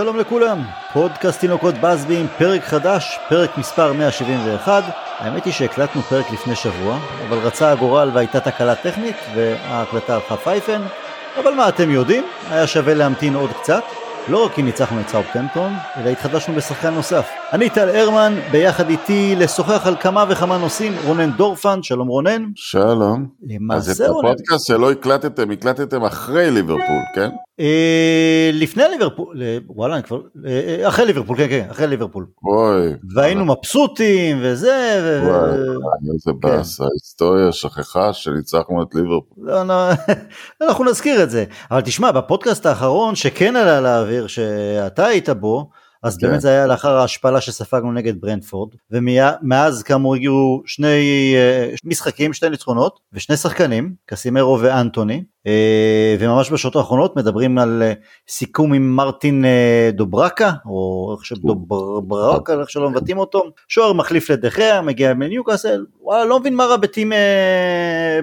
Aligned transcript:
שלום 0.00 0.16
לכולם, 0.16 0.58
פודקאסט 0.92 1.40
תינוקות 1.40 1.74
בסבים, 1.74 2.26
פרק 2.38 2.64
חדש, 2.64 3.18
פרק 3.28 3.58
מספר 3.58 3.92
171. 3.92 4.82
האמת 5.18 5.44
היא 5.44 5.52
שהקלטנו 5.52 6.02
פרק 6.02 6.30
לפני 6.32 6.54
שבוע, 6.54 6.98
אבל 7.28 7.38
רצה 7.38 7.70
הגורל 7.72 8.10
והייתה 8.14 8.40
תקלה 8.40 8.74
טכנית 8.74 9.16
וההקלטה 9.34 10.14
הלכה 10.14 10.36
פייפן, 10.36 10.80
אבל 11.40 11.54
מה 11.54 11.68
אתם 11.68 11.90
יודעים, 11.90 12.24
היה 12.50 12.66
שווה 12.66 12.94
להמתין 12.94 13.34
עוד 13.34 13.50
קצת. 13.52 13.82
לא 14.28 14.44
רק 14.44 14.52
כי 14.52 14.62
ניצחנו 14.62 15.00
את 15.00 15.08
סאופטמפטון, 15.08 15.72
אלא 15.96 16.10
התחדשנו 16.10 16.54
בשחקן 16.54 16.94
נוסף. 16.94 17.28
אני 17.52 17.70
טל 17.70 17.88
הרמן, 17.88 18.34
ביחד 18.50 18.90
איתי 18.90 19.34
לשוחח 19.36 19.86
על 19.86 19.96
כמה 20.00 20.24
וכמה 20.28 20.58
נושאים, 20.58 20.92
רונן 21.04 21.30
דורפן, 21.30 21.82
שלום 21.82 22.08
רונן. 22.08 22.44
שלום. 22.54 23.26
למעשה 23.48 23.90
אז 23.90 24.00
את 24.00 24.06
הפודקאסט 24.10 24.66
שלא 24.66 24.92
הקלטתם, 24.92 25.50
הקלטתם 25.50 26.04
אחרי 26.04 26.50
ליברפול, 26.50 27.02
כן? 27.14 27.30
אה, 27.60 28.50
לפני 28.52 28.82
ליברפול, 28.90 29.42
אה, 29.42 29.58
וואלה, 29.66 29.94
אני 29.94 30.02
כבר, 30.02 30.20
אה, 30.46 30.88
אחרי 30.88 31.06
ליברפול, 31.06 31.36
כן, 31.36 31.46
כן, 31.48 31.66
אחרי 31.70 31.86
ליברפול. 31.86 32.26
אוי. 32.44 32.92
והיינו 33.14 33.44
מבסוטים 33.44 34.38
וזה, 34.42 35.00
ו... 35.02 35.26
וואי, 35.26 35.50
איזה 36.14 36.32
באס, 36.40 36.80
ההיסטוריה 36.80 37.52
שכחה 37.52 38.12
שניצחנו 38.12 38.82
את 38.82 38.94
ליברפול. 38.94 39.44
לא, 39.46 39.66
לא, 39.66 39.74
אנחנו 40.62 40.84
נזכיר 40.84 41.22
את 41.22 41.30
זה. 41.30 41.44
אבל 41.70 41.80
תשמע, 41.80 42.12
בפודקאסט 42.12 42.66
האחרון 42.66 43.14
שכן 43.14 43.56
עלה 43.56 43.80
לאוויר, 43.80 44.26
שאתה 44.26 45.06
היית 45.06 45.28
בו, 45.28 45.70
אז 46.02 46.16
כן. 46.16 46.26
באמת 46.26 46.40
זה 46.40 46.48
היה 46.48 46.66
לאחר 46.66 46.96
ההשפלה 46.96 47.40
שספגנו 47.40 47.92
נגד 47.92 48.20
ברנדפורד, 48.20 48.74
ומאז 48.90 49.82
כאמור 49.82 50.14
הגיעו 50.14 50.62
שני 50.66 51.34
אה, 51.36 51.74
משחקים, 51.84 52.32
שני 52.32 52.50
ניצחונות, 52.50 53.00
ושני 53.12 53.36
שחקנים, 53.36 53.94
קסימרו 54.06 54.58
ואנטוני, 54.60 55.14
אה, 55.14 55.24
וממש 56.20 56.52
בשעות 56.52 56.76
האחרונות 56.76 57.16
מדברים 57.16 57.58
על 57.58 57.82
אה, 57.82 57.92
סיכום 58.28 58.72
עם 58.72 58.96
מרטין 58.96 59.44
אה, 59.44 59.90
דוברקה, 59.92 60.50
או 60.66 61.14
איך 61.16 61.24
שדוברקה, 61.26 62.60
איך 62.60 62.70
שלא 62.70 62.90
מבטאים 62.90 63.18
אותו, 63.18 63.42
שוער 63.68 63.92
מחליף 63.92 64.30
לדחיה, 64.30 64.82
מגיע 64.82 65.14
מניוקאסל, 65.14 65.84
וואלה, 66.00 66.24
לא 66.24 66.40
מבין 66.40 66.54
מה 66.54 66.64
רע 66.64 66.76
בטים 66.76 67.12
אה, 67.12 67.18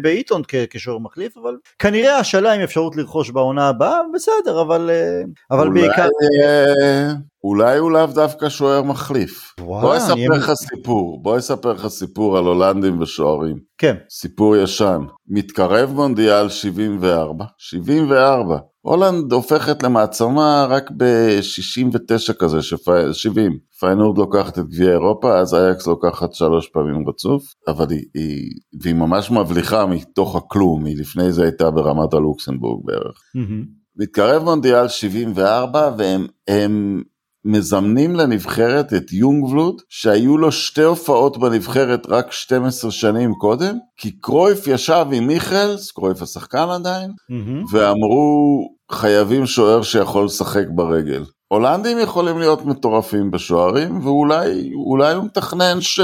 באיטון 0.02 0.42
כשוער 0.70 0.98
מחליף, 0.98 1.38
אבל 1.38 1.56
כנראה 1.80 2.18
השאלה 2.18 2.54
עם 2.54 2.62
אפשרות 2.62 2.96
לרכוש 2.96 3.30
בעונה 3.30 3.70
הבאה, 3.70 4.00
בסדר, 4.14 4.62
אבל, 4.62 4.90
אה, 4.94 5.22
אבל 5.52 5.68
אולי, 5.68 5.82
בעיקר... 5.82 6.08
אה, 6.44 7.12
אולי 7.44 7.78
הוא 7.78 7.92
לאו 7.92 8.06
דווקא 8.06 8.50
שוער 8.50 8.82
מחליף. 8.84 9.54
וואלה, 9.60 9.82
בוא 9.82 9.96
אני- 9.96 10.04
אספר 10.04 10.38
לך 10.38 10.52
סיפור, 10.54 11.20
בוא 11.24 11.38
אספר 11.38 11.74
לך 11.74 11.88
סיפור 11.88 12.38
על 12.38 12.44
הולנדים 12.44 13.02
ושוערים. 13.02 13.67
כן, 13.78 13.96
סיפור 14.10 14.56
ישן. 14.56 15.02
מתקרב 15.28 15.92
מונדיאל 15.94 16.50
74, 16.50 17.46
74. 17.58 18.58
הולנד 18.82 19.32
הופכת 19.34 19.84
למעצמה 19.84 20.68
רק 20.70 20.92
ב-69 20.98 22.34
כזה, 22.40 22.62
שפ... 22.62 22.90
70. 23.12 23.58
פיינורד 23.80 24.18
לוקחת 24.18 24.60
את 24.60 24.68
גביע 24.70 24.92
אירופה, 24.92 25.40
אז 25.40 25.54
אייקס 25.54 25.88
לוקחת 25.88 26.34
שלוש 26.34 26.68
פעמים 26.68 27.10
רצוף, 27.10 27.44
אבל 27.68 27.86
היא, 27.90 28.06
היא, 28.14 28.50
והיא 28.82 28.96
ממש 28.96 29.32
מבליחה 29.32 29.86
מתוך 29.86 30.36
הכלום, 30.36 30.86
היא 30.86 30.98
לפני 30.98 31.32
זה 31.32 31.44
הייתה 31.44 31.72
ברמת 31.72 32.14
הלוקסנבורג 32.14 32.86
בערך. 32.86 33.22
מהמם. 33.36 33.66
מתקרב 34.00 34.44
מונדיאל 34.44 34.88
74 34.88 35.92
והם 35.98 36.28
הם 36.48 37.04
מזמנים 37.48 38.16
לנבחרת 38.16 38.94
את 38.94 39.12
יונגבלוד 39.12 39.82
שהיו 39.90 40.38
לו 40.38 40.52
שתי 40.52 40.82
הופעות 40.82 41.38
בנבחרת 41.38 42.08
רק 42.10 42.32
12 42.32 42.92
שנים 42.92 43.34
קודם 43.34 43.78
כי 43.98 44.12
קרויף 44.12 44.68
ישב 44.68 45.06
עם 45.12 45.28
מיכלס, 45.28 45.92
קרויף 45.92 46.22
השחקן 46.22 46.68
עדיין, 46.70 47.12
מהמם. 47.30 47.64
ואמרו 47.72 48.68
חייבים 48.92 49.46
שוער 49.46 49.82
שיכול 49.82 50.26
לשחק 50.26 50.66
ברגל. 50.70 51.24
הולנדים 51.48 52.00
יכולים 52.00 52.40
להיות 52.40 52.66
מטורפים 52.66 53.32
בשוערים 53.32 54.06
ואולי 54.06 54.72
אולי 54.74 55.14
הוא 55.14 55.26
מתכנן 55.26 55.82
ש... 55.82 56.00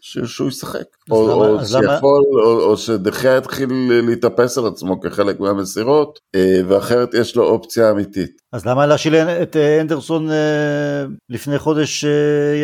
ש... 0.00 0.18
שהוא 0.18 0.48
ישחק. 0.48 0.84
או, 1.10 1.24
למה- 1.28 1.34
או 1.48 1.60
אז 1.60 1.74
למה- 1.76 1.94
שיכול, 1.94 2.22
או, 2.44 2.60
או 2.62 2.76
שדחיה 2.76 3.36
יתחיל 3.36 3.68
להתאפס 4.06 4.58
על 4.58 4.66
עצמו 4.66 5.00
כחלק 5.00 5.40
מהמסירות 5.40 6.18
אה, 6.34 6.60
ואחרת 6.68 7.14
יש 7.14 7.36
לו 7.36 7.44
אופציה 7.44 7.90
אמיתית. 7.90 8.30
אז 8.52 8.66
למה 8.66 8.86
להשאיל 8.86 9.14
את 9.16 9.56
אה, 9.56 9.80
אנדרסון 9.80 10.30
אה, 10.30 10.36
לפני 11.30 11.58
חודש 11.58 12.04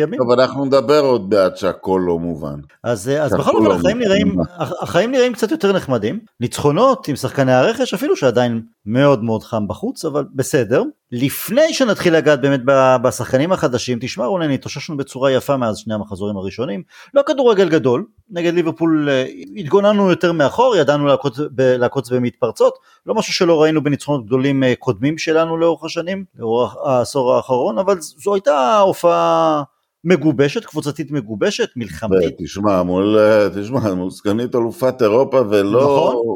ימים? 0.01 0.19
טוב 0.19 0.31
אנחנו 0.39 0.65
נדבר 0.65 0.99
עוד 0.99 1.29
בעד 1.29 1.57
שהכל 1.57 2.01
לא 2.07 2.19
מובן. 2.19 2.59
אז, 2.83 3.11
אז 3.21 3.33
בכל 3.33 3.55
אופן 3.55 3.65
לא 3.65 3.73
החיים. 3.75 3.99
נראים, 3.99 4.35
הח- 4.57 4.83
החיים 4.83 5.11
נראים 5.11 5.33
קצת 5.33 5.51
יותר 5.51 5.73
נחמדים, 5.73 6.19
ניצחונות 6.39 7.07
עם 7.07 7.15
שחקני 7.15 7.53
הרכש 7.53 7.93
אפילו 7.93 8.15
שעדיין 8.15 8.61
מאוד 8.85 9.23
מאוד 9.23 9.43
חם 9.43 9.67
בחוץ 9.67 10.05
אבל 10.05 10.25
בסדר. 10.35 10.83
לפני 11.11 11.73
שנתחיל 11.73 12.15
לגעת 12.15 12.41
באמת 12.41 12.59
בשחקנים 13.03 13.51
החדשים 13.51 13.97
תשמע 14.01 14.25
רונן 14.25 14.51
התאוששנו 14.51 14.97
בצורה 14.97 15.31
יפה 15.31 15.57
מאז 15.57 15.77
שני 15.77 15.93
המחזורים 15.93 16.37
הראשונים 16.37 16.81
לא 17.13 17.21
כדורגל 17.25 17.69
גדול 17.69 18.05
נגד 18.31 18.53
ליברפול 18.53 19.09
אה, 19.09 19.25
התגוננו 19.57 20.09
יותר 20.09 20.31
מאחור 20.31 20.75
ידענו 20.75 21.05
לעקוץ, 21.05 21.39
ב- 21.39 21.61
לעקוץ 21.61 22.09
במתפרצות 22.09 22.73
לא 23.05 23.15
משהו 23.15 23.33
שלא 23.33 23.61
ראינו 23.61 23.83
בניצחונות 23.83 24.25
גדולים 24.25 24.63
אה, 24.63 24.73
קודמים 24.79 25.17
שלנו 25.17 25.57
לאורך 25.57 25.83
השנים 25.83 26.25
לאורך 26.35 26.75
העשור 26.85 27.33
האחרון 27.33 27.77
אבל 27.77 27.97
זו 27.99 28.33
הייתה 28.33 28.79
הופעה 28.79 29.63
מגובשת 30.03 30.65
קבוצתית 30.65 31.11
מגובשת 31.11 31.69
מלחמתית 31.75 32.35
תשמע, 32.43 32.83
מול, 32.83 33.17
תשמע, 33.55 33.93
מול 33.93 34.09
סגנית 34.11 34.55
אלופת 34.55 35.01
אירופה 35.01 35.41
ולא... 35.49 35.81
נכון. 35.81 36.35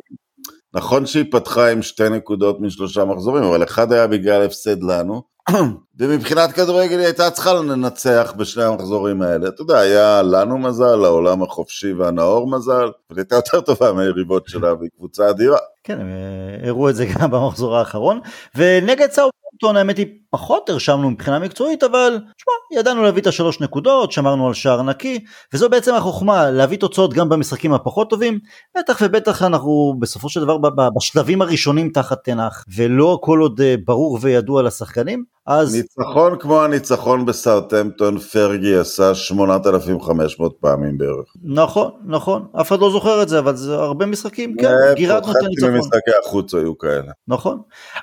נכון 0.75 1.05
שהיא 1.05 1.25
פתחה 1.31 1.71
עם 1.71 1.81
שתי 1.81 2.09
נקודות 2.09 2.61
משלושה 2.61 3.05
מחזורים, 3.05 3.43
אבל 3.43 3.63
אחד 3.63 3.91
היה 3.91 4.07
בגלל 4.07 4.45
הפסד 4.45 4.83
לנו, 4.83 5.23
ומבחינת 5.99 6.51
כדורגל 6.51 6.97
היא 6.97 7.05
הייתה 7.05 7.31
צריכה 7.31 7.53
לנצח 7.53 8.33
בשני 8.37 8.63
המחזורים 8.63 9.21
האלה. 9.21 9.47
אתה 9.47 9.61
יודע, 9.61 9.79
היה 9.79 10.21
לנו 10.21 10.57
מזל, 10.57 10.95
לעולם 10.95 11.43
החופשי 11.43 11.93
והנאור 11.93 12.47
מזל, 12.47 12.91
אבל 13.09 13.19
הייתה 13.19 13.35
יותר 13.35 13.61
טובה 13.61 13.93
מהיריבות 13.93 14.47
שלה, 14.47 14.73
והיא 14.73 14.89
קבוצה 14.97 15.29
אדירה. 15.29 15.57
כן, 15.83 15.99
הם 16.01 16.07
אה, 16.07 16.67
הראו 16.67 16.89
את 16.89 16.95
זה 16.95 17.05
גם 17.05 17.31
במחזור 17.31 17.77
האחרון, 17.77 18.19
ונגד 18.55 19.11
סאוטהמפטון 19.11 19.77
האמת 19.77 19.97
היא 19.97 20.07
פחות 20.29 20.69
הרשמנו 20.69 21.11
מבחינה 21.11 21.39
מקצועית, 21.39 21.83
אבל 21.83 22.19
שמע, 22.37 22.79
ידענו 22.79 23.03
להביא 23.03 23.21
את 23.21 23.27
השלוש 23.27 23.61
נקודות, 23.61 24.11
שמרנו 24.11 24.47
על 24.47 24.53
שער 24.53 24.81
נקי, 24.81 25.19
וזו 25.53 25.69
בעצם 25.69 25.95
החוכמה, 25.95 26.51
להביא 26.51 26.77
תוצאות 26.77 27.13
גם 27.13 27.29
במשחקים 27.29 27.73
הפחות 27.73 28.09
טובים, 28.09 28.39
בטח 28.77 28.97
ובטח 29.01 29.41
אנחנו 29.41 29.95
בסופו 29.99 30.29
של 30.29 30.41
דבר 30.41 30.57
בשלבים 30.97 31.41
הראשונים 31.41 31.89
תחת 31.89 32.23
תנח, 32.23 32.65
ולא 32.75 33.13
הכל 33.13 33.39
עוד 33.39 33.61
אה, 33.61 33.75
ברור 33.85 34.19
וידוע 34.21 34.63
לשחקנים, 34.63 35.23
אז 35.45 35.75
ניצחון 35.75 36.39
כמו 36.39 36.63
הניצחון 36.63 37.25
בסאוטהמפטון, 37.25 38.19
פרגי 38.19 38.75
עשה 38.75 39.15
8,500 39.15 40.55
פעמים 40.59 40.97
בערך. 40.97 41.33
נכון, 41.43 41.91
נכון, 42.05 42.45
אף 42.61 42.67
אחד 42.67 42.79
לא 42.79 42.91
זוכר 42.91 43.23
את 43.23 43.29
זה, 43.29 43.39
אבל 43.39 43.55
זה 43.55 43.75
הרבה 43.75 44.05
משחקים, 44.05 44.55
כן, 44.57 44.67
גירדנו 44.95 45.31
את 45.31 45.35
חצי 45.35 45.45
הניצחון. 45.45 45.71
ממשחקי 45.71 46.11
החוץ 46.25 46.53
היו 46.53 46.77
כאלה. 46.77 47.11
נכון. 47.27 47.61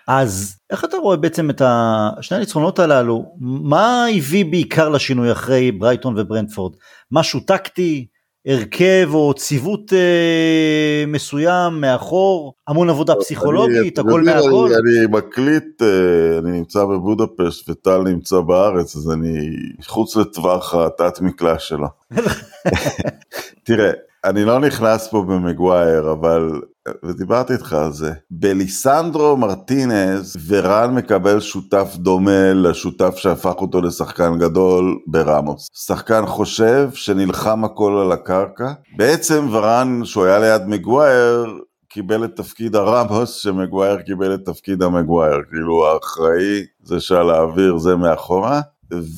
אז 0.09 0.57
איך 0.71 0.85
אתה 0.85 0.97
רואה 0.97 1.17
בעצם 1.17 1.51
את 1.51 1.61
ה- 1.61 2.11
שני 2.21 2.37
הניצחונות 2.37 2.79
הללו, 2.79 3.25
מה 3.41 4.07
הביא 4.17 4.45
בעיקר 4.45 4.89
לשינוי 4.89 5.33
אחרי 5.33 5.73
ברייטון 5.73 6.15
וברנדפורד? 6.19 6.73
משהו 7.13 7.41
טקטי, 7.41 8.07
הרכב 8.47 9.09
או 9.15 9.35
ציוות 9.35 9.93
אה, 9.93 11.05
מסוים 11.07 11.81
מאחור, 11.81 12.55
המון 12.69 12.91
עבודה 12.91 13.15
פסיכולוגית, 13.21 13.99
אני- 13.99 14.09
הכל 14.11 14.23
מהכל? 14.23 14.49
אני, 14.67 14.99
אני 14.99 15.07
מקליט, 15.11 15.83
אה, 15.83 15.89
אני 16.39 16.51
נמצא 16.59 16.85
בבודפשט 16.85 17.71
וטל 17.71 18.03
נמצא 18.03 18.41
בארץ, 18.41 18.97
אז 18.97 19.11
אני 19.11 19.51
חוץ 19.87 20.17
לטווח 20.17 20.75
התת 20.75 21.21
מקלע 21.21 21.59
שלו. 21.59 21.87
תראה, 23.65 23.91
אני 24.25 24.45
לא 24.45 24.59
נכנס 24.59 25.09
פה 25.09 25.23
במגווייר, 25.29 26.13
אבל, 26.13 26.61
ודיברתי 27.05 27.53
איתך 27.53 27.73
על 27.73 27.93
זה, 27.93 28.13
בליסנדרו 28.31 29.37
מרטינז 29.37 30.37
ורן 30.47 30.95
מקבל 30.95 31.41
שותף 31.41 31.93
דומה 31.97 32.53
לשותף 32.55 33.17
שהפך 33.17 33.55
אותו 33.61 33.81
לשחקן 33.81 34.39
גדול 34.39 34.99
ברמוס. 35.07 35.69
שחקן 35.87 36.27
חושב 36.27 36.89
שנלחם 36.95 37.65
הכל 37.65 38.03
על 38.05 38.13
הקרקע. 38.13 38.73
בעצם 38.97 39.47
ורן, 39.51 40.01
שהוא 40.05 40.25
היה 40.25 40.39
ליד 40.39 40.67
מגווייר, 40.67 41.59
קיבל 41.89 42.25
את 42.25 42.37
תפקיד 42.37 42.77
הרמוס, 42.77 43.35
שמגווייר 43.35 44.01
קיבל 44.03 44.35
את 44.35 44.41
תפקיד 44.45 44.83
המגווייר. 44.83 45.39
כאילו 45.51 45.87
האחראי, 45.87 46.63
זה 46.83 47.01
שעל 47.01 47.31
האוויר, 47.31 47.79
זה 47.79 47.97
מאחורה. 47.97 48.61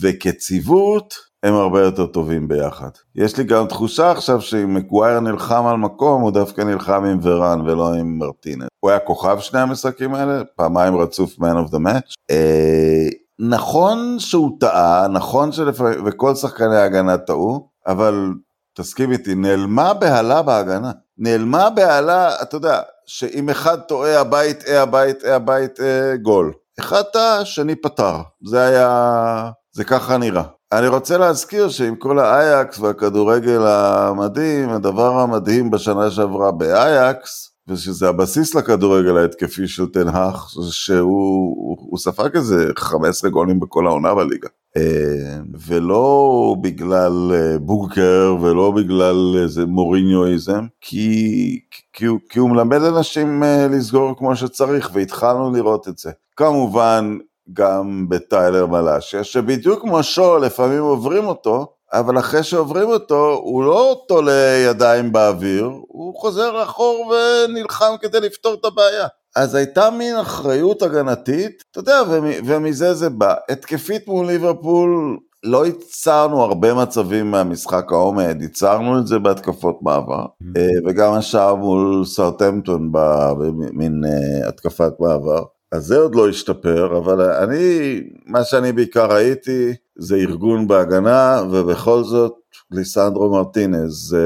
וכציוות, 0.00 1.14
הם 1.42 1.54
הרבה 1.54 1.80
יותר 1.80 2.06
טובים 2.06 2.48
ביחד. 2.48 2.88
יש 3.14 3.36
לי 3.36 3.44
גם 3.44 3.66
תחושה 3.66 4.10
עכשיו 4.10 4.40
שאם 4.40 4.74
מגווייר 4.74 5.20
נלחם 5.20 5.66
על 5.66 5.76
מקום, 5.76 6.22
הוא 6.22 6.30
דווקא 6.30 6.60
נלחם 6.60 7.04
עם 7.04 7.18
ורן 7.22 7.60
ולא 7.60 7.94
עם 7.94 8.18
מרטינס. 8.18 8.66
הוא 8.80 8.90
היה 8.90 8.98
כוכב 8.98 9.38
שני 9.40 9.60
המשחקים 9.60 10.14
האלה, 10.14 10.44
פעמיים 10.56 10.96
רצוף 10.96 11.38
Man 11.38 11.68
of 11.68 11.70
the 11.70 11.78
Match. 11.78 12.12
אה, 12.30 13.08
נכון 13.38 14.16
שהוא 14.18 14.56
טעה, 14.60 15.08
נכון 15.08 15.52
שלפעמים, 15.52 16.06
וכל 16.06 16.34
שחקני 16.34 16.76
ההגנה 16.76 17.18
טעו, 17.18 17.68
אבל 17.86 18.32
תסכים 18.74 19.12
איתי, 19.12 19.34
נעלמה 19.34 19.94
בהלה 19.94 20.42
בהגנה. 20.42 20.90
נעלמה 21.18 21.70
בהלה, 21.70 22.42
אתה 22.42 22.56
יודע, 22.56 22.80
שאם 23.06 23.48
אחד 23.48 23.80
טועה 23.80 24.20
הבית, 24.20 24.64
אה 24.68 24.82
הבית, 24.82 25.24
אה 25.24 25.36
הבית, 25.36 25.80
אה 25.80 26.16
גול. 26.16 26.52
אחד 26.80 27.02
טעה, 27.02 27.44
שני 27.44 27.74
פתר. 27.74 28.16
זה 28.46 28.66
היה, 28.66 29.50
זה 29.72 29.84
ככה 29.84 30.16
נראה. 30.16 30.42
אני 30.72 30.88
רוצה 30.88 31.18
להזכיר 31.18 31.68
שעם 31.68 31.96
כל 31.96 32.18
האייקס 32.18 32.78
והכדורגל 32.78 33.62
המדהים, 33.66 34.68
הדבר 34.68 35.18
המדהים 35.18 35.70
בשנה 35.70 36.10
שעברה 36.10 36.52
באייקס, 36.52 37.52
ושזה 37.68 38.08
הבסיס 38.08 38.54
לכדורגל 38.54 39.16
ההתקפי 39.16 39.68
של 39.68 39.86
תנהך, 39.86 40.54
שהוא 40.70 41.10
הוא, 41.56 41.76
הוא 41.90 41.98
ספג 41.98 42.36
איזה 42.36 42.66
15 42.76 43.30
גולים 43.30 43.60
בכל 43.60 43.86
העונה 43.86 44.14
בליגה. 44.14 44.48
אה, 44.76 45.40
ולא 45.66 46.56
בגלל 46.60 47.32
אה, 47.34 47.58
בוגקר 47.58 48.36
ולא 48.40 48.70
בגלל 48.70 49.36
איזה 49.42 49.66
מוריניואיזם, 49.66 50.66
כי, 50.80 51.60
כי, 51.92 52.06
כי 52.28 52.38
הוא 52.38 52.50
מלמד 52.50 52.82
אנשים 52.82 53.42
אה, 53.42 53.68
לסגור 53.70 54.18
כמו 54.18 54.36
שצריך, 54.36 54.90
והתחלנו 54.92 55.52
לראות 55.52 55.88
את 55.88 55.98
זה. 55.98 56.10
כמובן, 56.36 57.18
גם 57.52 58.06
בטיילר 58.08 58.66
מלאשיה, 58.66 59.24
שבדיוק 59.24 59.80
כמו 59.80 60.02
שואו 60.02 60.38
לפעמים 60.38 60.82
עוברים 60.82 61.26
אותו, 61.26 61.66
אבל 61.92 62.18
אחרי 62.18 62.42
שעוברים 62.42 62.88
אותו, 62.88 63.40
הוא 63.42 63.64
לא 63.64 64.04
תולה 64.08 64.64
ידיים 64.66 65.12
באוויר, 65.12 65.70
הוא 65.88 66.20
חוזר 66.20 66.62
אחור 66.62 67.12
ונלחם 67.12 67.94
כדי 68.00 68.20
לפתור 68.20 68.54
את 68.54 68.64
הבעיה. 68.64 69.06
אז 69.36 69.54
הייתה 69.54 69.90
מין 69.90 70.16
אחריות 70.16 70.82
הגנתית, 70.82 71.62
אתה 71.70 71.80
יודע, 71.80 72.02
ומזה 72.44 72.94
זה 72.94 73.10
בא. 73.10 73.34
התקפית 73.48 74.08
מול 74.08 74.26
ליברפול, 74.26 75.18
לא 75.44 75.66
ייצרנו 75.66 76.42
הרבה 76.42 76.74
מצבים 76.74 77.30
מהמשחק 77.30 77.92
העומד, 77.92 78.36
ייצרנו 78.40 78.98
את 78.98 79.06
זה 79.06 79.18
בהתקפות 79.18 79.78
מעבר, 79.82 80.24
mm-hmm. 80.24 80.58
אה, 80.58 80.68
וגם 80.86 81.12
השאר 81.12 81.54
מול 81.54 82.04
סרטמפטון 82.04 82.92
במין 82.92 84.02
אה, 84.04 84.48
התקפת 84.48 84.92
מעבר. 85.00 85.42
אז 85.72 85.86
זה 85.86 85.98
עוד 85.98 86.14
לא 86.14 86.28
השתפר, 86.28 86.98
אבל 86.98 87.20
אני, 87.20 88.00
מה 88.26 88.44
שאני 88.44 88.72
בעיקר 88.72 89.12
ראיתי 89.12 89.74
זה 89.96 90.16
ארגון 90.16 90.68
בהגנה, 90.68 91.42
ובכל 91.50 92.04
זאת 92.04 92.32
ליסנדרו 92.70 93.30
מרטינז, 93.30 94.16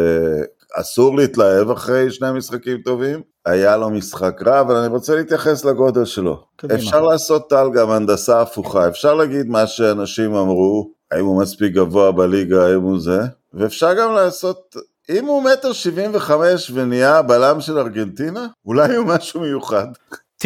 אסור 0.74 1.16
להתלהב 1.16 1.70
אחרי 1.70 2.10
שני 2.10 2.32
משחקים 2.32 2.78
טובים, 2.84 3.20
היה 3.46 3.76
לו 3.76 3.90
משחק 3.90 4.42
רע, 4.46 4.60
אבל 4.60 4.76
אני 4.76 4.88
רוצה 4.88 5.14
להתייחס 5.14 5.64
לגודל 5.64 6.04
שלו. 6.04 6.42
קדימה. 6.56 6.78
אפשר 6.78 7.02
לעשות 7.02 7.50
טל 7.50 7.70
גם 7.74 7.90
הנדסה 7.90 8.40
הפוכה, 8.40 8.88
אפשר 8.88 9.14
להגיד 9.14 9.46
מה 9.46 9.66
שאנשים 9.66 10.34
אמרו, 10.34 10.90
האם 11.10 11.24
הוא 11.24 11.42
מספיק 11.42 11.72
גבוה 11.72 12.12
בליגה, 12.12 12.66
האם 12.66 12.82
הוא 12.82 13.00
זה, 13.00 13.20
ואפשר 13.54 13.94
גם 13.94 14.12
לעשות, 14.12 14.76
אם 15.10 15.24
הוא 15.24 15.42
מטר 15.42 15.72
שבעים 15.72 16.10
וחמש 16.14 16.70
ונהיה 16.74 17.22
בלם 17.22 17.60
של 17.60 17.78
ארגנטינה, 17.78 18.46
אולי 18.66 18.96
הוא 18.96 19.06
משהו 19.06 19.40
מיוחד. 19.40 19.86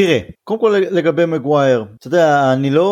תראה, 0.01 0.19
קודם 0.45 0.61
כל 0.61 0.75
לגבי 0.91 1.27
מגווייר, 1.27 1.85
אתה 1.99 2.07
יודע, 2.07 2.53
אני 2.53 2.71
לא 2.71 2.89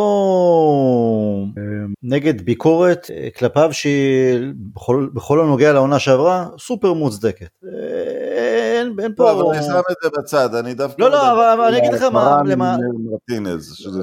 אה, 1.59 1.63
נגד 2.03 2.43
ביקורת 2.43 3.11
אה, 3.11 3.29
כלפיו 3.39 3.69
שהיא 3.73 4.39
בכל, 4.75 5.09
בכל 5.15 5.41
הנוגע 5.41 5.73
לעונה 5.73 5.99
שעברה, 5.99 6.47
סופר 6.59 6.93
מוצדקת. 6.93 7.49
אה, 7.65 8.79
אין, 8.79 8.97
אין 9.03 9.13
פה... 9.17 9.25
לא, 9.25 9.41
אבל 9.41 9.57
אני 9.57 9.67
שם 9.67 9.73
את 9.79 9.97
זה 10.03 10.09
בצד, 10.19 10.55
אני 10.55 10.75
דווקא... 10.75 11.03
לא, 11.03 11.11
לא, 11.11 11.53
אבל 11.55 11.65
אני 11.65 11.79
אגיד 11.79 11.93
לך 11.93 12.03
מה... 12.03 12.41
למה... 12.47 12.77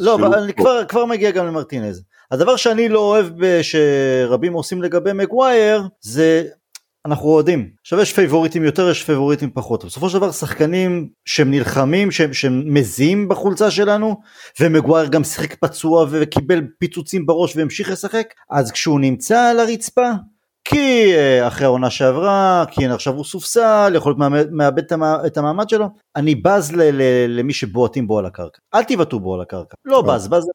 לא, 0.01 0.43
אני 0.43 0.53
כבר, 0.53 0.85
כבר 0.85 1.05
מגיע 1.05 1.31
גם 1.31 1.45
למרטינז. 1.47 2.03
הדבר 2.31 2.55
שאני 2.55 2.89
לא 2.89 2.99
אוהב 2.99 3.27
שרבים 3.61 4.53
עושים 4.53 4.81
לגבי 4.81 5.13
מגווייר, 5.13 5.83
זה 6.01 6.43
אנחנו 7.05 7.25
אוהדים. 7.25 7.69
עכשיו 7.81 8.01
יש 8.01 8.13
פייבוריטים 8.13 8.63
יותר, 8.63 8.89
יש 8.89 9.03
פייבוריטים 9.03 9.49
פחות. 9.53 9.85
בסופו 9.85 10.09
של 10.09 10.17
דבר 10.17 10.31
שחקנים 10.31 11.09
שהם 11.25 11.51
נלחמים, 11.51 12.11
שהם, 12.11 12.33
שהם 12.33 12.63
מזיעים 12.65 13.29
בחולצה 13.29 13.71
שלנו, 13.71 14.15
ומגווייר 14.59 15.07
גם 15.07 15.23
שיחק 15.23 15.55
פצוע 15.55 16.05
וקיבל 16.09 16.61
פיצוצים 16.79 17.25
בראש 17.25 17.55
והמשיך 17.55 17.91
לשחק, 17.91 18.27
אז 18.51 18.71
כשהוא 18.71 18.99
נמצא 18.99 19.39
על 19.39 19.59
הרצפה, 19.59 20.11
כי 20.63 21.13
אה, 21.15 21.47
אחרי 21.47 21.65
העונה 21.65 21.89
שעברה, 21.89 22.65
כי 22.71 22.87
עכשיו 22.87 23.13
הוא 23.13 23.25
סופסל, 23.25 23.93
יכול 23.95 24.15
להיות 24.19 24.49
מאבד 24.51 24.83
את 25.25 25.37
המעמד 25.37 25.69
שלו, 25.69 25.89
אני 26.15 26.35
בז 26.35 26.71
ל- 26.71 26.81
ל- 26.81 27.39
למי 27.39 27.53
שבועטים 27.53 28.07
בו 28.07 28.19
על 28.19 28.25
הקרקע. 28.25 28.59
אל 28.73 28.83
תבעטו 28.83 29.19
בו 29.19 29.35
על 29.35 29.41
הקרקע. 29.41 29.75
לא 29.85 29.97
אוקיי. 29.97 30.13
בז, 30.13 30.27
בז 30.27 30.45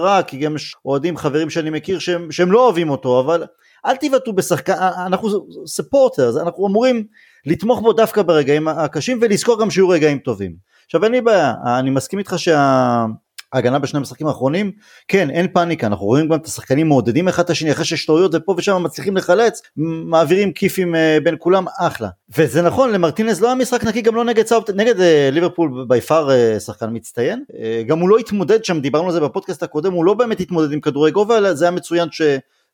רע, 0.00 0.22
כי 0.22 0.38
גם 0.38 0.56
יש 0.56 0.74
אוהדים 0.84 1.16
חברים 1.16 1.50
שאני 1.50 1.70
מכיר 1.70 1.98
שהם, 1.98 2.32
שהם 2.32 2.52
לא 2.52 2.64
אוהבים 2.64 2.90
אותו, 2.90 3.20
אבל 3.20 3.44
אל 3.86 3.96
תבעטו 3.96 4.32
בשחקן, 4.32 4.72
אנחנו 5.06 5.28
ספורטר, 5.66 6.42
אנחנו 6.42 6.66
אמורים 6.66 7.04
לתמוך 7.46 7.80
בו 7.80 7.92
דווקא 7.92 8.22
ברגעים 8.22 8.68
הקשים 8.68 9.18
ולזכור 9.20 9.60
גם 9.60 9.70
שיהיו 9.70 9.88
רגעים 9.88 10.18
טובים. 10.18 10.54
עכשיו 10.86 11.04
אין 11.04 11.12
לי 11.12 11.20
בעיה, 11.20 11.54
אני 11.78 11.90
מסכים 11.90 12.18
איתך 12.18 12.34
שההגנה 12.38 13.78
בשני 13.78 13.98
המשחקים 13.98 14.26
האחרונים, 14.26 14.72
כן 15.08 15.30
אין 15.30 15.46
פאניקה, 15.52 15.86
אנחנו 15.86 16.06
רואים 16.06 16.28
גם 16.28 16.38
את 16.38 16.46
השחקנים 16.46 16.88
מעודדים 16.88 17.28
אחד 17.28 17.44
את 17.44 17.50
השני 17.50 17.72
אחרי 17.72 17.84
שיש 17.84 18.06
טעויות 18.06 18.34
ופה 18.34 18.54
ושם 18.58 18.82
מצליחים 18.82 19.16
לחלץ, 19.16 19.62
מעבירים 20.06 20.52
כיפים 20.52 20.94
אה, 20.94 21.18
בין 21.24 21.34
כולם, 21.38 21.64
אחלה. 21.80 22.08
וזה 22.38 22.62
נכון, 22.62 22.92
למרטינז 22.92 23.40
לא 23.40 23.46
היה 23.46 23.54
משחק 23.54 23.84
נקי 23.84 24.02
גם 24.02 24.14
לא 24.14 24.24
נגד 24.24 24.46
סאוט, 24.46 24.70
נגד 24.70 25.00
אה, 25.00 25.28
ליברפול 25.32 25.84
בי 25.88 26.00
פאר 26.00 26.30
אה, 26.30 26.60
שחקן 26.60 26.88
מצטיין, 26.92 27.44
גם 27.86 27.98
הוא 27.98 28.08
לא 28.08 28.18
התמודד 28.18 28.64
שם, 28.64 28.80
דיברנו 28.80 29.06
על 29.06 29.12
זה 29.12 29.20
בפודקאסט 29.20 29.62
הקודם, 29.62 29.92
הוא 29.92 30.04
לא 30.04 30.14
באמת 30.14 30.40
התמודד 30.40 30.72
עם 30.72 30.80
כדורי 30.80 31.10
גובה, 31.10 31.38
אלא 31.38 31.54
זה 31.54 31.64
היה 31.64 31.70
מצוין 31.70 32.08
ש... 32.10 32.22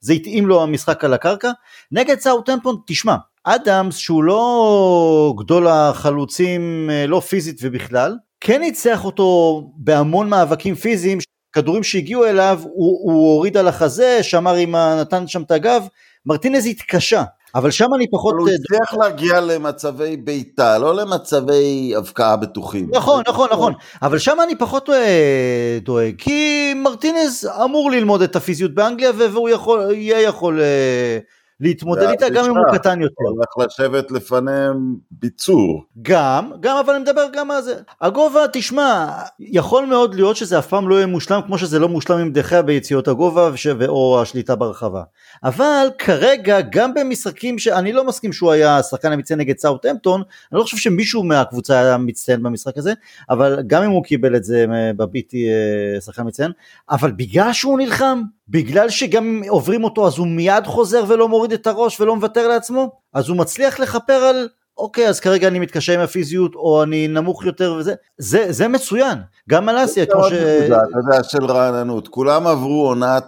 זה 0.01 0.13
התאים 0.13 0.47
לו 0.47 0.63
המשחק 0.63 1.05
על 1.05 1.15
הקרקע. 1.15 1.51
נגד 1.93 2.19
סאוטמפון, 2.19 2.77
תשמע, 2.87 3.17
אדמס 3.45 3.97
שהוא 3.97 4.25
לא 4.25 5.35
גדול 5.39 5.67
החלוצים, 5.69 6.91
אה, 6.93 7.07
לא 7.07 7.21
פיזית 7.21 7.59
ובכלל, 7.63 8.17
כן 8.41 8.61
ניצח 8.61 9.05
אותו 9.05 9.63
בהמון 9.77 10.29
מאבקים 10.29 10.75
פיזיים, 10.75 11.19
כדורים 11.53 11.83
שהגיעו 11.83 12.27
אליו, 12.27 12.61
הוא, 12.63 12.99
הוא 13.03 13.35
הוריד 13.35 13.57
על 13.57 13.69
החזה, 13.69 14.19
שמר 14.23 14.55
עם, 14.55 14.77
נתן 14.77 15.27
שם 15.27 15.43
את 15.43 15.51
הגב, 15.51 15.87
מרטינז 16.27 16.67
התקשה, 16.67 17.25
אבל 17.55 17.71
שם 17.71 17.95
אני 17.95 18.11
פחות... 18.11 18.35
אבל 18.35 18.41
הוא 18.41 18.49
הצליח 18.49 18.95
להגיע 18.95 19.41
למצבי 19.41 20.17
בעיטה, 20.17 20.79
לא 20.79 20.95
למצבי 20.97 21.93
הבקעה 21.97 22.37
בטוחים. 22.37 22.89
נכון, 22.93 23.23
נכון, 23.29 23.49
נכון. 23.53 23.73
אבל 24.03 24.19
שם 24.19 24.37
אני 24.43 24.57
פחות 24.57 24.91
אה, 24.91 25.79
דואג, 25.83 26.15
כי 26.19 26.73
מרטינז 26.77 27.51
אמור 27.65 27.91
ללמוד 27.91 28.23
את 28.23 28.37
הפיזיות 28.37 28.75
באנגליה, 28.75 29.11
והוא 29.17 29.49
יכול, 29.49 29.93
יהיה 29.93 30.21
יכול 30.21 30.61
אה, 30.61 31.19
להתמודד 31.61 32.09
איתה 32.09 32.29
גם 32.29 32.45
אם 32.45 32.57
הוא 32.57 32.65
קטן 32.73 33.01
יותר. 33.01 33.25
הולך 33.25 33.59
לשבת 33.59 34.11
לפניהם 34.11 34.97
ביצור. 35.11 35.85
גם, 36.03 36.53
גם, 36.61 36.77
אבל 36.77 36.95
אני 36.95 37.03
מדבר 37.03 37.27
גם 37.33 37.51
על 37.51 37.63
זה. 37.63 37.75
הגובה, 38.01 38.45
תשמע, 38.53 39.09
יכול 39.41 39.87
מאוד 39.87 40.15
להיות 40.15 40.37
שזה 40.37 40.59
אף 40.59 40.67
פעם 40.67 40.89
לא 40.89 40.95
יהיה 40.95 41.07
מושלם, 41.07 41.41
כמו 41.47 41.59
שזה 41.59 41.79
לא 41.79 41.89
מושלם 41.89 42.19
עם 42.19 42.33
דחיה 42.33 42.63
ביציאות 42.63 43.09
הגובה 43.09 43.51
וש... 43.53 43.67
או 43.67 44.23
השליטה 44.23 44.57
ברחבה. 44.57 45.03
אבל 45.45 45.87
כרגע, 45.99 46.61
גם 46.61 46.95
במשחקים 46.95 47.59
שאני 47.59 47.93
לא 47.93 48.05
מסכים 48.05 48.33
שהוא 48.33 48.51
היה 48.51 48.83
שחקן 48.83 49.13
המצטיין 49.13 49.41
נגד 49.41 49.59
סאוטהמפטון, 49.59 50.23
אני 50.53 50.59
לא 50.59 50.63
חושב 50.63 50.77
שמישהו 50.77 51.25
מהקבוצה 51.25 51.81
היה 51.81 51.97
מצטיין 51.97 52.43
במשחק 52.43 52.79
הזה, 52.79 52.93
אבל 53.31 53.63
גם 53.67 53.83
אם 53.83 53.91
הוא 53.91 54.05
קיבל 54.05 54.37
את 54.37 54.45
זה 54.45 54.67
בביטי 54.97 55.49
אה, 55.49 56.01
שחקן 56.01 56.27
מצטיין, 56.27 56.53
אבל 56.91 57.13
בגלל 57.13 57.53
שהוא 57.53 57.79
נלחם, 57.79 58.23
בגלל 58.49 58.89
שגם 58.91 59.43
עוברים 59.49 59.85
אותו 59.85 60.07
אז 60.07 60.19
הוא 60.19 60.27
מיד 60.27 60.67
חוזר 60.67 61.05
ולא 61.09 61.29
מוריד 61.29 61.53
את 61.53 61.67
הראש 61.67 62.01
ולא 62.01 62.17
מוותר 62.17 62.49
לעצמו, 62.49 62.91
אז 63.15 63.29
הוא 63.29 63.37
מצליח 63.37 63.81
לכפר 63.81 64.13
על 64.13 64.49
אוקיי 64.79 65.09
אז 65.09 65.21
כרגע 65.21 65.49
אני 65.49 65.59
מתקשה 65.59 65.95
עם 65.95 66.01
הפיזיות 66.01 66.55
או 66.55 66.83
אני 66.83 67.09
נמוך 67.09 67.45
יותר 67.45 67.75
וזה, 67.79 67.95
זה, 68.19 68.47
זה 68.53 68.69
מצוין, 68.69 69.19
גם 69.49 69.67
מלאסיה 69.67 70.07
כמו 70.07 70.25
ש... 70.25 70.33
אתה 70.33 70.99
יודע, 71.07 71.23
של 71.23 71.45
רעננות, 71.45 72.09
כולם 72.09 72.47
עברו 72.47 72.89
עונת, 72.89 73.25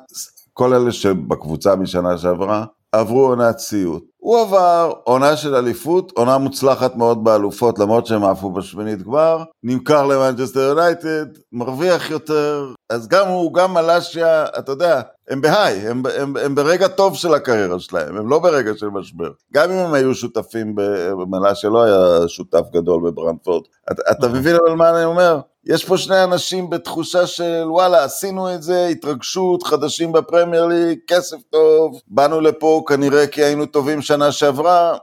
כל 0.52 0.74
אלה 0.74 0.92
שבקבוצה 0.92 1.76
משנה 1.76 2.18
שעברה, 2.18 2.64
עברו 2.92 3.26
עונת 3.26 3.58
סיוט. 3.58 4.04
הוא 4.16 4.40
עבר 4.40 4.92
עונה 5.04 5.36
של 5.36 5.54
אליפות, 5.54 6.12
עונה 6.16 6.38
מוצלחת 6.38 6.96
מאוד 6.96 7.24
באלופות, 7.24 7.78
למרות 7.78 8.06
שהם 8.06 8.24
עפו 8.24 8.50
בשמינית 8.50 9.02
גמר, 9.02 9.42
נמכר 9.62 10.06
למנצ'סטר 10.06 10.60
יונייטד, 10.60 11.26
מרוויח 11.52 12.10
יותר, 12.10 12.72
אז 12.90 13.08
גם 13.08 13.28
הוא, 13.28 13.54
גם 13.54 13.74
מלאשיה, 13.74 14.44
אתה 14.58 14.72
יודע, 14.72 15.00
הם 15.28 15.40
בהיי, 15.40 15.88
הם, 15.88 16.02
הם, 16.18 16.36
הם 16.36 16.54
ברגע 16.54 16.88
טוב 16.88 17.16
של 17.16 17.34
הקריירה 17.34 17.80
שלהם, 17.80 18.16
הם 18.16 18.28
לא 18.28 18.38
ברגע 18.38 18.72
של 18.76 18.88
משבר. 18.88 19.30
גם 19.54 19.70
אם 19.70 19.76
הם 19.76 19.94
היו 19.94 20.14
שותפים, 20.14 20.74
מלאשיה 21.26 21.70
לא 21.70 21.82
היה 21.82 22.28
שותף 22.28 22.64
גדול 22.72 23.10
בברנפורד. 23.10 23.62
אתה, 23.92 24.02
אתה. 24.10 24.28
מבין 24.28 24.56
על 24.68 24.74
מה 24.74 24.90
אני 24.90 25.04
אומר? 25.04 25.40
יש 25.70 25.84
פה 25.84 25.98
שני 25.98 26.24
אנשים 26.24 26.70
בתחושה 26.70 27.26
של 27.26 27.62
וואלה 27.66 28.04
עשינו 28.04 28.54
את 28.54 28.62
זה, 28.62 28.86
התרגשות, 28.86 29.62
חדשים 29.62 30.12
בפרמייר 30.12 30.66
ליג, 30.66 30.98
כסף 31.06 31.36
טוב, 31.50 32.00
באנו 32.08 32.40
לפה 32.40 32.82
כנראה 32.88 33.26
כי 33.26 33.44
היינו 33.44 33.66
טובים 33.66 34.02
שנה 34.02 34.32
שעברה, 34.32 34.96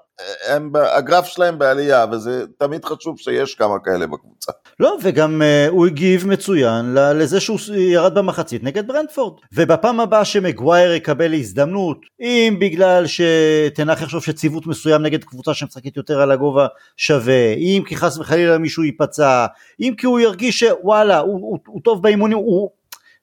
הם, 0.47 0.71
הגרף 0.75 1.25
שלהם 1.25 1.59
בעלייה, 1.59 2.05
וזה 2.11 2.43
תמיד 2.57 2.85
חשוב 2.85 3.19
שיש 3.19 3.55
כמה 3.55 3.79
כאלה 3.83 4.07
בקבוצה. 4.07 4.51
לא, 4.79 4.97
וגם 5.03 5.41
uh, 5.41 5.71
הוא 5.71 5.85
הגיב 5.85 6.27
מצוין 6.27 6.93
לזה 6.93 7.39
שהוא 7.39 7.59
ירד 7.75 8.13
במחצית 8.17 8.63
נגד 8.63 8.87
ברנדפורד. 8.87 9.33
ובפעם 9.53 9.99
הבאה 9.99 10.25
שמגווייר 10.25 10.93
יקבל 10.93 11.33
הזדמנות, 11.33 12.01
אם 12.21 12.57
בגלל 12.59 13.03
שתנח 13.07 14.01
יחשוב 14.01 14.23
שציוות 14.23 14.67
מסוים 14.67 15.01
נגד 15.01 15.23
קבוצה 15.23 15.53
שמשחקת 15.53 15.97
יותר 15.97 16.21
על 16.21 16.31
הגובה 16.31 16.67
שווה, 16.97 17.53
אם 17.53 17.83
כי 17.87 17.95
חס 17.95 18.17
וחלילה 18.17 18.57
מישהו 18.57 18.83
ייפצע, 18.83 19.45
אם 19.79 19.93
כי 19.97 20.05
הוא 20.05 20.19
ירגיש 20.19 20.59
שוואלה, 20.59 21.19
הוא, 21.19 21.33
הוא, 21.33 21.59
הוא 21.67 21.81
טוב 21.83 22.03
באימונים, 22.03 22.37
הוא... 22.37 22.69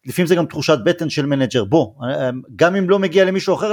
לפעמים 0.06 0.26
זה 0.26 0.34
גם 0.34 0.46
תחושת 0.46 0.78
בטן 0.84 1.10
של 1.10 1.26
manager, 1.26 1.64
בוא, 1.64 1.92
גם 2.56 2.76
אם 2.76 2.90
לא 2.90 2.98
מגיע 2.98 3.24
למישהו 3.24 3.54
אחר 3.54 3.72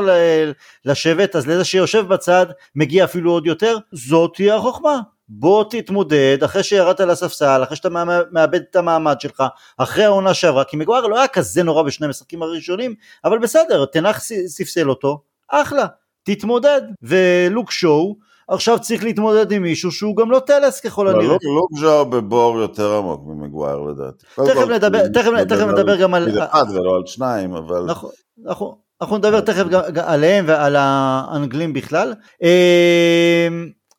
לשבת, 0.86 1.36
אז 1.36 1.48
לזה 1.48 1.64
שיושב 1.64 2.08
בצד 2.08 2.46
מגיע 2.76 3.04
אפילו 3.04 3.32
עוד 3.32 3.46
יותר, 3.46 3.78
זאת 3.92 4.32
תהיה 4.36 4.56
החוכמה. 4.56 5.00
בוא 5.34 5.64
תתמודד 5.70 6.38
אחרי 6.44 6.64
שירדת 6.64 7.00
לספסל, 7.00 7.64
אחרי 7.64 7.78
שאתה 7.78 7.90
מאבד 8.32 8.62
את 8.72 8.76
המעמד 8.76 9.22
שלך, 9.22 9.44
אחרי 9.78 10.04
העונה 10.04 10.34
שעברה, 10.34 10.64
כי 10.64 10.78
מגווייר 10.78 11.08
לא 11.08 11.18
היה 11.18 11.28
כזה 11.28 11.64
נורא 11.64 11.84
בשני 11.84 12.08
המשחקים 12.08 12.44
הראשונים, 12.44 12.96
אבל 13.26 13.40
בסדר, 13.40 13.86
טן 13.86 13.99
האח 13.99 14.20
ספסל 14.48 14.90
אותו, 14.90 15.22
אחלה, 15.48 15.86
תתמודד, 16.24 16.82
ולוק 17.02 17.72
שואו, 17.72 18.16
עכשיו 18.52 18.80
צריך 18.80 19.04
להתמודד 19.04 19.52
עם 19.52 19.64
מישהו 19.64 19.92
שהוא 19.92 20.16
גם 20.16 20.32
לא 20.32 20.40
טלס 20.40 20.80
ככל 20.80 21.08
הנראה. 21.08 21.38
לוק 21.56 21.80
ז'או 21.80 22.06
בבור 22.06 22.60
יותר 22.60 22.96
עמוק 22.98 23.22
ממגווייר 23.26 23.80
לדעתי. 23.80 24.26
תכף 24.36 24.68
נדבר, 24.70 25.08
תכף 25.44 25.68
נדבר 25.68 25.96
גם 25.96 26.14
על... 26.14 26.44
אחד 26.44 26.66
ולא 26.74 26.96
על 26.96 27.02
שניים, 27.06 27.54
אבל... 27.54 27.86
נכון, 27.86 28.10
נכון. 28.44 28.76
אנחנו 29.02 29.18
נדבר 29.18 29.40
תכף 29.40 29.64
עליהם 29.96 30.46
ועל 30.48 30.76
האנגלים 30.80 31.74
בכלל. 31.74 32.14
אמ, 32.42 32.48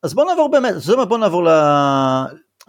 אז 0.03 0.13
בוא 0.13 0.25
נעבור 0.25 0.51
באמת, 0.51 0.73
זאת 0.77 0.93
אומרת 0.93 1.07
בוא 1.07 1.17
נעבור. 1.17 1.47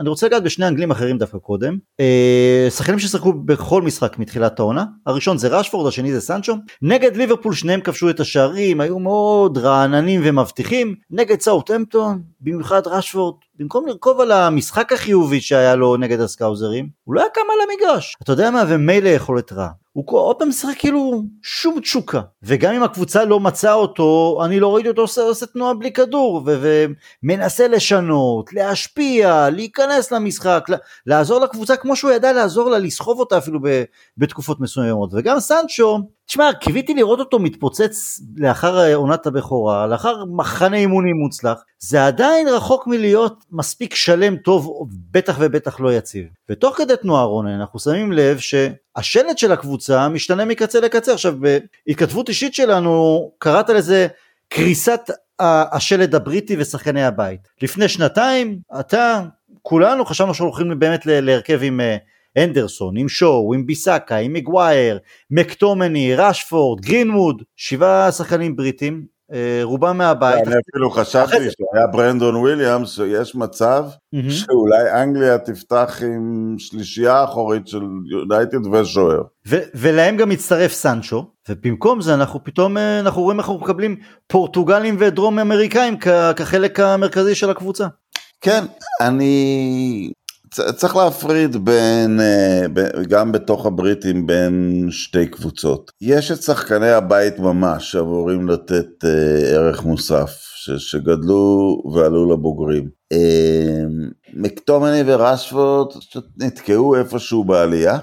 אני 0.01 0.09
רוצה 0.09 0.27
לגעת 0.27 0.43
בשני 0.43 0.69
אנגלים 0.69 0.91
אחרים 0.91 1.19
דווקא 1.19 1.39
קודם. 1.39 1.77
אה, 2.01 2.67
שחקנים 2.71 2.99
ששיחקו 2.99 3.33
בכל 3.33 3.83
משחק 3.83 4.19
מתחילת 4.19 4.59
העונה, 4.59 4.85
הראשון 5.07 5.39
זה 5.39 5.49
רשפורד, 5.49 5.87
השני 5.87 6.13
זה 6.13 6.21
סנצ'ו. 6.21 6.55
נגד 6.83 7.17
ליברפול 7.17 7.55
שניהם 7.55 7.81
כבשו 7.81 8.11
את 8.11 8.21
השערים, 8.21 8.81
היו 8.81 8.99
מאוד 8.99 9.59
רעננים 9.59 10.21
ומבטיחים. 10.25 10.95
נגד 11.11 11.41
סאוטהמפטון, 11.41 12.23
במיוחד 12.41 12.87
רשפורד, 12.87 13.35
במקום 13.59 13.87
לרכוב 13.87 14.21
על 14.21 14.33
המשחק 14.33 14.93
החיובי 14.93 15.41
שהיה 15.41 15.75
לו 15.75 15.97
נגד 15.97 16.21
הסקאוזרים, 16.21 16.89
הוא 17.05 17.15
לא 17.15 17.21
היה 17.21 17.31
קם 17.35 17.41
על 17.41 17.69
המגרש. 17.71 18.17
אתה 18.23 18.33
יודע 18.33 18.51
מה, 18.51 18.65
ומילא 18.69 19.09
יכולת 19.09 19.53
רע. 19.53 19.69
הוא 19.95 20.19
עוד 20.19 20.37
פעם 20.37 20.49
משחק 20.49 20.75
כאילו 20.79 21.23
שום 21.43 21.81
תשוקה. 21.81 22.21
וגם 22.43 22.75
אם 22.75 22.83
הקבוצה 22.83 23.25
לא 23.25 23.41
מצאה 23.41 23.73
אותו 23.73 24.41
אני 24.45 24.61
לא 24.61 24.75
ראיתי 24.75 24.89
אותו 24.89 25.03
עושה, 25.03 25.21
עושה 25.21 25.47
תנועה 25.47 25.75
בלי 25.75 25.93
כדור 25.93 26.43
ומנסה 27.23 27.69
לשנות 27.69 28.53
להשפיע 28.53 29.51
להיכנס 29.51 30.13
למשחק 30.13 30.67
לעזור 31.07 31.41
לקבוצה 31.41 31.77
כמו 31.77 31.97
שהוא 31.97 32.11
ידע 32.11 32.33
לעזור 32.33 32.71
לה 32.71 32.79
לסחוב 32.79 33.21
אותה 33.21 33.39
אפילו 33.39 33.61
בתקופות 34.17 34.61
מסוימות. 34.61 35.11
וגם 35.13 35.41
סנצ'ו 35.41 35.99
תשמע, 36.27 36.53
קיוויתי 36.53 36.95
לראות 36.95 37.19
אותו 37.19 37.39
מתפוצץ 37.39 38.21
לאחר 38.37 38.95
עונת 38.95 39.27
הבכורה, 39.27 39.87
לאחר 39.87 40.25
מחנה 40.25 40.77
אימונים 40.77 41.17
מוצלח, 41.17 41.65
זה 41.79 42.07
עדיין 42.07 42.49
רחוק 42.49 42.87
מלהיות 42.87 43.45
מספיק 43.53 43.95
שלם 43.95 44.37
טוב, 44.37 44.89
בטח 45.11 45.37
ובטח 45.41 45.81
לא 45.81 45.93
יציב. 45.93 46.27
ותוך 46.49 46.77
כדי 46.77 46.95
תנועה 47.03 47.25
רונן, 47.25 47.61
אנחנו 47.61 47.79
שמים 47.79 48.13
לב 48.13 48.39
שהשלט 48.39 49.39
של 49.39 49.53
הקבוצה 49.53 50.09
משתנה 50.09 50.45
מקצה 50.45 50.81
לקצה. 50.81 51.13
עכשיו, 51.13 51.35
בהתכתבות 51.87 52.29
אישית 52.29 52.55
שלנו, 52.55 53.31
קראת 53.39 53.71
לזה 53.71 54.07
קריסת 54.49 55.11
השלד 55.41 56.15
הבריטי 56.15 56.57
ושחקני 56.59 57.05
הבית. 57.05 57.41
לפני 57.63 57.89
שנתיים, 57.89 58.59
אתה, 58.81 59.23
כולנו 59.63 60.05
חשבנו 60.05 60.35
שהולכים 60.35 60.79
באמת 60.79 61.07
להרכב 61.07 61.61
עם... 61.63 61.81
אנדרסון, 62.39 62.97
עם 62.97 63.09
שואו, 63.09 63.55
עם 63.55 63.67
ביסאקה, 63.67 64.17
עם 64.17 64.33
מגווייר, 64.33 64.99
מקטומני, 65.31 66.15
ראשפורד, 66.15 66.81
גרינמוד, 66.81 67.43
שבעה 67.57 68.13
שחקנים 68.13 68.57
בריטים, 68.57 69.15
אה, 69.33 69.61
רובם 69.63 69.99
מהבית. 69.99 70.47
אני 70.47 70.55
אפילו 70.71 70.91
חשבתי 70.91 71.37
שהיה 71.37 71.87
ברנדון 71.93 72.37
וויליאמס, 72.37 72.91
שיש 72.91 73.35
מצב 73.35 73.85
שאולי 74.29 75.03
אנגליה 75.03 75.39
תפתח 75.39 76.01
עם 76.03 76.55
שלישייה 76.59 77.25
אחורית 77.25 77.69
של 77.69 77.83
יונייטד 78.11 78.67
ושוער. 78.67 79.23
ולהם 79.75 80.17
גם 80.17 80.29
מצטרף 80.29 80.73
סנצ'ו, 80.73 81.31
ובמקום 81.49 82.01
זה 82.01 82.15
אנחנו 82.15 82.45
פתאום, 82.45 82.77
אה, 82.77 83.01
אנחנו 83.01 83.23
רואים 83.23 83.39
איך 83.39 83.49
אנחנו 83.49 83.65
מקבלים 83.65 83.97
פורטוגלים 84.27 84.97
ודרום 84.99 85.39
אמריקאים 85.39 85.97
כחלק 86.37 86.81
המרכזי 86.81 87.35
של 87.35 87.51
הקבוצה. 87.51 87.87
כן, 88.41 88.65
אני 89.01 90.13
צריך 90.77 90.97
להפריד 90.97 91.65
בין, 91.65 92.21
אה, 92.21 92.67
גם 93.09 93.33
בתוך 93.33 93.67
הבריטים 93.67 94.27
בין 94.27 94.87
שתי 94.91 95.27
קבוצות. 95.27 95.91
יש 96.01 96.31
את 96.31 96.43
שחקני 96.43 96.91
הבית 96.91 97.39
ממש 97.39 97.93
שאמורים 97.93 98.49
לתת 98.49 99.05
אה, 99.05 99.55
ערך 99.55 99.85
מוסף, 99.85 100.31
שגדלו 100.79 101.83
ועלו 101.95 102.33
לבוגרים. 102.33 102.89
אה, 103.13 103.83
מקטומני 104.35 105.03
וראשפורד 105.07 105.87
נתקעו 106.37 106.97
איפשהו 106.97 107.45
בעלייה. 107.45 107.99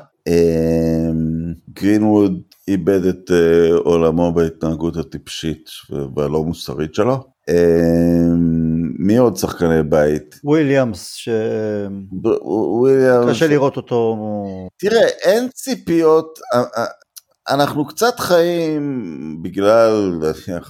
גרינווד 1.69 2.41
איבד 2.67 3.05
את 3.05 3.31
עולמו 3.77 4.33
בהתנהגות 4.33 4.97
הטיפשית 4.97 5.69
והלא 6.15 6.43
מוסרית 6.43 6.95
שלו. 6.95 7.30
אמ, 7.49 8.91
מי 8.99 9.17
עוד 9.17 9.37
שחקני 9.37 9.83
בית? 9.83 10.39
וויליאמס, 10.43 11.13
ש... 11.13 11.29
וויליאמס. 12.79 13.29
קשה 13.29 13.47
לראות 13.47 13.77
אותו. 13.77 14.17
תראה, 14.77 15.07
אין 15.07 15.49
ציפיות, 15.49 16.39
אנחנו 17.49 17.87
קצת 17.87 18.19
חיים 18.19 19.37
בגלל 19.41 20.19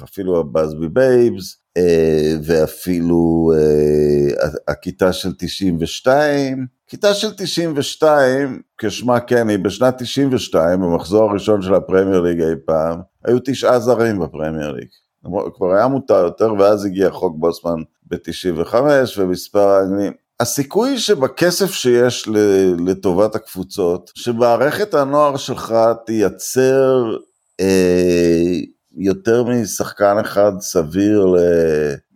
אפילו 0.03 0.39
הבאזבי 0.39 0.87
בייבס, 0.89 1.57
אה, 1.77 2.35
ואפילו 2.45 3.51
אה, 3.55 4.47
הכיתה 4.67 5.13
של 5.13 5.29
92. 5.37 6.65
כיתה 6.87 7.13
של 7.13 7.31
92, 7.37 8.61
כשמה 8.77 9.19
כן 9.19 9.49
היא, 9.49 9.59
בשנת 9.59 10.01
92, 10.01 10.81
במחזור 10.81 11.29
הראשון 11.29 11.61
של 11.61 11.73
הפרמייר 11.73 12.21
ליג 12.21 12.41
אי 12.41 12.55
פעם, 12.65 12.99
היו 13.25 13.37
תשעה 13.45 13.79
זרים 13.79 14.19
בפרמייר 14.19 14.71
ליג. 14.71 14.87
כבר 15.55 15.73
היה 15.73 15.87
מותר 15.87 16.23
יותר, 16.23 16.53
ואז 16.59 16.85
הגיע 16.85 17.11
חוק 17.11 17.35
בוסמן 17.37 17.81
ב-95 18.03 18.75
ומספר 19.17 19.67
האנגלים. 19.67 20.13
הסיכוי 20.39 20.97
שבכסף 20.97 21.71
שיש 21.71 22.29
לטובת 22.85 23.35
הקבוצות, 23.35 24.11
שמערכת 24.15 24.93
הנוער 24.93 25.37
שלך 25.37 25.75
תייצר 26.05 27.15
אה, 27.59 28.59
יותר 28.97 29.43
משחקן 29.43 30.17
אחד 30.19 30.51
סביר 30.59 31.35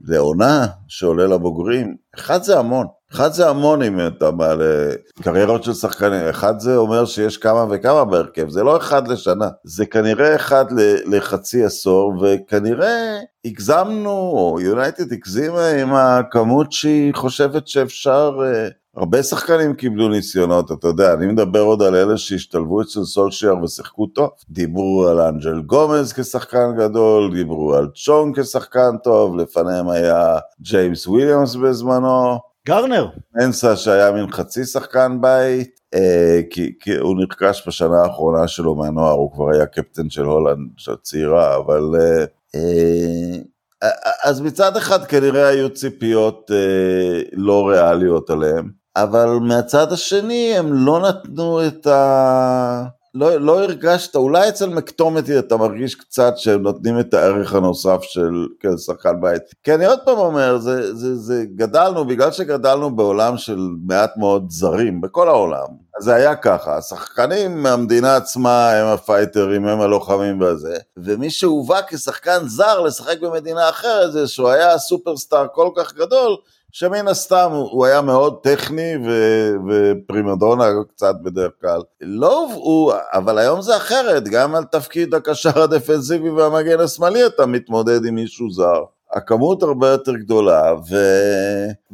לעונה 0.02 0.68
שעולה 0.88 1.28
לבוגרים, 1.28 1.96
אחד 2.16 2.44
זה 2.44 2.60
המון. 2.60 2.88
אחד 3.12 3.34
זה 3.34 3.50
המון 3.50 3.82
אם 3.82 4.08
אתה 4.08 4.32
מעלה 4.32 4.92
קריירות 5.22 5.64
של 5.64 5.74
שחקנים, 5.74 6.28
אחד 6.30 6.60
זה 6.60 6.78
אומר 6.78 7.06
שיש 7.06 7.38
כמה 7.38 7.66
וכמה 7.70 8.06
בהרכב, 8.06 8.50
זה 8.50 8.64
לא 8.64 8.78
אחד 8.78 9.08
לשנה, 9.08 9.48
זה 9.64 9.86
כנראה 9.86 10.36
אחד 10.36 10.66
לחצי 11.06 11.64
עשור, 11.64 12.14
וכנראה 12.22 13.18
הגזמנו, 13.46 14.10
או 14.10 14.58
יונייטד 14.62 15.14
הגזימה 15.14 15.68
עם 15.68 15.94
הכמות 15.94 16.72
שהיא 16.72 17.14
חושבת 17.16 17.68
שאפשר, 17.68 18.40
אה, 18.46 18.68
הרבה 18.98 19.24
שחקנים 19.24 19.74
קיבלו 19.74 20.10
ניסיונות, 20.10 20.72
אתה 20.72 20.88
יודע, 20.88 21.14
אני 21.14 21.28
מדבר 21.28 21.62
עוד 21.62 21.82
על 21.82 21.96
אלה 21.96 22.18
שהשתלבו 22.18 22.82
אצל 22.82 23.04
סולשייר 23.04 23.58
ושיחקו 23.64 24.08
טוב, 24.08 24.30
דיברו 24.50 25.08
על 25.08 25.20
אנג'ל 25.20 25.62
גומז 25.62 26.14
כשחקן 26.14 26.76
גדול, 26.78 27.34
דיברו 27.34 27.76
על 27.76 27.88
צ'ונג 28.06 28.40
כשחקן 28.40 28.98
טוב, 29.04 29.38
לפניהם 29.38 29.90
היה 29.90 30.38
ג'יימס 30.62 31.08
וויליאמס 31.08 31.56
בזמנו, 31.56 32.40
גרנר. 32.66 33.08
אנסה 33.42 33.76
שהיה 33.76 34.12
מין 34.12 34.32
חצי 34.32 34.66
שחקן 34.66 35.18
בית, 35.22 35.80
אה, 35.94 36.40
כי, 36.50 36.74
כי 36.80 36.96
הוא 36.96 37.16
נרכש 37.18 37.68
בשנה 37.68 38.02
האחרונה 38.04 38.48
שלו 38.48 38.76
מהנוער, 38.76 39.14
הוא 39.14 39.32
כבר 39.32 39.50
היה 39.54 39.66
קפטן 39.66 40.10
של 40.10 40.26
הולנד, 40.26 40.70
של 40.78 40.96
צעירה, 40.96 41.58
אבל... 41.58 41.92
אה, 42.00 42.26
אה, 42.56 43.90
אז 44.24 44.42
מצד 44.42 44.78
אחד 44.78 45.06
כנראה 45.06 45.48
היו 45.48 45.74
ציפיות 45.74 46.52
אה, 46.54 47.22
לא 47.34 47.68
ריאליות 47.68 48.30
עליהם, 48.30 48.70
אבל 48.96 49.28
מהצד 49.42 49.92
השני 49.92 50.54
הם 50.58 50.74
לא 50.74 51.00
נתנו 51.00 51.68
את 51.68 51.88
ה... 51.88 52.86
לא, 53.16 53.38
לא 53.38 53.64
הרגשת, 53.64 54.16
אולי 54.16 54.50
אצל 54.50 54.70
מקטומטי 54.70 55.40
אתה 55.40 55.58
מרגיש 55.58 55.96
קצת 55.96 56.34
שהם 56.38 56.62
נותנים 56.62 57.00
את 57.00 57.14
הערך 57.14 57.54
הנוסף 57.54 58.02
של 58.02 58.48
כן, 58.60 58.78
שחקן 58.78 59.22
בית. 59.22 59.42
כי 59.64 59.74
אני 59.74 59.86
עוד 59.86 60.00
פעם 60.06 60.18
אומר, 60.18 60.58
זה, 60.58 60.96
זה, 60.96 61.16
זה 61.16 61.44
גדלנו, 61.56 62.06
בגלל 62.06 62.32
שגדלנו 62.32 62.96
בעולם 62.96 63.38
של 63.38 63.60
מעט 63.88 64.18
מאוד 64.18 64.46
זרים, 64.50 65.02
בכל 65.02 65.30
העולם, 65.30 65.68
אז 65.98 66.04
זה 66.04 66.16
היה 66.16 66.36
ככה, 66.36 66.78
השחקנים 66.78 67.64
מהמדינה 67.64 68.16
עצמה 68.16 68.72
הם 68.72 68.86
הפייטרים, 68.86 69.68
הם 69.68 69.82
הלוחמים 69.82 70.42
וזה, 70.42 70.78
ומי 70.98 71.30
שהובא 71.30 71.80
כשחקן 71.88 72.48
זר 72.48 72.82
לשחק 72.82 73.20
במדינה 73.22 73.70
אחרת 73.70 74.12
זה 74.12 74.28
שהוא 74.28 74.50
היה 74.50 74.78
סופרסטאר 74.78 75.48
כל 75.54 75.70
כך 75.78 75.94
גדול, 75.94 76.38
שמן 76.78 77.08
הסתם 77.08 77.52
הוא 77.52 77.86
היה 77.86 78.02
מאוד 78.02 78.38
טכני 78.44 78.94
ו- 79.06 79.54
ופרימדונה 79.70 80.66
קצת 80.96 81.16
בדרך 81.24 81.52
כלל. 81.62 81.82
לא 82.02 82.40
הובאו, 82.40 82.94
אבל 83.14 83.38
היום 83.38 83.62
זה 83.62 83.78
אחרת, 83.78 84.24
גם 84.28 84.56
על 84.56 84.64
תפקיד 84.64 85.14
הקשר 85.14 85.62
הדפנסיבי 85.62 86.30
והמגן 86.30 86.80
השמאלי 86.80 87.26
אתה 87.26 87.46
מתמודד 87.46 88.06
עם 88.06 88.16
מישהו 88.16 88.52
זר. 88.52 88.84
הכמות 89.14 89.64
הרבה 89.64 89.88
יותר 89.88 90.16
גדולה, 90.16 90.74
ו... 90.90 90.96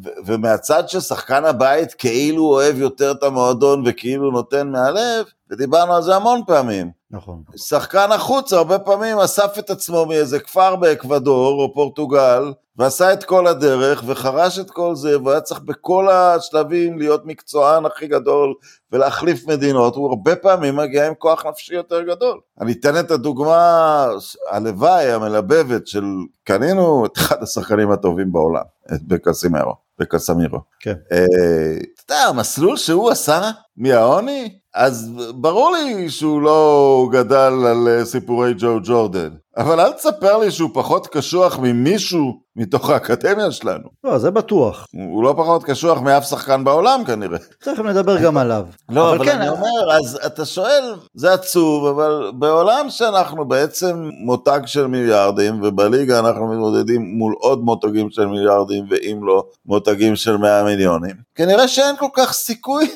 ו... 0.03 0.09
ומהצד 0.25 0.89
של 0.89 0.99
שחקן 0.99 1.45
הבית 1.45 1.93
כאילו 1.93 2.45
אוהב 2.45 2.79
יותר 2.79 3.11
את 3.11 3.23
המועדון 3.23 3.83
וכאילו 3.85 4.31
נותן 4.31 4.71
מהלב, 4.71 5.25
ודיברנו 5.51 5.95
על 5.95 6.01
זה 6.01 6.15
המון 6.15 6.41
פעמים. 6.47 6.91
נכון. 7.11 7.43
שחקן 7.55 8.11
החוץ 8.11 8.53
הרבה 8.53 8.79
פעמים 8.79 9.17
אסף 9.17 9.59
את 9.59 9.69
עצמו 9.69 10.05
מאיזה 10.05 10.39
כפר 10.39 10.75
באקוודור 10.75 11.61
או 11.61 11.73
פורטוגל, 11.73 12.53
ועשה 12.77 13.13
את 13.13 13.23
כל 13.23 13.47
הדרך 13.47 14.03
וחרש 14.05 14.59
את 14.59 14.71
כל 14.71 14.95
זה, 14.95 15.21
והיה 15.21 15.41
צריך 15.41 15.59
בכל 15.59 16.09
השלבים 16.09 16.97
להיות 16.97 17.25
מקצוען 17.25 17.85
הכי 17.85 18.07
גדול 18.07 18.53
ולהחליף 18.91 19.47
מדינות, 19.47 19.95
הוא 19.95 20.09
הרבה 20.09 20.35
פעמים 20.35 20.75
מגיע 20.75 21.07
עם 21.07 21.13
כוח 21.13 21.45
נפשי 21.45 21.75
יותר 21.75 22.01
גדול. 22.01 22.39
אני 22.61 22.71
אתן 22.71 22.99
את 22.99 23.11
הדוגמה, 23.11 24.07
הלוואי, 24.49 25.11
המלבבת 25.11 25.87
של, 25.87 26.03
קנינו 26.43 27.05
את 27.05 27.17
אחד 27.17 27.43
השחקנים 27.43 27.91
הטובים 27.91 28.31
בעולם, 28.31 28.63
את 28.93 29.03
בקסימרו, 29.07 29.73
בקסמירו. 29.99 30.59
כן. 30.79 30.95
אה, 31.11 31.77
אתה 32.05 32.13
יודע, 32.13 32.23
המסלול 32.23 32.77
שהוא 32.77 33.09
עשה 33.09 33.51
מהעוני, 33.77 34.60
אז 34.75 35.11
ברור 35.35 35.71
לי 35.71 36.09
שהוא 36.09 36.41
לא 36.41 37.07
גדל 37.11 37.53
על 37.67 37.87
אה, 37.87 38.05
סיפורי 38.05 38.53
ג'ו 38.57 38.79
ג'ורדן, 38.83 39.29
אבל 39.57 39.79
אל 39.79 39.91
תספר 39.91 40.37
לי 40.37 40.51
שהוא 40.51 40.69
פחות 40.73 41.07
קשוח 41.07 41.59
ממישהו 41.59 42.41
מתוך 42.55 42.89
האקדמיה 42.89 43.51
שלנו. 43.51 43.89
לא, 44.03 44.17
זה 44.17 44.31
בטוח. 44.31 44.87
הוא 44.93 45.23
לא 45.23 45.33
פחות 45.37 45.63
קשוח 45.63 45.99
מאף 46.01 46.29
שחקן 46.29 46.63
בעולם 46.63 47.03
כנראה. 47.05 47.37
תכף 47.59 47.79
נדבר 47.79 48.21
גם 48.21 48.37
עליו. 48.37 48.65
לא, 48.89 49.09
אבל, 49.09 49.15
אבל 49.15 49.25
כן, 49.25 49.41
אני 49.41 49.49
אומר, 49.49 49.91
אז 49.91 50.19
אתה 50.25 50.45
שואל, 50.45 50.95
זה 51.13 51.33
עצוב, 51.33 51.85
אבל 51.85 52.31
בעולם 52.35 52.89
שאנחנו 52.89 53.45
בעצם 53.45 54.09
מותג 54.25 54.59
של 54.65 54.87
מיליארדים, 54.87 55.59
ובליגה 55.63 56.19
אנחנו 56.19 56.47
מתמודדים 56.47 57.01
מול 57.01 57.33
עוד 57.39 57.63
מותגים 57.63 58.09
של 58.09 58.25
מיליארדים, 58.25 58.85
ואם 58.89 59.19
לא, 59.23 59.43
מותגים 59.65 60.15
של 60.15 60.37
100 60.37 60.63
מיליונים, 60.63 61.15
כנראה 61.35 61.67
שאין 61.67 61.95
כל 61.97 62.09
כך 62.13 62.33
סיכוי 62.33 62.87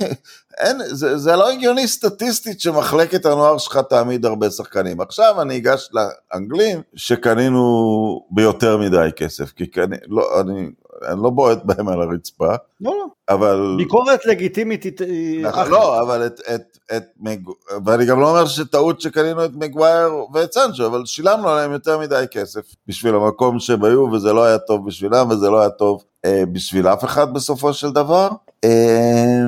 אין, 0.58 0.78
זה, 0.86 1.18
זה 1.18 1.36
לא 1.36 1.50
הגיוני 1.50 1.88
סטטיסטית 1.88 2.60
שמחלקת 2.60 3.26
הנוער 3.26 3.58
שלך 3.58 3.78
תעמיד 3.90 4.26
הרבה 4.26 4.50
שחקנים. 4.50 5.02
עכשיו 5.02 5.42
אני 5.42 5.58
אגש 5.58 5.90
לאנגלים 5.94 6.82
שקנינו 6.96 8.26
ביותר 8.32 8.78
מדי 8.78 9.10
כסף, 9.16 9.52
כי 9.52 9.68
קני, 9.68 9.96
לא, 10.08 10.42
אני, 10.42 10.70
אני 11.08 11.24
לא 11.24 11.30
בועט 11.30 11.60
בהם 11.64 11.88
על 11.88 12.02
הרצפה, 12.02 12.56
לא, 12.82 12.92
לא. 12.92 13.06
אבל... 13.30 13.76
ביקורת 13.78 14.26
לגיטימית 14.26 14.84
היא... 15.00 15.46
נכון, 15.46 15.68
לא, 15.70 16.02
אבל 16.02 16.26
את, 16.26 16.40
את, 16.56 16.78
את 16.98 17.04
מג... 17.20 17.40
ואני 17.86 18.06
גם 18.06 18.20
לא 18.20 18.30
אומר 18.30 18.46
שטעות 18.46 19.02
שקנינו 19.02 19.46
את 19.46 19.52
מגווייר 19.54 20.14
ואת 20.34 20.54
סנצ'ו, 20.54 20.86
אבל 20.86 21.06
שילמנו 21.06 21.50
עליהם 21.50 21.72
יותר 21.72 22.00
מדי 22.00 22.26
כסף 22.32 22.62
בשביל 22.88 23.16
המקום 23.16 23.60
שהם 23.60 23.84
היו, 23.84 24.02
וזה 24.02 24.34
לא 24.34 24.44
היה 24.44 24.58
טוב 24.58 24.88
בשבילם, 24.88 25.30
וזה 25.30 25.50
לא 25.50 25.60
היה 25.60 25.70
טוב 25.70 26.04
אה, 26.26 26.44
בשביל 26.52 26.88
אף 26.88 27.04
אחד 27.04 27.34
בסופו 27.34 27.74
של 27.74 27.92
דבר. 27.92 28.30
אה, 28.64 29.46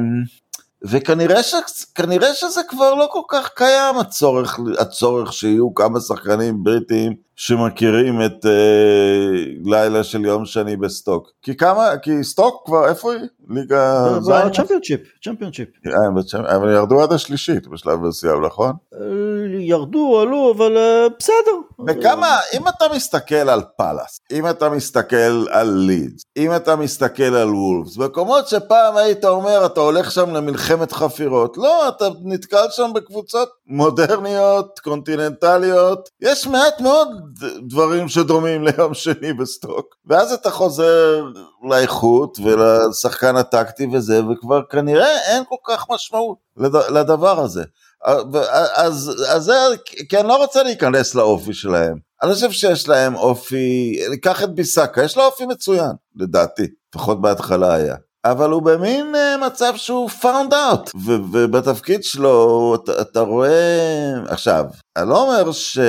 וכנראה 0.89 1.43
ש, 1.43 1.55
שזה 2.33 2.61
כבר 2.67 2.93
לא 2.93 3.07
כל 3.11 3.21
כך 3.27 3.49
קיים 3.55 3.97
הצורך, 3.97 4.59
הצורך 4.79 5.33
שיהיו 5.33 5.73
כמה 5.73 5.99
שחקנים 5.99 6.63
בריטים 6.63 7.26
שמכירים 7.37 8.21
את 8.21 8.45
אה, 8.45 8.51
לילה 9.65 10.03
של 10.03 10.25
יום 10.25 10.45
שני 10.45 10.75
בסטוק. 10.75 11.31
כי 11.41 11.57
כמה, 11.57 11.97
כי 12.01 12.23
סטוק 12.23 12.63
כבר, 12.65 12.89
איפה 12.89 13.13
היא? 13.13 13.21
ליגה 13.49 14.07
ז'? 14.19 14.31
צ'מפיונצ'יפ, 14.55 14.99
צ'מפיונצ'יפ. 15.23 15.67
אבל 16.55 16.73
ירדו 16.73 17.01
עד 17.01 17.13
השלישית 17.13 17.67
בשלב 17.67 17.99
מסוים, 17.99 18.45
נכון? 18.45 18.71
אה, 18.93 18.99
ירדו, 19.59 20.19
עלו, 20.21 20.53
אבל 20.57 20.77
אה, 20.77 21.07
בסדר. 21.19 21.51
וכמה, 21.87 22.37
אם 22.53 22.67
אתה 22.67 22.85
מסתכל 22.95 23.35
על 23.35 23.61
פאלאס, 23.77 24.19
אם 24.31 24.49
אתה 24.49 24.69
מסתכל 24.69 25.45
על 25.49 25.69
לידס, 25.69 26.21
אם 26.37 26.55
אתה 26.55 26.75
מסתכל 26.75 27.23
על 27.23 27.49
וולפס, 27.49 27.97
מקומות 27.97 28.47
שפעם 28.47 28.97
היית 28.97 29.25
אומר, 29.25 29.65
אתה 29.65 29.79
הולך 29.79 30.11
שם 30.11 30.33
למלחמת 30.33 30.91
חפירות, 30.91 31.57
לא, 31.57 31.89
אתה 31.89 32.05
נתקל 32.23 32.65
שם 32.69 32.91
בקבוצות 32.95 33.49
מודרניות, 33.67 34.79
קונטיננטליות, 34.79 36.09
יש 36.21 36.47
מעט 36.47 36.81
מאוד 36.81 37.26
דברים 37.67 38.07
שדומים 38.07 38.63
ליום 38.63 38.93
שני 38.93 39.33
בסטוק, 39.33 39.95
ואז 40.05 40.33
אתה 40.33 40.51
חוזר 40.51 41.23
לאיכות 41.69 42.37
ולשחקן 42.43 43.35
הטקטי 43.35 43.87
וזה, 43.93 44.21
וכבר 44.25 44.61
כנראה 44.69 45.19
אין 45.27 45.43
כל 45.49 45.55
כך 45.67 45.85
משמעות 45.89 46.37
לדבר 46.89 47.39
הזה. 47.39 47.63
אז, 48.75 49.25
אז 49.29 49.43
זה, 49.43 49.53
כי 50.09 50.17
אני 50.19 50.27
לא 50.27 50.37
רוצה 50.37 50.63
להיכנס 50.63 51.15
לאופי 51.15 51.53
שלהם. 51.53 51.97
אני 52.23 52.33
חושב 52.33 52.51
שיש 52.51 52.87
להם 52.89 53.15
אופי, 53.15 53.99
ניקח 54.09 54.43
את 54.43 54.55
ביסקה, 54.55 55.03
יש 55.03 55.17
לו 55.17 55.23
אופי 55.23 55.45
מצוין, 55.45 55.91
לדעתי, 56.15 56.67
לפחות 56.95 57.21
בהתחלה 57.21 57.73
היה. 57.73 57.95
אבל 58.25 58.49
הוא 58.49 58.61
במין 58.61 59.15
uh, 59.15 59.45
מצב 59.45 59.73
שהוא 59.75 60.09
found 60.21 60.51
out, 60.51 60.97
ובתפקיד 61.31 62.03
שלו 62.03 62.75
אתה, 62.75 63.01
אתה 63.01 63.19
רואה, 63.19 64.13
עכשיו, 64.27 64.65
אני 64.97 65.09
לא 65.09 65.21
אומר 65.21 65.51
ש... 65.51 65.79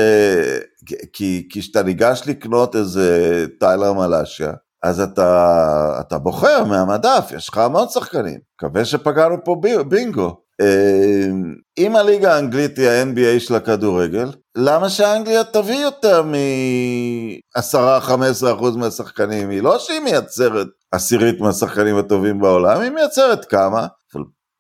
כי 1.13 1.49
כשאתה 1.53 1.83
ניגש 1.83 2.23
לקנות 2.27 2.77
איזה 2.77 3.47
טיילר 3.61 3.93
מלאשיה, 3.93 4.53
אז 4.83 5.01
אתה, 5.01 5.97
אתה 6.01 6.19
בוחר 6.19 6.65
מהמדף, 6.65 7.33
יש 7.37 7.49
לך 7.49 7.59
המון 7.59 7.89
שחקנים, 7.89 8.39
מקווה 8.55 8.85
שפגענו 8.85 9.37
פה 9.45 9.57
בינגו. 9.89 10.37
אמ, 10.63 11.55
אם 11.79 11.97
הליגה 11.97 12.35
האנגלית 12.35 12.79
היא 12.79 12.89
ה-NBA 12.89 13.41
של 13.41 13.55
הכדורגל, 13.55 14.33
למה 14.57 14.89
שאנגליה 14.89 15.45
תביא 15.45 15.83
יותר 15.83 16.23
מ-10-15% 16.23 18.77
מהשחקנים? 18.77 19.51
היא 19.51 19.63
לא 19.63 19.79
שהיא 19.79 20.01
מייצרת 20.01 20.67
עשירית 20.93 21.41
מהשחקנים 21.41 21.97
הטובים 21.97 22.41
בעולם, 22.41 22.81
היא 22.81 22.91
מייצרת 22.91 23.45
כמה, 23.45 23.87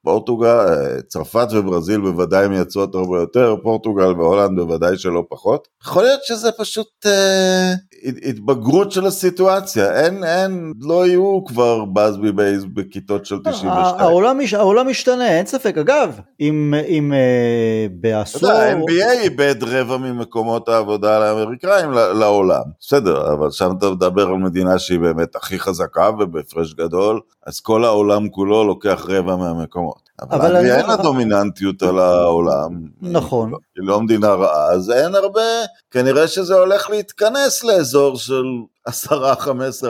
פורטוגל, 0.09 1.01
צרפת 1.09 1.47
וברזיל 1.53 2.01
בוודאי 2.01 2.49
מייצרות 2.49 2.94
הרבה 2.94 3.18
יותר, 3.18 3.57
פורטוגל 3.62 4.12
והולנד 4.21 4.61
בוודאי 4.61 4.99
שלא 4.99 5.25
פחות. 5.29 5.68
יכול 5.83 6.03
להיות 6.03 6.21
שזה 6.25 6.53
פשוט 6.53 7.07
אה, 7.07 7.73
התבגרות 8.29 8.92
של 8.92 9.07
הסיטואציה, 9.07 10.05
אין, 10.05 10.25
אין, 10.25 10.73
לא 10.81 11.07
יהיו 11.07 11.44
כבר 11.44 11.85
באזבי 11.85 12.33
בייז 12.33 12.64
בכיתות 12.64 13.27
של 13.27 13.38
92. 13.38 13.73
העולם, 13.99 14.38
העולם 14.53 14.88
משתנה, 14.88 15.29
אין 15.29 15.47
ספק. 15.47 15.79
אגב, 15.79 16.21
אם, 16.40 16.75
אם 16.88 17.12
אה, 17.12 17.87
בעשור... 17.90 18.51
ה-NBA 18.51 19.21
איבד 19.23 19.62
רבע 19.62 19.97
ממקומות 19.97 20.68
העבודה 20.68 21.18
לאמריקאים 21.18 21.92
לעולם. 21.92 22.62
בסדר, 22.81 23.33
אבל 23.33 23.51
שם 23.51 23.71
אתה 23.79 23.90
מדבר 23.90 24.27
על 24.27 24.37
מדינה 24.37 24.79
שהיא 24.79 25.01
באמת 25.01 25.37
הכי 25.37 25.59
חזקה 25.59 26.11
ובהפרש 26.18 26.75
גדול, 26.75 27.21
אז 27.48 27.61
כל 27.61 27.84
העולם 27.84 28.28
כולו 28.28 28.64
לוקח 28.64 29.06
רבע 29.08 29.37
מהמקומות. 29.37 30.08
אבל 30.22 30.52
לאנגליה 30.52 30.76
אין 30.76 30.87
לה 30.87 30.96
דומיננטיות 30.96 31.82
על 31.82 31.98
העולם. 31.98 32.70
נכון. 33.02 33.52
היא 33.76 33.88
לא 33.88 34.00
מדינה 34.00 34.28
רעה, 34.28 34.72
אז 34.72 34.90
אין 34.90 35.14
הרבה, 35.14 35.40
כנראה 35.90 36.28
שזה 36.28 36.54
הולך 36.54 36.90
להתכנס 36.90 37.64
לאזור 37.64 38.16
של 38.16 38.44
10-15 38.88 38.90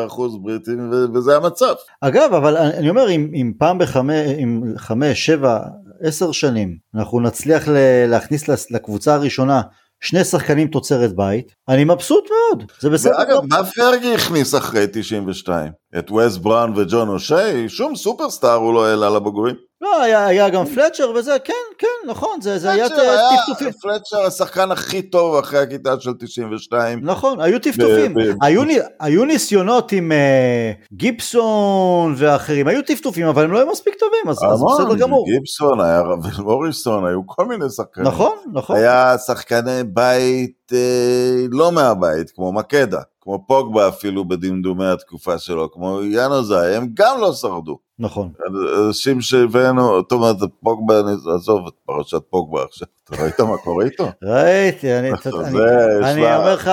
אחוז 0.07 0.37
בריטים, 0.43 0.93
וזה 1.15 1.37
המצב. 1.37 1.75
אגב, 2.01 2.35
אבל 2.35 2.57
אני 2.57 2.91
אומר, 2.91 3.11
אם, 3.11 3.31
אם 3.35 3.53
פעם 3.59 3.79
בחמש, 3.79 4.31
אם 4.43 4.63
חמש, 4.77 5.27
שבע, 5.27 5.61
עשר 6.01 6.33
שנים, 6.33 6.77
אנחנו 6.95 7.21
נצליח 7.21 7.69
להכניס 8.09 8.71
לקבוצה 8.71 9.15
הראשונה 9.15 9.61
שני 10.01 10.25
שחקנים 10.25 10.69
תוצרת 10.69 11.17
בית, 11.17 11.55
אני 11.69 11.85
מבסוט 11.85 12.25
מאוד, 12.31 12.73
זה 12.81 12.91
בסדר. 12.91 13.19
ואגב, 13.19 13.39
מה 13.49 13.65
פרגי 13.65 14.15
הכניס 14.15 14.55
אחרי 14.55 14.87
92? 14.93 15.73
את 15.99 16.11
וס 16.11 16.37
בראון 16.37 16.73
וג'ון 16.77 17.09
אושי? 17.09 17.69
שום 17.69 17.97
סופרסטאר 17.97 18.55
הוא 18.55 18.75
לא 18.75 18.87
העלה 18.87 19.11
לבוגרים. 19.11 19.55
לא, 19.81 20.03
היה, 20.03 20.27
היה 20.27 20.49
גם 20.49 20.65
פלצ'ר 20.65 21.13
וזה, 21.15 21.37
כן, 21.45 21.53
כן, 21.79 22.11
נכון, 22.11 22.41
זה, 22.41 22.59
זה 22.59 22.71
היה 22.71 22.89
פלצ'ר 22.89 23.01
היה 23.01 23.21
טפטופים. 23.37 23.73
פלצ'ר 23.73 24.27
השחקן 24.27 24.71
הכי 24.71 25.03
טוב 25.03 25.39
אחרי 25.39 25.59
הכיתה 25.59 26.01
של 26.01 26.13
92. 26.19 27.01
נכון, 27.03 27.41
היו 27.41 27.59
טפטופים. 27.59 28.15
היו, 28.43 28.63
היו 29.01 29.25
ניסיונות 29.25 29.93
עם 29.93 30.13
אה, 30.13 30.73
גיבסון 30.93 32.15
ואחרים, 32.17 32.69
היו 32.69 32.83
טפטופים, 32.83 33.27
אבל 33.27 33.45
הם 33.45 33.53
לא 33.53 33.59
היו 33.59 33.71
מספיק 33.71 33.95
טובים, 33.95 34.29
אז, 34.29 34.37
אז 34.53 34.63
בסדר 34.75 34.97
גמור. 34.97 35.27
גיבסון, 35.27 35.81
היה 35.81 36.03
מוריסון, 36.39 37.07
היו 37.07 37.27
כל 37.27 37.47
מיני 37.47 37.65
שחקנים. 37.77 38.07
נכון, 38.07 38.37
נכון. 38.53 38.77
היה 38.77 39.19
שחקני 39.27 39.83
בית 39.85 40.58
אה, 40.73 41.47
לא 41.51 41.73
מהבית, 41.73 42.31
כמו 42.31 42.53
מקדה, 42.53 43.01
כמו 43.21 43.45
פוגבה 43.47 43.89
אפילו 43.89 44.29
בדמדומי 44.29 44.87
התקופה 44.87 45.39
שלו, 45.39 45.73
כמו 45.73 46.03
יאנוזה, 46.03 46.77
הם 46.77 46.87
גם 46.95 47.21
לא 47.21 47.33
שרדו. 47.33 47.79
נכון. 47.99 48.33
אנשים 48.79 49.21
שהבאנו, 49.21 50.01
זאת 50.01 50.13
אומרת, 50.13 50.37
פוגבה, 50.63 50.95
עזוב 51.35 51.67
את 51.67 51.73
פרשת 51.87 52.23
פוגבה 52.31 52.65
עכשיו, 52.65 52.89
אתה 53.05 53.23
ראית 53.23 53.41
מה 53.41 53.59
קורה 53.59 53.85
איתו? 53.85 54.05
ראיתי, 54.23 54.99
אני, 54.99 55.11
אני, 56.05 56.37
אומר 56.37 56.55
לך, 56.55 56.69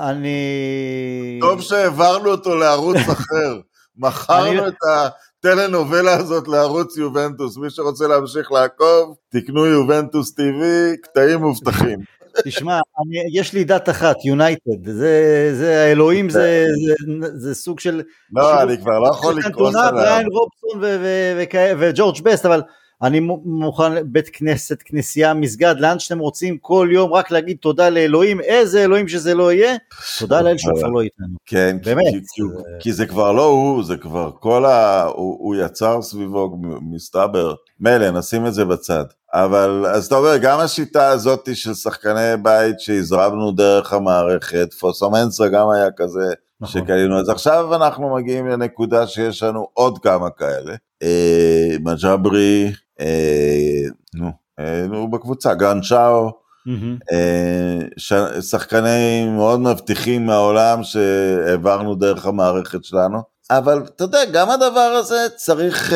אני... 0.00 1.38
טוב 1.40 1.60
שהעברנו 1.60 2.30
אותו 2.30 2.56
לערוץ 2.56 2.96
אחר, 3.12 3.60
מכרנו 3.96 4.68
את 4.68 4.76
הטלנובלה 4.88 6.14
הזאת 6.14 6.48
לערוץ 6.48 6.96
יובנטוס, 6.96 7.56
מי 7.56 7.70
שרוצה 7.70 8.06
להמשיך 8.06 8.52
לעקוב, 8.52 9.16
תקנו 9.28 9.66
יובנטוס 9.66 10.32
TV, 10.32 10.62
קטעים 11.02 11.40
מובטחים. 11.40 11.98
תשמע, 12.44 12.74
אני, 13.06 13.40
יש 13.40 13.52
לי 13.52 13.64
דת 13.64 13.88
אחת, 13.88 14.24
יונייטד, 14.24 14.86
זה, 14.86 15.50
זה 15.54 15.84
האלוהים, 15.84 16.30
זה, 16.30 16.64
זה, 16.86 16.94
זה 17.34 17.54
סוג 17.54 17.80
של... 17.80 18.02
לא, 18.32 18.62
אני 18.62 18.78
כבר 18.78 18.98
לא 18.98 19.08
יכול 19.08 19.42
של 19.42 19.48
לקרוס 19.48 19.74
עליו. 19.76 19.92
בריין 19.92 20.26
רובסון 20.26 20.90
וג'ורג' 21.78 22.22
בסט, 22.22 22.46
אבל 22.46 22.62
אני 23.02 23.20
מו- 23.20 23.42
מוכן, 23.44 24.12
בית 24.12 24.28
כנסת, 24.32 24.82
כנסייה, 24.84 25.34
מסגד, 25.34 25.74
לאן 25.78 25.98
שאתם 25.98 26.18
רוצים, 26.18 26.58
כל 26.60 26.88
יום 26.92 27.12
רק 27.12 27.30
להגיד 27.30 27.56
תודה 27.60 27.88
לאלוהים, 27.88 28.40
איזה 28.40 28.84
אלוהים 28.84 29.08
שזה 29.08 29.34
לא 29.34 29.52
יהיה, 29.52 29.76
תודה 30.18 30.40
לאל 30.42 30.58
שהוא 30.58 30.78
כבר 30.78 30.88
לא 30.88 31.00
איתנו. 31.00 31.36
כן, 31.46 31.76
באמת, 31.84 32.04
כי, 32.10 32.18
כי, 32.20 32.42
זה- 32.42 32.78
כי 32.80 32.92
זה 32.92 33.06
כבר 33.06 33.32
לא 33.32 33.44
הוא, 33.46 33.84
זה 33.84 33.96
כבר 33.96 34.30
כל 34.40 34.64
ה... 34.64 35.04
הוא, 35.04 35.36
הוא 35.40 35.54
יצר 35.56 36.02
סביבו, 36.02 36.56
מסתבר, 36.90 37.54
מילא, 37.80 38.10
נשים 38.10 38.46
את 38.46 38.54
זה 38.54 38.64
בצד. 38.64 39.04
אבל, 39.34 39.86
אז 39.86 40.06
אתה 40.06 40.14
אומר, 40.16 40.36
גם 40.42 40.60
השיטה 40.60 41.08
הזאת 41.08 41.48
של 41.54 41.74
שחקני 41.74 42.36
בית 42.42 42.80
שהזרמנו 42.80 43.52
דרך 43.52 43.92
המערכת, 43.92 44.74
פוסומנסה 44.80 45.48
גם 45.48 45.68
היה 45.70 45.88
כזה, 45.96 46.32
נכון. 46.60 46.82
שקנינו. 46.82 47.20
אז 47.20 47.28
עכשיו 47.28 47.74
אנחנו 47.74 48.14
מגיעים 48.14 48.46
לנקודה 48.46 49.06
שיש 49.06 49.42
לנו 49.42 49.66
עוד 49.72 49.98
כמה 49.98 50.30
כאלה. 50.30 50.74
אה, 51.02 51.76
מג'אברי, 51.80 52.72
אה, 53.00 53.82
נו, 54.14 54.30
אה, 54.60 54.86
נו, 54.88 55.10
בקבוצה, 55.10 55.54
גן 55.54 55.82
שאו, 55.82 56.30
מהמם. 56.66 56.98
אה, 57.12 58.40
שחקנים 58.40 59.36
מאוד 59.36 59.60
מבטיחים 59.60 60.26
מהעולם 60.26 60.82
שהעברנו 60.82 61.94
דרך 61.94 62.26
המערכת 62.26 62.84
שלנו. 62.84 63.33
אבל 63.50 63.82
אתה 63.96 64.04
יודע, 64.04 64.24
גם 64.32 64.50
הדבר 64.50 64.80
הזה 64.80 65.26
צריך 65.36 65.90
uh, 65.90 65.94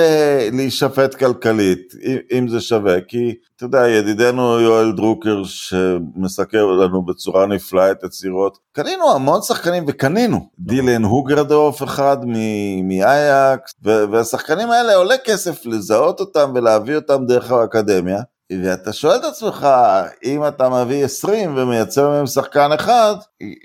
להישפט 0.53 1.15
כלכלית, 1.15 1.93
אם, 2.05 2.17
אם 2.33 2.49
זה 2.49 2.61
שווה, 2.61 3.01
כי 3.01 3.35
אתה 3.57 3.65
יודע, 3.65 3.89
ידידנו 3.89 4.61
יואל 4.61 4.93
דרוקר 4.93 5.43
שמסקר 5.45 6.67
לנו 6.67 7.03
בצורה 7.03 7.47
נפלאה 7.47 7.91
את 7.91 8.05
הצירות, 8.05 8.59
קנינו 8.73 9.13
המון 9.13 9.43
שחקנים 9.43 9.85
וקנינו, 9.89 10.49
דילן 10.59 11.05
הוגרדורף 11.05 11.83
אחד 11.83 12.17
מאייקס, 12.83 13.75
והשחקנים 13.83 14.71
האלה 14.71 14.95
עולה 14.95 15.15
כסף 15.25 15.67
לזהות 15.67 16.21
אותם 16.21 16.53
ולהביא 16.55 16.97
אותם 16.97 17.27
דרך 17.27 17.53
האקדמיה, 17.53 18.21
ואתה 18.53 18.93
שואל 18.93 19.17
את 19.17 19.25
עצמך, 19.25 19.69
אם 20.25 20.47
אתה 20.47 20.69
מביא 20.69 21.05
20 21.05 21.57
ומייצר 21.57 22.09
מהם 22.09 22.27
שחקן 22.27 22.73
אחד, 22.73 23.15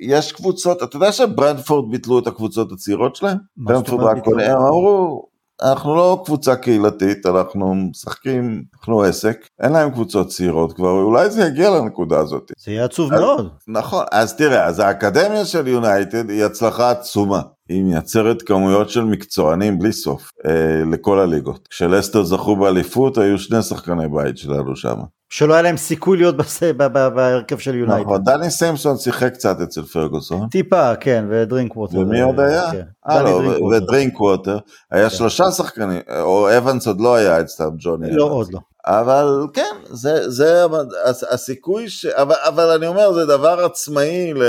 יש 0.02 0.32
קבוצות, 0.32 0.84
אתה 0.84 0.96
יודע 0.96 1.12
שברנדפורד 1.12 1.92
ביטלו 1.92 2.20
את 2.20 2.28
הקבוצות 2.28 2.72
הצעירות 2.72 3.16
שלהם? 3.16 3.38
ברנדפורד 3.58 4.04
רק 4.04 4.24
קונה, 4.24 4.46
הם 4.52 4.58
אמרו, 4.58 5.26
אנחנו 5.64 5.96
לא 5.96 6.22
קבוצה 6.26 6.56
קהילתית, 6.56 7.26
אנחנו 7.26 7.76
משחקים, 7.76 8.64
אנחנו 8.74 9.04
עסק, 9.04 9.48
אין 9.62 9.72
להם 9.72 9.92
קבוצות 9.92 10.28
צעירות 10.28 10.74
כבר, 10.74 10.92
אולי 10.92 11.30
זה 11.30 11.46
יגיע 11.46 11.70
לנקודה 11.70 12.20
הזאת. 12.20 12.52
זה 12.58 12.72
יהיה 12.72 12.86
עצוב 12.86 13.14
מאוד. 13.14 13.50
נכון, 13.68 14.06
אז 14.12 14.36
תראה, 14.36 14.66
אז 14.66 14.80
האקדמיה 14.80 15.46
של 15.46 15.68
יונייטד 15.68 16.30
היא 16.30 16.44
הצלחה 16.44 16.92
עצומה. 16.92 17.42
היא 17.70 17.84
מייצרת 17.84 18.42
כמויות 18.42 18.90
של 18.90 19.04
מקצוענים 19.04 19.80
בלי 19.80 19.92
סוף 19.92 20.30
אה, 20.46 20.84
לכל 20.92 21.20
הליגות. 21.20 21.68
כשלסטר 21.68 22.24
זכו 22.24 22.56
באליפות 22.56 23.18
היו 23.18 23.40
שני 23.40 23.62
שחקני 23.62 24.08
בית 24.08 24.38
שלנו 24.38 24.76
שם. 24.76 24.98
שלא 25.34 25.54
היה 25.54 25.62
להם 25.62 25.78
סיכוי 25.78 26.18
להיות 26.18 26.38
בס- 26.38 26.64
ב- 26.64 26.84
ב- 26.84 27.08
בהרכב 27.08 27.58
של 27.58 27.76
יונייטד. 27.76 28.02
נכון, 28.02 28.24
דני 28.24 28.50
סימפסון 28.50 28.98
שיחק 28.98 29.34
קצת 29.34 29.62
אצל 29.62 29.84
פרגוסון. 29.84 30.48
טיפה, 30.50 30.96
כן, 30.96 31.26
ודרינק 31.30 31.78
ווטר. 31.78 31.98
ומי 32.00 32.22
עוד 32.22 32.40
היה? 32.40 32.72
כן. 32.72 32.82
אה 33.10 33.24
לא. 33.24 33.42
ודרינק 33.76 34.22
ווטר. 34.22 34.58
היה 34.92 35.10
שלושה 35.10 35.52
שחקנים, 35.52 36.02
או 36.22 36.58
אבנס 36.58 36.88
עוד 36.88 37.02
לא 37.02 37.16
היה 37.16 37.42
אצלם, 37.42 37.70
ג'וני. 37.80 38.08
לא. 38.12 38.24
עוד 38.24 38.54
לא. 38.54 38.60
אבל 38.86 39.48
כן, 39.54 39.76
זה, 39.90 40.30
זה 40.30 40.66
הס- 41.06 41.24
הסיכוי 41.32 41.90
ש... 41.90 42.06
אבל, 42.06 42.36
אבל 42.48 42.70
אני 42.70 42.88
אומר, 42.88 43.14
זה 43.14 43.26
דבר 43.26 43.66
עצמאי, 43.66 44.34
ל... 44.34 44.44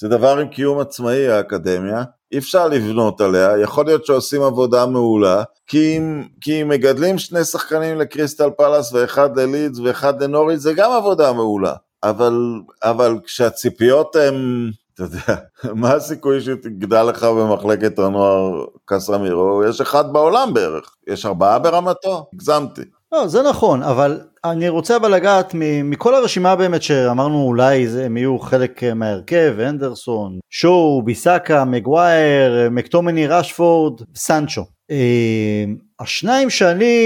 זה 0.00 0.08
דבר 0.08 0.38
עם 0.38 0.48
קיום 0.48 0.78
עצמאי, 0.78 1.28
האקדמיה. 1.28 2.02
אי 2.32 2.38
אפשר 2.38 2.68
לבנות 2.68 3.20
עליה, 3.20 3.58
יכול 3.58 3.84
להיות 3.84 4.06
שעושים 4.06 4.42
עבודה 4.42 4.86
מעולה, 4.86 5.42
כי 5.66 5.98
אם, 5.98 6.68
מגדלים 6.68 7.18
שני 7.18 7.44
שחקנים 7.44 7.98
לקריסטל 7.98 8.50
פלאס 8.50 8.92
ואחד 8.92 9.38
ללידס 9.38 9.78
ואחד 9.78 10.22
לנוריץ, 10.22 10.60
זה 10.60 10.72
גם 10.72 10.92
עבודה 10.92 11.32
מעולה. 11.32 11.74
אבל, 12.02 12.60
אבל 12.82 13.18
כשהציפיות 13.24 14.16
הן, 14.16 14.70
אתה 14.94 15.02
יודע, 15.02 15.36
מה 15.80 15.92
הסיכוי 15.92 16.40
שתגדל 16.40 17.02
לך 17.02 17.24
במחלקת 17.24 17.98
הנוער 17.98 18.64
קסמירו? 18.84 19.64
יש 19.64 19.80
אחד 19.80 20.12
בעולם 20.12 20.54
בערך, 20.54 20.96
יש 21.06 21.26
ארבעה 21.26 21.58
ברמתו, 21.58 22.26
הגזמתי. 22.34 22.82
לא, 23.12 23.26
זה 23.28 23.42
נכון, 23.42 23.82
אבל 23.82 24.20
אני 24.44 24.68
רוצה 24.68 24.96
אבל 24.96 25.14
לגעת 25.14 25.52
מכל 25.84 26.14
הרשימה 26.14 26.56
באמת 26.56 26.82
שאמרנו 26.82 27.42
אולי 27.42 27.88
זה- 27.88 28.04
הם 28.06 28.16
יהיו 28.16 28.38
חלק 28.38 28.84
אה, 28.84 28.94
מההרכב, 28.94 29.54
אנדרסון, 29.68 30.38
שואו, 30.50 31.02
ביסאקה, 31.02 31.64
מגווייר, 31.64 32.58
אה, 32.64 32.68
מקטומני, 32.70 33.26
רשפורד, 33.26 34.00
סנצ'ו. 34.16 34.64
אה, 34.90 35.64
השניים 36.00 36.50
שאני 36.50 36.96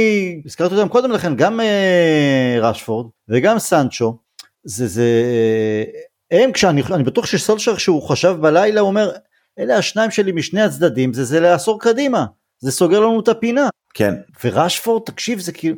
הזכרתי 0.47 0.75
אותם 0.75 0.89
קודם 0.89 1.11
לכן, 1.13 1.37
גם 1.37 1.61
אה, 1.61 2.57
רשפורד 2.61 3.07
וגם 3.29 3.59
סנצ'ו, 3.59 4.17
זה, 4.65 4.87
זה, 4.87 5.05
אה, 6.33 6.43
הם 6.43 6.53
כשאני 6.53 6.83
אני 6.91 7.03
בטוח 7.05 7.27
שסולשר 7.27 7.77
כשהוא 7.77 8.03
חשב 8.03 8.37
בלילה 8.41 8.81
הוא 8.81 8.89
אומר 8.89 9.11
אלה 9.59 9.77
השניים 9.77 10.11
שלי 10.11 10.33
משני 10.33 10.63
הצדדים 10.63 11.13
זה 11.13 11.25
זה 11.25 11.41
לעשור 11.41 11.81
קדימה 11.81 12.25
זה 12.59 12.71
סוגר 12.73 13.01
לנו 13.01 13.21
את 13.21 13.29
הפינה 13.29 13.69
כן, 13.95 14.15
וראשפורד 14.45 15.03
תקשיב 15.07 15.41
זה 15.41 15.53
כאילו 15.53 15.77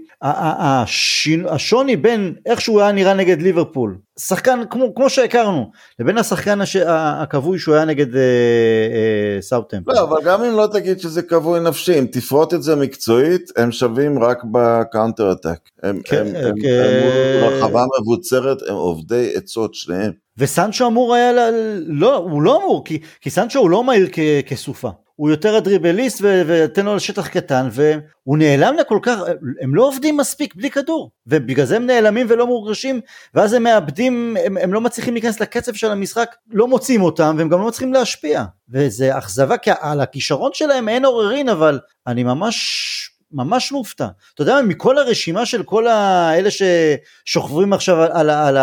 השוני 1.48 1.96
בין 1.96 2.35
איך 2.46 2.61
שהוא 2.61 2.81
היה 2.81 2.92
נראה 2.92 3.14
נגד 3.14 3.42
ליברפול 3.42 3.98
שחקן 4.18 4.61
כמו, 4.70 4.94
כמו 4.94 5.11
שהכרנו 5.11 5.70
לבין 5.98 6.18
השחקן 6.18 6.61
הש... 6.61 6.77
הכבוי 6.87 7.59
שהוא 7.59 7.74
היה 7.74 7.85
נגד 7.85 8.16
אה, 8.16 8.20
אה, 8.20 9.42
סאוטהמפטון. 9.42 9.94
לא, 9.94 10.03
אבל 10.03 10.16
גם 10.24 10.42
אם 10.42 10.57
לא 10.57 10.68
תגיד 10.72 11.00
שזה 11.00 11.22
כבוי 11.22 11.61
נפשי, 11.61 11.98
אם 11.98 12.07
תפרוט 12.12 12.55
את 12.55 12.62
זה 12.62 12.77
מקצועית, 12.77 13.50
הם 13.57 13.72
שווים 13.72 14.22
רק 14.22 14.38
ב 14.52 14.62
counter 14.62 15.33
attack. 15.33 15.59
הם, 15.83 16.00
כן, 16.05 16.27
הם, 16.27 16.37
הם, 16.37 16.55
כן. 16.62 17.42
הם 17.42 17.48
רחבה 17.48 17.85
מבוצרת, 18.00 18.59
הם 18.68 18.74
אובדי 18.74 19.33
עצות 19.35 19.74
שניהם. 19.74 20.12
וסנצ'ו 20.38 20.87
אמור 20.87 21.14
היה, 21.14 21.33
ל... 21.33 21.38
לא, 21.87 22.16
הוא 22.16 22.42
לא 22.42 22.57
אמור, 22.57 22.85
כי, 22.85 22.98
כי 23.20 23.31
סנצ'ו 23.31 23.59
הוא 23.59 23.70
לא 23.70 23.85
מהיר 23.85 24.09
כ... 24.12 24.18
כסופה. 24.46 24.90
הוא 25.16 25.31
יותר 25.31 25.57
הדריבליסט. 25.57 26.20
ותן 26.22 26.85
לו 26.85 26.96
לשטח 26.96 27.29
קטן 27.29 27.68
והוא 27.72 28.38
נעלם 28.38 28.74
לכל 28.81 28.98
כך, 29.03 29.18
הם 29.61 29.74
לא 29.74 29.83
עובדים 29.83 30.16
מספיק 30.16 30.55
בלי 30.55 30.70
כדור 30.70 31.11
ובגלל 31.27 31.66
זה 31.66 31.77
הם 31.77 31.87
נעלמים 31.87 32.27
ולא 32.31 32.46
מורגשים 32.46 33.00
ואז 33.35 33.53
הם 33.53 33.62
מאבדים, 33.62 34.37
הם, 34.44 34.57
הם 34.57 34.72
לא 34.72 34.81
מצליחים 34.81 35.14
להיכנס 35.14 35.40
לקצב 35.40 35.74
של 35.74 35.90
המשחק, 35.90 36.35
לא 36.50 36.68
מוצאים 36.68 37.03
אותם 37.03 37.35
והם 37.38 37.48
גם 37.48 37.61
לא 37.61 37.66
מצליחים 37.66 37.92
להשפיע 37.92 38.44
וזה 38.68 39.18
אכזבה 39.18 39.57
כי 39.57 39.70
על 39.81 40.00
הכישרון 40.00 40.50
שלהם 40.55 40.88
אין 40.88 41.05
עוררין 41.05 41.48
אבל 41.48 41.79
אני 42.07 42.24
ממש 42.24 43.11
ממש 43.33 43.72
מופתע. 43.72 44.07
אתה 44.35 44.42
יודע, 44.42 44.61
מכל 44.62 44.98
הרשימה 44.98 45.46
של 45.46 45.62
כל 45.62 45.87
האלה 45.87 46.48
ששוכבים 46.50 47.72
עכשיו 47.72 48.03
על, 48.03 48.12
על, 48.12 48.31
על, 48.31 48.57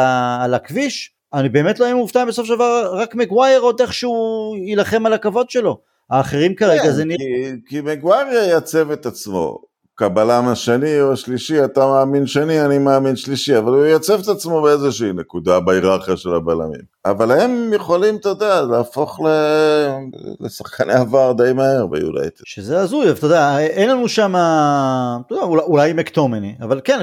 על 0.43 0.53
הכביש, 0.53 1.11
אני 1.33 1.49
באמת 1.49 1.79
לא 1.79 1.85
אהיה 1.85 1.95
מופתע 1.95 2.25
בסוף 2.25 2.47
של 2.47 2.55
דבר, 2.55 2.93
רק 2.93 3.15
מגווייר 3.15 3.61
עוד 3.61 3.81
איכשהו 3.81 4.55
יילחם 4.57 5.05
על 5.05 5.13
הכבוד 5.13 5.49
שלו. 5.49 5.90
האחרים 6.11 6.55
כרגע 6.55 6.83
כן, 6.83 6.91
זה 6.91 7.05
נראה... 7.05 7.17
כי, 7.17 7.51
כי 7.65 7.81
מגווייר 7.81 8.27
ייצב 8.27 8.91
את 8.91 9.05
עצמו. 9.05 9.71
כבלם 9.97 10.47
השני 10.47 11.01
או 11.01 11.11
השלישי, 11.11 11.65
אתה 11.65 11.87
מאמין 11.87 12.27
שני, 12.27 12.65
אני 12.65 12.77
מאמין 12.77 13.15
שלישי, 13.15 13.57
אבל 13.57 13.71
הוא 13.73 13.85
ייצב 13.85 14.19
את 14.19 14.27
עצמו 14.27 14.61
באיזושהי 14.61 15.13
נקודה 15.13 15.59
בהיררכיה 15.59 16.17
של 16.17 16.33
הבלמים. 16.33 16.81
אבל 17.05 17.31
הם 17.31 17.71
יכולים, 17.73 18.15
אתה 18.15 18.29
יודע, 18.29 18.61
להפוך 18.61 19.19
ל... 19.19 19.27
לשחקני 20.39 20.93
עבר 20.93 21.31
די 21.31 21.53
מהר 21.53 21.85
ביולייטד. 21.87 22.43
שזה 22.45 22.79
הזוי, 22.79 23.11
אתה 23.11 23.25
יודע, 23.25 23.59
אין 23.59 23.89
לנו 23.89 24.07
שם, 24.07 24.33
אתה 24.35 25.33
יודע, 25.33 25.43
אולי, 25.43 25.63
אולי 25.63 25.93
מקטומני, 25.93 26.55
אבל 26.61 26.81
כן, 26.83 26.99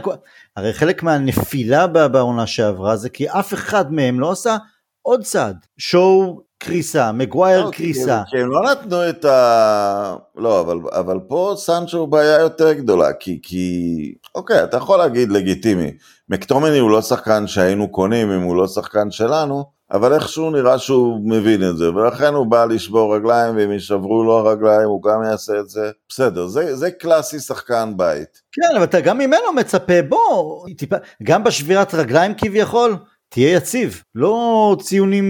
הרי 0.56 0.72
חלק 0.72 1.02
מהנפילה 1.02 1.86
בעונה 1.86 2.46
שעברה 2.46 2.96
זה 2.96 3.08
כי 3.08 3.28
אף 3.28 3.54
אחד 3.54 3.92
מהם 3.92 4.20
לא 4.20 4.30
עשה 4.30 4.56
עוד 5.02 5.22
צעד. 5.22 5.56
שואו 5.78 6.47
קריסה, 6.58 7.12
מגווייר 7.12 7.64
לא, 7.64 7.70
קריסה. 7.70 8.22
כי 8.30 8.38
הם 8.38 8.50
לא 8.50 8.60
נתנו 8.70 9.08
את 9.08 9.24
ה... 9.24 10.16
לא, 10.36 10.60
אבל, 10.60 10.78
אבל 10.92 11.18
פה 11.28 11.54
סנצ'ו 11.56 12.06
בעיה 12.06 12.40
יותר 12.40 12.72
גדולה, 12.72 13.12
כי, 13.12 13.40
כי... 13.42 14.14
אוקיי, 14.34 14.64
אתה 14.64 14.76
יכול 14.76 14.98
להגיד 14.98 15.32
לגיטימי, 15.32 15.90
מקטומני 16.28 16.78
הוא 16.78 16.90
לא 16.90 17.02
שחקן 17.02 17.46
שהיינו 17.46 17.88
קונים 17.88 18.30
אם 18.30 18.42
הוא 18.42 18.56
לא 18.56 18.66
שחקן 18.66 19.10
שלנו, 19.10 19.78
אבל 19.92 20.14
איכשהו 20.14 20.50
נראה 20.50 20.78
שהוא 20.78 21.20
מבין 21.24 21.70
את 21.70 21.76
זה, 21.76 21.94
ולכן 21.94 22.34
הוא 22.34 22.46
בא 22.46 22.64
לשבור 22.64 23.16
רגליים, 23.16 23.56
ואם 23.56 23.72
יישברו 23.72 24.24
לו 24.24 24.38
הרגליים 24.38 24.88
הוא 24.88 25.02
גם 25.02 25.22
יעשה 25.30 25.60
את 25.60 25.68
זה. 25.68 25.90
בסדר, 26.08 26.46
זה, 26.46 26.76
זה 26.76 26.90
קלאסי 26.90 27.40
שחקן 27.40 27.92
בית. 27.96 28.42
כן, 28.52 28.76
אבל 28.76 28.84
אתה 28.84 29.00
גם 29.00 29.18
ממנו 29.18 29.52
מצפה, 29.56 30.02
בוא, 30.08 30.66
טיפה, 30.78 30.96
גם 31.22 31.44
בשבירת 31.44 31.94
רגליים 31.94 32.34
כביכול, 32.38 32.96
תהיה 33.30 33.56
יציב, 33.56 34.02
לא 34.14 34.76
ציונים 34.80 35.28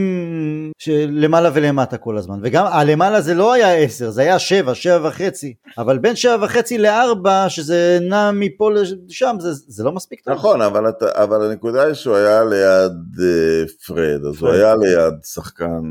למעלה 1.08 1.50
ולמטה 1.54 1.96
כל 1.96 2.18
הזמן, 2.18 2.38
וגם 2.42 2.66
הלמעלה 2.66 3.20
זה 3.20 3.34
לא 3.34 3.52
היה 3.52 3.74
10, 3.74 4.10
זה 4.10 4.22
היה 4.22 4.38
7, 4.38 4.74
7 4.74 5.08
וחצי, 5.08 5.54
אבל 5.78 5.98
בין 5.98 6.16
7 6.16 6.44
וחצי 6.44 6.78
ל-4, 6.78 7.28
שזה 7.48 7.98
נע 8.02 8.30
מפה 8.30 8.70
לשם, 8.72 9.36
זה, 9.40 9.48
זה 9.52 9.84
לא 9.84 9.92
מספיק 9.92 10.20
טוב. 10.20 10.34
נכון, 10.34 10.62
אבל, 10.62 10.88
אתה, 10.88 11.06
אבל 11.22 11.50
הנקודה 11.50 11.84
היא 11.84 11.94
שהוא 11.94 12.14
היה 12.14 12.44
ליד 12.44 12.92
uh, 13.16 13.86
פרד, 13.86 14.24
אז 14.28 14.36
פרד. 14.38 14.50
הוא 14.50 14.58
היה 14.58 14.74
ליד 14.76 15.14
שחקן, 15.24 15.82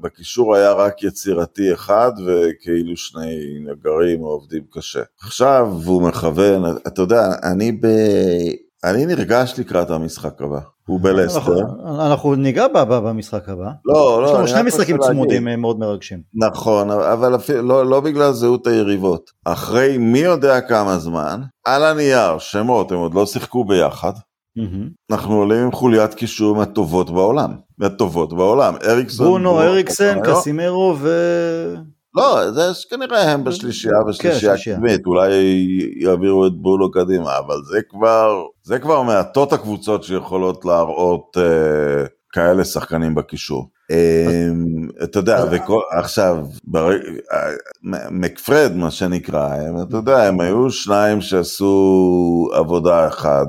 בקישור 0.00 0.54
היה 0.54 0.72
רק 0.72 1.02
יצירתי 1.02 1.72
אחד, 1.72 2.12
וכאילו 2.26 2.96
שני 2.96 3.58
נגרים 3.60 4.20
עובדים 4.20 4.62
קשה. 4.70 5.02
עכשיו 5.20 5.66
הוא 5.84 6.02
מכוון, 6.02 6.76
אתה 6.86 7.02
יודע, 7.02 7.22
אני 7.42 7.72
ב... 7.72 7.86
אני 8.84 9.06
נרגש 9.06 9.54
לקראת 9.58 9.90
המשחק 9.90 10.42
הבא. 10.42 10.58
הוא 10.86 11.00
בלסטר. 11.00 11.58
אנחנו 12.06 12.34
ניגע 12.34 12.66
במשחק 12.68 13.48
הבא. 13.48 13.70
לא, 13.84 14.22
לא. 14.22 14.26
יש 14.26 14.34
לנו 14.34 14.48
שני 14.48 14.62
משחקים 14.62 14.98
צמודים 14.98 15.48
אה, 15.48 15.56
מאוד 15.56 15.78
מרגשים. 15.78 16.20
נכון, 16.34 16.90
אבל 16.90 17.36
לא, 17.62 17.86
לא 17.86 18.00
בגלל 18.00 18.32
זהות 18.32 18.66
היריבות. 18.66 19.30
אחרי 19.44 19.98
מי 19.98 20.18
יודע 20.18 20.60
כמה 20.60 20.98
זמן, 20.98 21.40
על 21.64 21.84
הנייר, 21.84 22.38
שמות, 22.38 22.92
הם 22.92 22.98
עוד 22.98 23.14
לא 23.14 23.26
שיחקו 23.26 23.64
ביחד. 23.64 24.12
אנחנו 25.10 25.34
עולים 25.34 25.58
עם 25.58 25.72
חוליית 25.72 26.14
קישור 26.14 26.56
מהטובות 26.56 27.10
בעולם. 27.10 27.54
מהטובות 27.78 28.32
בעולם. 28.32 28.74
אריקסון. 28.86 29.26
ברונו, 29.26 29.60
אריקסן, 29.60 30.18
קסימרו 30.24 30.96
ו... 30.98 31.10
לא, 32.14 32.50
זה 32.50 32.62
כנראה 32.90 33.32
הם 33.32 33.44
בשלישייה, 33.44 33.94
כן, 34.02 34.08
בשלישייה 34.08 34.54
קדמית, 34.64 35.06
אולי 35.06 35.32
יעבירו 36.00 36.46
את 36.46 36.52
בולו 36.52 36.90
קדימה, 36.90 37.38
אבל 37.38 37.56
זה 37.70 37.78
כבר, 37.90 38.42
זה 38.62 38.78
כבר 38.78 39.02
מעטות 39.02 39.52
הקבוצות 39.52 40.04
שיכולות 40.04 40.64
להראות 40.64 41.36
אה, 41.36 42.04
כאלה 42.32 42.64
שחקנים 42.64 43.14
בקישור. 43.14 43.68
אה, 43.90 44.48
אתה 45.04 45.18
יודע, 45.18 45.44
עכשיו, 45.98 46.36
אה, 46.76 46.90
מקפרד 48.10 48.72
מה 48.74 48.90
שנקרא, 48.90 49.56
אתה 49.88 49.96
יודע, 49.96 50.28
הם 50.28 50.40
היו 50.40 50.70
שניים 50.70 51.20
שעשו 51.20 52.48
עבודה 52.54 53.08
אחת, 53.08 53.46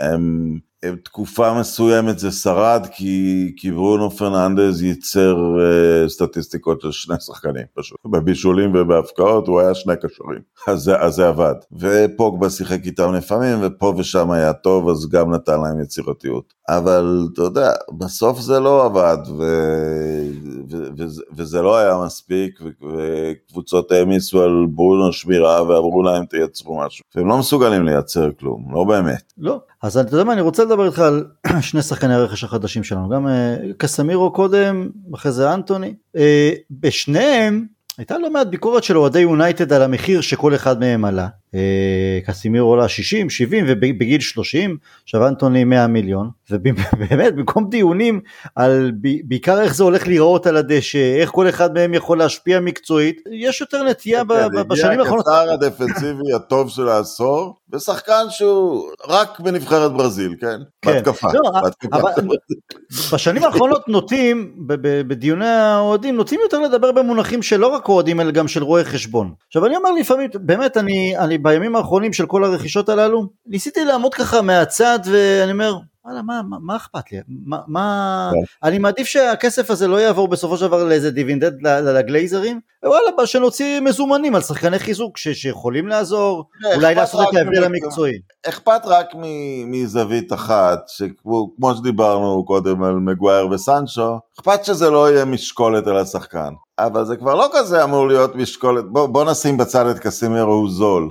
הם 0.00 0.58
תקופה 1.04 1.60
מסוימת 1.60 2.18
זה 2.18 2.30
שרד 2.30 2.86
כי, 2.92 3.52
כי 3.56 3.70
ברונו 3.70 4.10
פרננדז 4.10 4.82
ייצר 4.82 5.36
uh, 5.36 6.08
סטטיסטיקות 6.08 6.80
של 6.80 6.92
שני 6.92 7.14
שחקנים 7.20 7.64
פשוט. 7.74 7.98
בבישולים 8.06 8.74
ובהפקעות 8.74 9.48
הוא 9.48 9.60
היה 9.60 9.74
שני 9.74 9.94
קשרים, 9.96 10.40
אז, 10.66 10.90
אז 10.98 11.14
זה 11.14 11.28
עבד. 11.28 11.54
ופוגבה 11.72 12.50
שיחק 12.50 12.86
איתם 12.86 13.12
לפעמים 13.12 13.58
ופה 13.62 13.94
ושם 13.98 14.30
היה 14.30 14.52
טוב 14.52 14.88
אז 14.88 15.08
גם 15.08 15.34
נתן 15.34 15.60
להם 15.60 15.80
יצירתיות. 15.80 16.52
אבל 16.68 17.28
אתה 17.32 17.42
יודע, 17.42 17.70
בסוף 17.98 18.40
זה 18.40 18.60
לא 18.60 18.84
עבד 18.84 19.18
ו... 19.38 19.42
ו... 20.70 20.76
ו... 20.98 21.04
וזה 21.36 21.62
לא 21.62 21.76
היה 21.76 21.98
מספיק 22.06 22.60
וקבוצות 22.62 23.92
העמיסו 23.92 24.42
על 24.42 24.66
ברונו 24.70 25.12
שמירה 25.12 25.62
ואמרו 25.62 26.02
להם 26.02 26.24
תייצרו 26.24 26.80
משהו. 26.80 27.04
והם 27.14 27.28
לא 27.28 27.38
מסוגלים 27.38 27.84
לייצר 27.84 28.30
כלום, 28.40 28.66
לא 28.74 28.84
באמת. 28.84 29.32
לא, 29.38 29.60
אז 29.82 29.96
אתה 29.96 30.14
יודע 30.14 30.24
מה, 30.24 30.32
אני 30.32 30.40
רוצה 30.40 30.64
לדבר 30.64 30.86
איתך 30.86 30.98
על 30.98 31.24
שני 31.60 31.82
שחקני 31.82 32.14
הרכש 32.14 32.44
החדשים 32.44 32.84
שלנו, 32.84 33.08
גם 33.08 33.28
אה, 33.28 33.56
קסמירו 33.78 34.32
קודם, 34.32 34.90
אחרי 35.14 35.32
זה 35.32 35.54
אנטוני. 35.54 35.94
אה, 36.16 36.50
בשניהם 36.70 37.66
הייתה 37.98 38.18
לא 38.18 38.30
מעט 38.30 38.46
ביקורת 38.46 38.84
של 38.84 38.98
אוהדי 38.98 39.20
יונייטד 39.20 39.72
על 39.72 39.82
המחיר 39.82 40.20
שכל 40.20 40.54
אחד 40.54 40.80
מהם 40.80 41.04
עלה. 41.04 41.28
אה, 41.54 42.18
קסימיר 42.26 42.62
עולה 42.62 42.88
60, 42.88 43.30
70 43.30 43.64
ובגיל 43.68 44.20
30, 44.20 44.76
עכשיו 45.02 45.28
אנטוני 45.28 45.64
100 45.64 45.86
מיליון, 45.86 46.30
ובאמת 46.50 47.34
במקום 47.34 47.70
דיונים 47.70 48.20
על 48.56 48.92
בעיקר 49.24 49.60
איך 49.60 49.74
זה 49.74 49.84
הולך 49.84 50.06
להיראות 50.06 50.46
על 50.46 50.56
הדשא, 50.56 51.16
איך 51.20 51.30
כל 51.30 51.48
אחד 51.48 51.74
מהם 51.74 51.94
יכול 51.94 52.18
להשפיע 52.18 52.60
מקצועית, 52.60 53.20
יש 53.32 53.60
יותר 53.60 53.82
נטייה 53.82 54.22
כן, 54.28 54.68
בשנים 54.68 55.00
האחרונות. 55.00 55.26
הקצר 55.28 55.52
הדפנסיבי 55.52 56.32
הטוב 56.36 56.70
של 56.70 56.88
העשור, 56.88 57.54
ושחקן 57.72 58.24
שהוא 58.30 58.90
רק 59.08 59.40
בנבחרת 59.40 59.92
ברזיל, 59.92 60.34
כן? 60.40 60.58
כן. 60.82 60.92
בהתקפה. 60.92 61.28
לא, 61.34 61.50
אבל 61.92 62.10
בשנים 63.12 63.44
האחרונות 63.44 63.88
נוטים, 63.88 64.52
בדיוני 65.06 65.48
האוהדים, 65.48 66.16
נוטים 66.16 66.40
יותר 66.42 66.58
לדבר 66.58 66.92
במונחים 66.92 67.42
של 67.42 67.56
לא 67.56 67.66
רק 67.66 67.88
אוהדים 67.88 68.20
אלא 68.20 68.30
גם 68.30 68.48
של 68.48 68.62
רואי 68.62 68.84
חשבון. 68.84 69.32
עכשיו 69.46 69.66
אני 69.66 69.76
אומר 69.76 69.90
לפעמים, 69.92 70.30
באמת 70.34 70.76
אני, 70.76 71.18
אני 71.18 71.38
בימים 71.42 71.76
האחרונים 71.76 72.12
של 72.12 72.26
כל 72.26 72.44
הרכישות 72.44 72.88
הללו, 72.88 73.26
ניסיתי 73.46 73.84
לעמוד 73.84 74.14
ככה 74.14 74.42
מהצד 74.42 74.98
ואני 75.04 75.52
אומר, 75.52 75.74
וואלה, 76.04 76.22
מה, 76.22 76.42
מה, 76.48 76.56
מה 76.60 76.76
אכפת 76.76 77.12
לי? 77.12 77.18
מה, 77.46 77.58
מה... 77.66 78.30
כן. 78.32 78.68
אני 78.68 78.78
מעדיף 78.78 79.06
שהכסף 79.06 79.70
הזה 79.70 79.88
לא 79.88 80.00
יעבור 80.00 80.28
בסופו 80.28 80.56
של 80.56 80.66
דבר 80.66 80.84
לאיזה 80.84 81.10
דיווינדד 81.10 81.62
לגלייזרים, 81.62 82.60
ווואלה, 82.84 83.26
שנוציא 83.26 83.80
מזומנים 83.80 84.34
על 84.34 84.40
שחקני 84.40 84.78
חיזוק 84.78 85.18
ש, 85.18 85.28
שיכולים 85.28 85.88
לעזור, 85.88 86.44
אולי 86.74 86.94
לעשות 86.94 87.28
את 87.30 87.34
ההבדל 87.36 87.64
המקצועי. 87.64 88.20
אכפת 88.48 88.80
רק 88.84 89.06
מזווית 89.66 90.32
אחת, 90.32 90.78
שכמו 90.88 91.74
שדיברנו 91.76 92.44
קודם 92.44 92.82
על 92.82 92.94
מגווייר 92.94 93.48
וסנצ'ו, 93.48 94.18
אכפת 94.38 94.64
שזה 94.64 94.90
לא 94.90 95.10
יהיה 95.10 95.24
משקולת 95.24 95.86
על 95.86 95.96
השחקן. 95.96 96.52
אבל 96.86 97.04
זה 97.04 97.16
כבר 97.16 97.34
לא 97.34 97.48
כזה 97.52 97.84
אמור 97.84 98.08
להיות 98.08 98.36
משקולת, 98.36 98.84
בוא, 98.84 99.06
בוא 99.06 99.24
נשים 99.24 99.56
בצד 99.56 99.86
את 99.86 99.98
קסימרו 99.98 100.52
הוא 100.52 100.70
זול. 100.70 101.10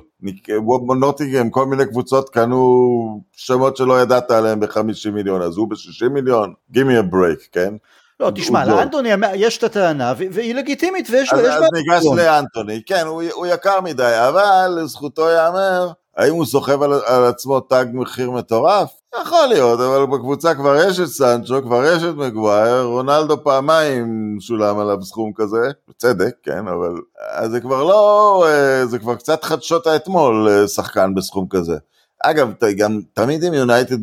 נוטיגם, 1.00 1.50
כל 1.50 1.66
מיני 1.66 1.86
קבוצות 1.86 2.30
קנו 2.30 3.22
שמות 3.32 3.78
שלא 3.78 4.02
ידעת 4.02 4.32
עליהם 4.32 4.60
ב-50 4.60 5.12
מיליון, 5.14 5.42
אז 5.42 5.58
הוא 5.58 5.70
ב-60 5.70 6.10
מיליון, 6.10 6.54
give 6.74 6.76
me 6.78 7.10
a 7.10 7.14
break, 7.14 7.48
כן? 7.52 7.74
לא, 8.20 8.32
תשמע, 8.36 8.66
לאנטוני 8.66 9.10
יש 9.36 9.58
את 9.58 9.64
הטענה, 9.64 10.14
והיא 10.18 10.56
לגיטימית, 10.56 11.08
ויש 11.12 11.34
לו... 11.34 11.40
אז 11.40 11.64
ניגש 11.74 12.06
לאנטוני, 12.18 12.82
כן, 12.86 13.06
הוא, 13.06 13.24
הוא 13.34 13.46
יקר 13.46 13.82
מדי, 13.82 14.14
אבל 14.28 14.78
לזכותו 14.82 15.30
ייאמר, 15.30 15.92
האם 16.18 16.34
הוא 16.34 16.46
סוחב 16.46 16.82
על, 16.82 16.94
על 16.94 17.26
עצמו 17.26 17.60
תג 17.60 17.86
מחיר 17.94 18.32
מטורף? 18.32 19.01
יכול 19.22 19.46
להיות, 19.48 19.80
אבל 19.80 20.06
בקבוצה 20.06 20.56
כבר 20.56 20.76
יש 20.76 21.00
את 21.00 21.08
סנצ'ו, 21.08 21.62
כבר 21.64 21.86
יש 21.86 22.04
את 22.04 22.16
מגווייר, 22.16 22.84
רונלדו 22.84 23.44
פעמיים 23.44 24.38
שולם 24.40 24.80
עליו 24.80 25.04
סכום 25.04 25.32
כזה, 25.36 25.72
בצדק, 25.90 26.36
כן, 26.44 26.68
אבל... 26.68 27.02
אז 27.32 27.52
זה 27.52 27.60
כבר 27.60 27.84
לא... 27.84 28.46
אה, 28.48 28.86
זה 28.86 29.00
כבר 29.00 29.16
קצת 29.16 29.44
חדשות 29.44 29.88
האתמול, 29.88 30.50
אה, 30.50 30.68
שחקן 30.68 31.14
בסכום 31.16 31.48
כזה. 31.50 31.78
אגב, 32.24 32.52
גם 32.78 33.00
תמיד 33.14 33.44
עם 33.44 33.54
יונייטד 33.54 33.98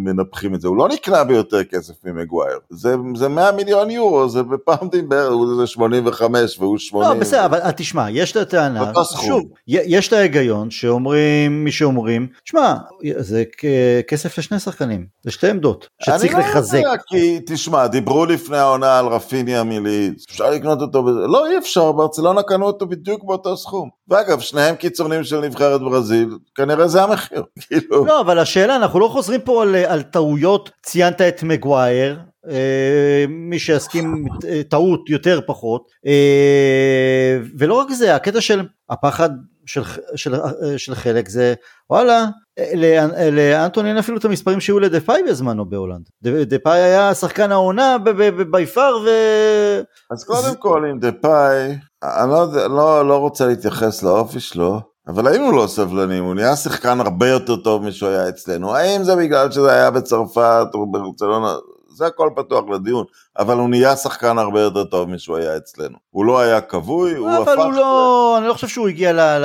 מנפחים 0.00 0.54
את 0.54 0.60
זה, 0.60 0.68
הוא 0.68 0.76
לא 0.76 0.88
נקנה 0.88 1.24
ביותר 1.24 1.64
כסף 1.64 1.94
ממגווייר, 2.04 2.58
זה, 2.70 2.94
זה 3.16 3.28
100 3.28 3.52
מיליון 3.52 3.90
יורו, 3.90 4.28
זה 4.28 4.42
בפאונדים 4.42 5.08
בערך, 5.08 5.32
זה 5.60 5.66
85 5.66 6.58
והוא 6.58 6.78
80. 6.78 7.08
לא, 7.08 7.14
בסדר, 7.14 7.44
אבל 7.44 7.70
תשמע, 7.70 8.10
יש 8.10 8.32
את 8.32 8.36
הטענה, 8.36 8.92
שוב, 9.26 9.42
יש 9.66 10.08
את 10.08 10.12
ההיגיון 10.12 10.70
שאומרים, 10.70 11.64
מי 11.64 11.72
שאומרים, 11.72 12.26
שמע, 12.44 12.74
זה 13.16 13.44
כסף 14.08 14.38
לשני 14.38 14.58
שחקנים, 14.58 15.06
זה 15.24 15.30
שתי 15.30 15.50
עמדות, 15.50 15.88
שצריך 16.02 16.34
לחזק. 16.34 16.74
אני 16.74 16.82
לא 16.82 16.88
יודע, 16.88 17.02
כי 17.08 17.40
תשמע, 17.46 17.86
דיברו 17.86 18.26
לפני 18.26 18.58
העונה 18.58 18.98
על 18.98 19.06
רפיניה 19.06 19.64
מליץ, 19.64 20.24
אפשר 20.30 20.50
לקנות 20.50 20.80
אותו, 20.80 21.02
בזה, 21.02 21.20
לא 21.20 21.46
אי 21.46 21.58
אפשר, 21.58 21.92
ברצלונה 21.92 22.42
קנו 22.42 22.66
אותו 22.66 22.86
בדיוק 22.86 23.24
באותו 23.24 23.56
סכום. 23.56 23.88
ואגב, 24.08 24.40
שניהם 24.40 24.74
קיצונים 24.74 25.24
של 25.24 25.40
נבחרת 25.40 25.80
ברזיל, 25.80 26.38
כנראה 26.54 26.88
זה 26.88 27.02
המחיר. 27.02 27.42
כאילו... 27.60 28.06
לא, 28.06 28.20
אבל 28.20 28.38
השאלה, 28.38 28.76
אנחנו 28.76 29.00
לא 29.00 29.08
חוזרים 29.08 29.40
פה 29.40 29.62
על, 29.62 29.74
על 29.74 30.02
טעויות, 30.02 30.70
ציינת 30.82 31.20
את 31.20 31.42
מגווייר, 31.42 32.18
אה, 32.48 33.24
מי 33.28 33.58
שיסכים 33.58 34.26
טעות 34.68 35.10
יותר 35.10 35.40
פחות, 35.46 35.90
אה, 36.06 37.38
ולא 37.58 37.74
רק 37.74 37.90
זה, 37.90 38.14
הקטע 38.14 38.40
של 38.40 38.66
הפחד 38.90 39.30
של, 39.66 39.82
של, 40.16 40.34
של 40.76 40.94
חלק 40.94 41.28
זה 41.28 41.54
וואלה 41.90 42.26
לאנטוני 43.32 43.88
אין 43.88 43.98
אפילו 43.98 44.18
את 44.18 44.24
המספרים 44.24 44.60
שהיו 44.60 44.78
לדפאי 44.80 45.22
בזמנו 45.28 45.68
בהולנד. 45.68 46.08
דפאי 46.22 46.78
היה 46.80 47.14
שחקן 47.14 47.52
העונה 47.52 47.96
בי 48.50 48.66
פאר 48.66 48.98
ו... 49.04 49.08
אז 50.10 50.24
קודם 50.24 50.54
כל 50.58 50.84
עם 50.90 50.98
דפאי, 50.98 51.76
אני 52.02 52.30
לא, 52.30 52.68
לא, 52.68 53.08
לא 53.08 53.16
רוצה 53.16 53.46
להתייחס 53.46 54.02
לאופי 54.02 54.40
שלו, 54.40 54.80
אבל 55.08 55.26
היינו 55.26 55.52
לא 55.52 55.66
סבלנים, 55.66 56.24
הוא 56.24 56.34
נהיה 56.34 56.56
שחקן 56.56 57.00
הרבה 57.00 57.28
יותר 57.28 57.56
טוב 57.56 57.82
משהוא 57.82 58.08
היה 58.08 58.28
אצלנו. 58.28 58.74
האם 58.74 59.04
זה 59.04 59.16
בגלל 59.16 59.50
שזה 59.50 59.72
היה 59.72 59.90
בצרפת 59.90 60.66
או 60.74 60.90
ברצלונה? 60.90 61.54
זה 62.00 62.06
הכל 62.06 62.30
פתוח 62.36 62.64
לדיון, 62.68 63.04
אבל 63.38 63.56
הוא 63.56 63.68
נהיה 63.68 63.96
שחקן 63.96 64.38
הרבה 64.38 64.60
יותר 64.60 64.84
טוב 64.84 65.08
משהוא 65.08 65.36
היה 65.36 65.56
אצלנו. 65.56 65.96
הוא 66.10 66.24
לא 66.24 66.40
היה 66.40 66.60
כבוי, 66.60 67.16
הוא 67.16 67.30
הפך... 67.30 67.48
אבל 67.48 67.62
הוא 67.62 67.72
לא, 67.72 68.34
אני 68.38 68.46
לא 68.48 68.52
חושב 68.52 68.68
שהוא 68.68 68.88
הגיע 68.88 69.12
ל... 69.12 69.44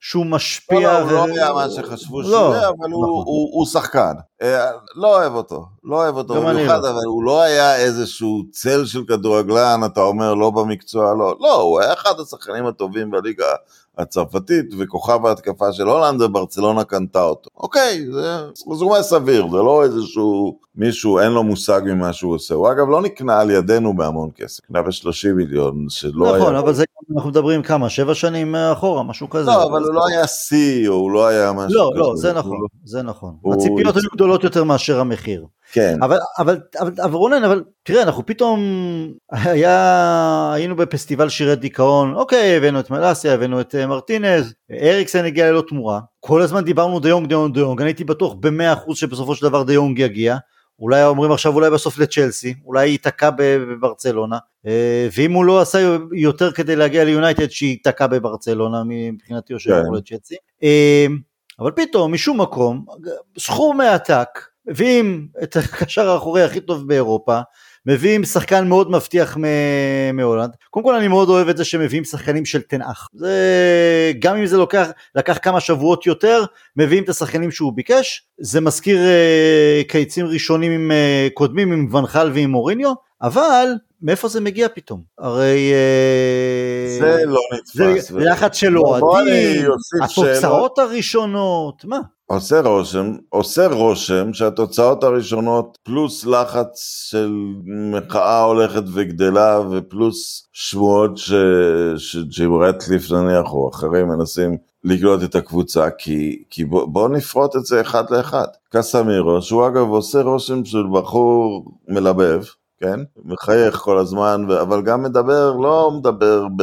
שהוא 0.00 0.26
משפיע. 0.26 0.80
לא, 0.80 0.98
הוא 0.98 1.10
לא 1.10 1.24
היה 1.24 1.52
מה 1.52 1.70
שחשבו 1.70 2.22
שהוא 2.22 2.32
לא, 2.32 2.54
יהיה, 2.54 2.68
אבל 2.68 2.88
נכון. 2.88 3.24
הוא 3.52 3.66
שחקן. 3.66 4.12
אה, 4.42 4.70
לא 4.94 5.16
אוהב 5.16 5.34
אותו, 5.34 5.66
לא 5.84 5.96
אוהב 5.96 6.16
אותו 6.16 6.34
במיוחד, 6.34 6.80
לא. 6.82 6.90
אבל 6.90 7.04
הוא 7.06 7.24
לא 7.24 7.42
היה 7.42 7.76
איזשהו 7.76 8.42
צל 8.50 8.86
של 8.86 9.02
כדורגלן, 9.08 9.80
אתה 9.86 10.00
אומר 10.00 10.34
לא 10.34 10.50
במקצוע, 10.50 11.14
לא. 11.14 11.36
לא, 11.40 11.54
הוא 11.54 11.80
היה 11.80 11.92
אחד 11.92 12.20
השחקנים 12.20 12.66
הטובים 12.66 13.10
בליגה 13.10 13.54
הצרפתית, 13.98 14.66
וכוכב 14.78 15.26
ההתקפה 15.26 15.72
של 15.72 15.88
הולנד 15.88 16.22
וברצלונה 16.22 16.84
קנתה 16.84 17.22
אותו. 17.22 17.50
אוקיי, 17.56 18.06
זה 18.12 18.36
זומה 18.74 19.02
סביר, 19.02 19.46
זה 19.50 19.56
לא 19.56 19.84
איזשהו 19.84 20.58
מישהו, 20.76 21.18
אין 21.18 21.32
לו 21.32 21.42
מושג 21.42 21.80
ממה 21.84 22.12
שהוא 22.12 22.34
עושה. 22.34 22.54
הוא 22.54 22.70
אגב 22.70 22.88
לא 22.88 23.02
נקנה 23.02 23.40
על 23.40 23.50
ידינו 23.50 23.96
בהמון 23.96 24.30
כסף, 24.36 24.64
נקנה 24.64 24.82
ב-30 24.82 25.32
מיליון, 25.34 25.86
שלא 25.88 26.12
נכון, 26.12 26.28
היה... 26.28 26.38
נכון, 26.38 26.54
אבל 26.54 26.72
זה, 26.72 26.84
אנחנו 27.16 27.30
מדברים 27.30 27.62
כמה, 27.62 27.88
שבע 27.88 28.14
שנים 28.14 28.54
אחורה, 28.54 29.02
משהו 29.02 29.30
כזה. 29.30 29.50
לא, 29.50 29.64
אבל 29.64 29.82
הוא 29.82 29.94
לא 29.94 30.06
היה 30.08 30.26
שיא, 30.26 30.88
או 30.88 30.94
הוא 30.94 31.10
לא 31.10 31.26
היה 31.26 31.52
משהו 31.52 31.78
לא, 31.78 31.90
כזה. 31.92 32.00
לא, 32.00 32.12
זה 32.16 32.32
נכון, 32.32 32.58
זה 32.84 33.02
נכון. 33.02 33.34
הציפיות 33.52 33.96
היו 33.96 34.10
גדולות 34.14 34.44
יותר 34.44 34.64
מאשר 34.64 35.00
המחיר. 35.00 35.46
כן. 35.72 36.02
אבל, 36.02 36.18
אבל, 36.38 36.58
אבל, 36.80 36.92
אבל 37.02 37.14
רונן, 37.14 37.44
אבל 37.44 37.64
תראה, 37.82 38.02
אנחנו 38.02 38.26
פתאום 38.26 38.60
היה, 39.30 40.52
היינו 40.54 40.76
בפסטיבל 40.76 41.28
שירי 41.28 41.56
דיכאון, 41.56 42.14
אוקיי, 42.14 42.56
הבאנו 42.56 42.80
את 42.80 42.90
מלאסיה, 42.90 43.34
הבאנו 43.34 43.60
את 43.60 43.74
אה, 43.74 43.86
מרטינז, 43.86 44.54
אריקסן 44.82 45.24
הגיע 45.24 45.50
ללא 45.50 45.64
תמורה, 45.68 46.00
כל 46.20 46.42
הזמן 46.42 46.64
דיברנו 46.64 47.00
דיונג, 47.00 47.28
דיונג, 47.28 47.54
דיונג, 47.54 47.80
אני 47.80 47.90
הייתי 47.90 48.04
בטוח 48.04 48.34
במאה 48.40 48.72
אחוז 48.72 48.98
שבסופו 48.98 49.34
של 49.34 49.46
דבר 49.46 49.62
דיונג 49.62 49.98
יגיע, 49.98 50.36
אולי 50.80 51.04
אומרים 51.04 51.32
עכשיו 51.32 51.54
אולי 51.54 51.70
בסוף 51.70 51.98
לצ'לסי, 51.98 52.54
אולי 52.64 52.86
ייתקע 52.86 53.30
בברצלונה, 53.36 54.38
אה, 54.66 55.08
ואם 55.16 55.32
הוא 55.32 55.44
לא 55.44 55.60
עשה 55.60 55.96
יותר 56.12 56.52
כדי 56.52 56.76
להגיע 56.76 57.04
ליונייטד 57.04 57.50
שייתקע 57.50 58.06
בברצלונה 58.06 58.82
מבחינתי 58.86 59.54
או 59.54 59.58
שיעבור 59.58 59.92
כן. 59.92 59.96
לצ'לסי, 59.96 60.36
אה, 60.62 61.06
אבל 61.60 61.70
פתאום 61.70 62.14
משום 62.14 62.40
מקום 62.40 62.84
סכום 63.38 63.78
מעתק 63.78 64.28
מביאים 64.68 65.28
את 65.42 65.56
הקשר 65.56 66.08
האחורי 66.10 66.42
הכי 66.42 66.60
טוב 66.60 66.88
באירופה, 66.88 67.40
מביאים 67.86 68.24
שחקן 68.24 68.68
מאוד 68.68 68.90
מבטיח 68.90 69.36
מהולנד. 70.14 70.50
קודם 70.70 70.84
כל 70.84 70.94
אני 70.94 71.08
מאוד 71.08 71.28
אוהב 71.28 71.48
את 71.48 71.56
זה 71.56 71.64
שמביאים 71.64 72.04
שחקנים 72.04 72.44
של 72.44 72.62
תנאך. 72.62 73.08
זה 73.14 74.12
גם 74.18 74.36
אם 74.36 74.46
זה 74.46 74.56
לוקח, 74.56 74.88
לקח 75.14 75.38
כמה 75.42 75.60
שבועות 75.60 76.06
יותר, 76.06 76.44
מביאים 76.76 77.04
את 77.04 77.08
השחקנים 77.08 77.50
שהוא 77.50 77.72
ביקש. 77.72 78.26
זה 78.38 78.60
מזכיר 78.60 78.98
uh, 78.98 79.88
קיצים 79.88 80.26
ראשונים 80.26 80.72
עם 80.72 80.90
uh, 80.90 81.32
קודמים 81.34 81.72
עם 81.72 81.94
ונחל 81.94 82.30
ועם 82.34 82.50
מוריניו, 82.50 82.92
אבל 83.22 83.68
מאיפה 84.02 84.28
זה 84.28 84.40
מגיע 84.40 84.68
פתאום? 84.74 85.02
הרי... 85.18 85.72
אה, 85.72 86.98
זה 86.98 87.26
לא 87.26 87.40
נתפס. 87.54 88.12
זה 88.12 88.18
לחץ 88.18 88.56
של 88.56 88.78
אוהדים, 88.78 89.70
התוצאות 90.02 90.78
הראשונות, 90.78 91.84
מה? 91.84 91.98
עושה 92.30 92.60
רושם, 92.60 93.12
עושה 93.28 93.66
רושם 93.66 94.32
שהתוצאות 94.32 95.04
הראשונות 95.04 95.78
פלוס 95.82 96.26
לחץ 96.26 97.04
של 97.10 97.32
מחאה 97.92 98.42
הולכת 98.42 98.82
וגדלה 98.94 99.60
ופלוס 99.70 100.48
שמועות 100.52 101.18
שג'ים 101.96 102.62
רטליף 102.62 103.10
נניח 103.12 103.52
או 103.52 103.70
אחרים 103.70 104.08
מנסים 104.08 104.56
לקלוט 104.84 105.22
את 105.22 105.34
הקבוצה 105.34 105.90
כי, 105.90 106.42
כי 106.50 106.64
בוא, 106.64 106.86
בוא 106.86 107.08
נפרוט 107.08 107.56
את 107.56 107.66
זה 107.66 107.80
אחד 107.80 108.10
לאחד. 108.10 108.46
קסמירו 108.74 109.42
שהוא 109.42 109.66
אגב 109.66 109.88
עושה 109.88 110.22
רושם 110.22 110.64
של 110.64 110.84
בחור 110.92 111.64
מלבב, 111.88 112.42
כן? 112.80 113.00
מחייך 113.24 113.76
כל 113.76 113.98
הזמן 113.98 114.46
אבל 114.60 114.82
גם 114.82 115.02
מדבר, 115.02 115.56
לא 115.56 115.90
מדבר 115.90 116.46
ב... 116.56 116.62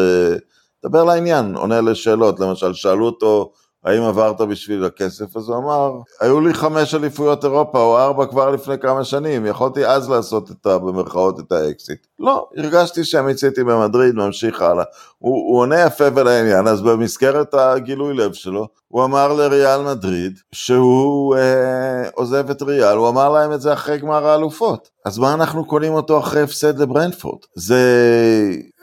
מדבר 0.84 1.04
לעניין, 1.04 1.56
עונה 1.56 1.82
לשאלות, 1.82 2.40
למשל 2.40 2.74
שאלו 2.74 3.06
אותו 3.06 3.52
האם 3.86 4.04
עברת 4.04 4.42
בשביל 4.42 4.86
הכסף? 4.86 5.38
אז 5.38 5.50
הוא 5.50 5.58
אמר, 5.58 5.92
היו 6.22 6.42
לי 6.42 6.54
חמש 6.54 6.96
אליפויות 6.96 7.44
אירופה 7.44 7.80
או 7.80 7.98
ארבע 7.98 8.26
כבר 8.26 8.52
לפני 8.52 8.80
כמה 8.80 9.04
שנים, 9.04 9.46
יכולתי 9.46 9.86
אז 9.86 10.10
לעשות 10.10 10.52
את 10.52 10.66
ה... 10.66 10.78
במרכאות 10.78 11.40
את 11.40 11.52
האקזיט. 11.52 12.08
לא, 12.20 12.50
הרגשתי 12.58 13.04
שמיציתי 13.04 13.64
במדריד, 13.64 14.16
ממשיך 14.16 14.62
הלאה. 14.62 14.84
הוא, 15.18 15.36
הוא 15.36 15.60
עונה 15.60 15.82
יפה 15.82 16.06
ולעניין, 16.16 16.68
אז 16.68 16.82
במסגרת 16.82 17.54
הגילוי 17.54 18.14
לב 18.14 18.34
שלו, 18.34 18.68
הוא 18.88 19.04
אמר 19.04 19.34
לריאל 19.34 19.82
מדריד 19.82 20.40
שהוא 20.52 21.36
אה, 21.36 22.10
עוזב 22.14 22.50
את 22.50 22.62
ריאל, 22.62 22.98
הוא 22.98 23.10
אמר 23.10 23.30
להם 23.30 23.54
את 23.54 23.62
זה 23.62 23.74
אחרי 23.74 23.98
גמר 23.98 24.28
האלופות. 24.28 24.90
אז 25.06 25.18
מה 25.18 25.34
אנחנו 25.34 25.66
קונים 25.66 25.94
אותו 25.94 26.20
אחרי 26.20 26.42
הפסד 26.42 26.80
לברנדפורד? 26.80 27.40
זה, 27.56 27.82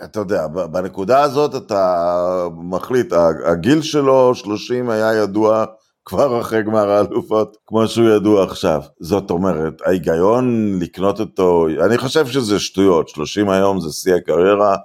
אתה 0.04 0.20
יודע, 0.20 0.46
בנקודה 0.46 1.22
הזאת 1.22 1.54
אתה 1.54 2.48
מחליט, 2.56 3.12
הגיל 3.44 3.82
שלו, 3.82 4.34
30 4.34 4.90
היה 4.90 5.14
ידוע 5.14 5.64
כבר 6.04 6.40
אחרי 6.40 6.62
גמר 6.62 6.90
האלופות, 6.90 7.56
כמו 7.66 7.86
שהוא 7.86 8.08
ידוע 8.08 8.44
עכשיו. 8.44 8.82
זאת 9.00 9.30
אומרת, 9.30 9.82
ההיגיון 9.84 10.78
לקנות 10.80 11.20
אותו, 11.20 11.66
אני 11.84 11.98
חושב 11.98 12.26
שזה 12.26 12.60
שטויות, 12.60 13.08
30 13.08 13.48
היום 13.50 13.80
זה 13.80 13.92
שיא 13.92 14.14
הקריירה, 14.14 14.76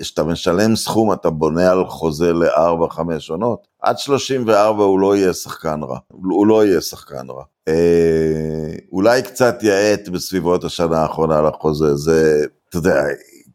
כשאתה 0.00 0.24
משלם 0.24 0.76
סכום 0.76 1.12
אתה 1.12 1.30
בונה 1.30 1.70
על 1.70 1.86
חוזה 1.86 2.32
ל-4-5 2.32 3.00
עונות, 3.28 3.66
עד 3.82 3.98
34 3.98 4.84
הוא 4.84 5.00
לא 5.00 5.16
יהיה 5.16 5.32
שחקן 5.32 5.80
רע, 5.82 5.98
הוא 6.08 6.46
לא 6.46 6.64
יהיה 6.64 6.80
שחקן 6.80 7.30
רע. 7.30 7.42
אה, 7.68 8.74
אולי 8.92 9.22
קצת 9.22 9.62
יאט 9.62 10.08
בסביבות 10.08 10.64
השנה 10.64 10.98
האחרונה 10.98 11.42
לחוזה, 11.42 11.94
זה, 11.96 12.44
אתה 12.68 12.78
יודע, 12.78 13.02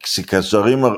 כשקשרים 0.04 0.86
אה, 0.86 0.92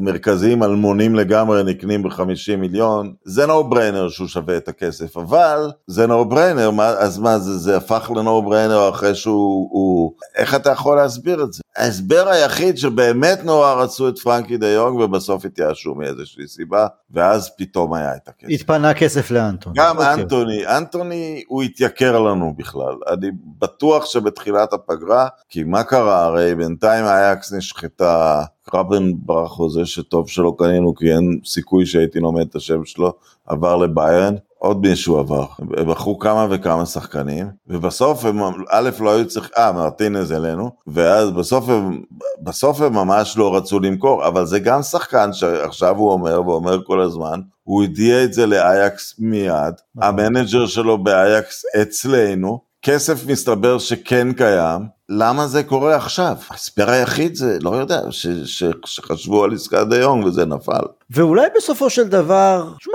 מרכזיים 0.00 0.62
אלמונים 0.62 1.14
לגמרי 1.14 1.62
נקנים 1.64 2.02
ב-50 2.02 2.56
מיליון, 2.58 3.12
זה 3.24 3.46
no 3.46 3.64
brainer 3.64 4.08
שהוא 4.08 4.28
שווה 4.28 4.56
את 4.56 4.68
הכסף, 4.68 5.16
אבל 5.16 5.70
זה 5.86 6.06
no 6.06 6.24
brainer, 6.24 6.70
אז 6.98 7.18
מה 7.18 7.38
זה, 7.38 7.58
זה 7.58 7.76
הפך 7.76 8.10
ל 8.16 8.25
no 8.25 8.42
brainer 8.42 8.88
אחרי 8.88 9.14
שהוא, 9.14 9.68
הוא... 9.72 10.12
איך 10.36 10.54
אתה 10.54 10.70
יכול 10.70 10.96
להסביר 10.96 11.42
את 11.42 11.52
זה? 11.52 11.62
ההסבר 11.76 12.28
היחיד 12.28 12.78
שבאמת 12.78 13.44
נורא 13.44 13.74
רצו 13.74 14.08
את 14.08 14.18
פרנקי 14.18 14.56
דה 14.56 14.68
יונג 14.68 15.00
ובסוף 15.00 15.44
התייאשו 15.44 15.94
מאיזושהי 15.94 16.48
סיבה, 16.48 16.86
ואז 17.10 17.50
פתאום 17.58 17.94
היה 17.94 18.16
את 18.16 18.28
הכסף. 18.28 18.50
התפנה 18.50 18.94
כסף 18.94 19.30
לאנטוני. 19.30 19.76
גם 19.78 19.96
אוקיי. 19.96 20.14
אנטוני, 20.14 20.66
אנטוני 20.66 21.44
הוא 21.48 21.62
התייקר 21.62 22.20
לנו 22.20 22.54
בכלל, 22.56 22.94
אני 23.12 23.30
בטוח 23.58 24.06
שבתחילת 24.06 24.72
הפגרה, 24.72 25.28
כי 25.48 25.64
מה 25.64 25.82
קרה, 25.82 26.24
הרי 26.24 26.54
בינתיים 26.54 27.04
אייקס 27.04 27.52
נשחטה 27.52 28.39
גרבנברך 28.74 29.58
הוא 29.58 29.70
זה 29.70 29.86
שטוב 29.86 30.28
שלא 30.28 30.54
קנינו 30.58 30.94
כי 30.94 31.12
אין 31.12 31.40
סיכוי 31.44 31.86
שהייתי 31.86 32.20
לומד 32.20 32.46
את 32.50 32.56
השם 32.56 32.84
שלו, 32.84 33.12
עבר 33.46 33.76
לביירן, 33.76 34.34
עוד 34.58 34.80
מישהו 34.80 35.18
עבר, 35.18 35.46
בחרו 35.60 36.18
כמה 36.18 36.46
וכמה 36.50 36.86
שחקנים, 36.86 37.46
ובסוף 37.66 38.24
הם, 38.24 38.40
א', 38.68 38.90
לא 39.00 39.10
היו 39.14 39.28
צריכים, 39.28 39.52
אה, 39.58 39.72
מרטינז 39.72 40.32
אלינו, 40.32 40.70
ואז 40.86 41.30
בסוף 41.30 41.68
הם, 41.68 42.02
בסוף 42.42 42.80
הם 42.80 42.92
ממש 42.92 43.36
לא 43.36 43.56
רצו 43.56 43.80
למכור, 43.80 44.26
אבל 44.26 44.46
זה 44.46 44.58
גם 44.58 44.82
שחקן 44.82 45.32
שעכשיו 45.32 45.96
הוא 45.96 46.12
אומר, 46.12 46.42
ואומר 46.46 46.84
כל 46.84 47.00
הזמן, 47.00 47.40
הוא 47.62 47.82
הודיע 47.82 48.24
את 48.24 48.32
זה 48.32 48.46
לאייקס 48.46 49.14
מיד, 49.18 49.74
נכון. 49.94 50.18
המנג'ר 50.18 50.66
שלו 50.66 51.04
באייקס 51.04 51.64
אצלנו, 51.82 52.69
כסף 52.82 53.26
מסתבר 53.26 53.78
שכן 53.78 54.32
קיים, 54.32 54.80
למה 55.08 55.46
זה 55.46 55.62
קורה 55.62 55.96
עכשיו? 55.96 56.36
ההסבר 56.50 56.90
היחיד 56.90 57.34
זה, 57.34 57.58
לא 57.62 57.70
יודע, 57.70 58.00
ש, 58.10 58.26
ש, 58.26 58.64
שחשבו 58.84 59.44
על 59.44 59.54
עסקת 59.54 59.86
דיונג 59.90 60.24
וזה 60.24 60.44
נפל. 60.44 60.80
ואולי 61.10 61.46
בסופו 61.56 61.90
של 61.90 62.08
דבר, 62.08 62.72
שמע, 62.78 62.94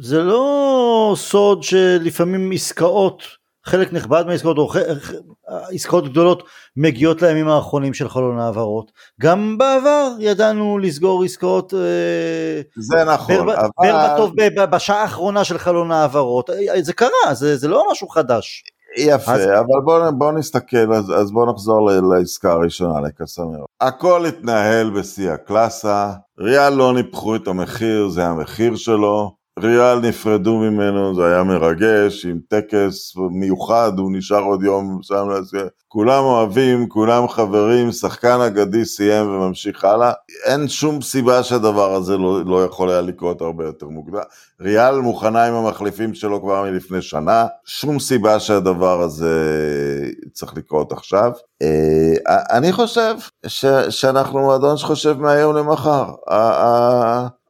זה 0.00 0.22
לא 0.22 1.14
סוד 1.16 1.62
שלפעמים 1.62 2.52
עסקאות, 2.52 3.22
חלק 3.66 3.92
נכבד 3.92 4.24
מהעסקאות, 4.26 4.58
או 4.58 4.72
עסקאות 5.48 6.08
גדולות 6.08 6.42
מגיעות 6.76 7.22
לימים 7.22 7.48
האחרונים 7.48 7.94
של 7.94 8.08
חלון 8.08 8.38
העברות. 8.38 8.92
גם 9.20 9.58
בעבר 9.58 10.08
ידענו 10.18 10.78
לסגור 10.78 11.24
עסקאות, 11.24 11.74
אה, 11.74 12.60
זה 12.76 13.04
נכון, 13.04 13.46
בר, 13.46 13.54
אבל... 13.54 13.68
בר 13.78 14.14
בטוב 14.14 14.32
בשעה 14.70 15.02
האחרונה 15.02 15.44
של 15.44 15.58
חלון 15.58 15.92
העברות, 15.92 16.50
זה 16.80 16.92
קרה, 16.92 17.34
זה, 17.34 17.56
זה 17.56 17.68
לא 17.68 17.84
משהו 17.90 18.08
חדש. 18.08 18.64
יפה, 18.96 19.32
אז... 19.32 19.40
אבל 19.40 19.80
בואו 19.84 20.18
בוא 20.18 20.32
נסתכל, 20.32 20.92
אז, 20.92 21.12
אז 21.16 21.32
בואו 21.32 21.52
נחזור 21.52 21.90
לעסקה 22.10 22.52
הראשונה, 22.52 23.00
לקסמרו. 23.00 23.64
הכל 23.80 24.26
התנהל 24.26 24.90
בשיא 24.90 25.30
הקלאסה, 25.30 26.12
ריאל 26.38 26.74
לא 26.74 26.94
ניפחו 26.94 27.36
את 27.36 27.48
המחיר, 27.48 28.08
זה 28.08 28.26
המחיר 28.26 28.76
שלו. 28.76 29.39
ריאל 29.64 30.00
נפרדו 30.00 30.58
ממנו, 30.58 31.14
זה 31.14 31.26
היה 31.26 31.42
מרגש, 31.42 32.26
עם 32.26 32.38
טקס 32.48 33.12
מיוחד, 33.30 33.92
הוא 33.98 34.10
נשאר 34.12 34.42
עוד 34.42 34.62
יום 34.62 34.98
שם. 35.02 35.28
כולם 35.88 36.24
אוהבים, 36.24 36.88
כולם 36.88 37.28
חברים, 37.28 37.92
שחקן 37.92 38.40
אגדי 38.40 38.84
סיים 38.84 39.26
וממשיך 39.28 39.84
הלאה. 39.84 40.12
אין 40.44 40.68
שום 40.68 41.02
סיבה 41.02 41.42
שהדבר 41.42 41.94
הזה 41.94 42.16
לא, 42.16 42.44
לא 42.44 42.64
יכול 42.64 42.90
היה 42.90 43.00
לקרות 43.00 43.40
הרבה 43.40 43.64
יותר 43.64 43.88
מוקדם. 43.88 44.20
ריאל 44.60 44.98
מוכנה 44.98 45.44
עם 45.44 45.54
המחליפים 45.54 46.14
שלו 46.14 46.40
כבר 46.42 46.62
מלפני 46.62 47.02
שנה, 47.02 47.46
שום 47.64 47.98
סיבה 47.98 48.40
שהדבר 48.40 49.02
הזה 49.02 49.34
צריך 50.32 50.56
לקרות 50.56 50.92
עכשיו. 50.92 51.32
אה, 51.62 52.56
אני 52.56 52.72
חושב 52.72 53.14
ש, 53.46 53.64
שאנחנו 53.90 54.38
מועדון 54.38 54.76
שחושב 54.76 55.20
מהיום 55.20 55.56
למחר. 55.56 56.04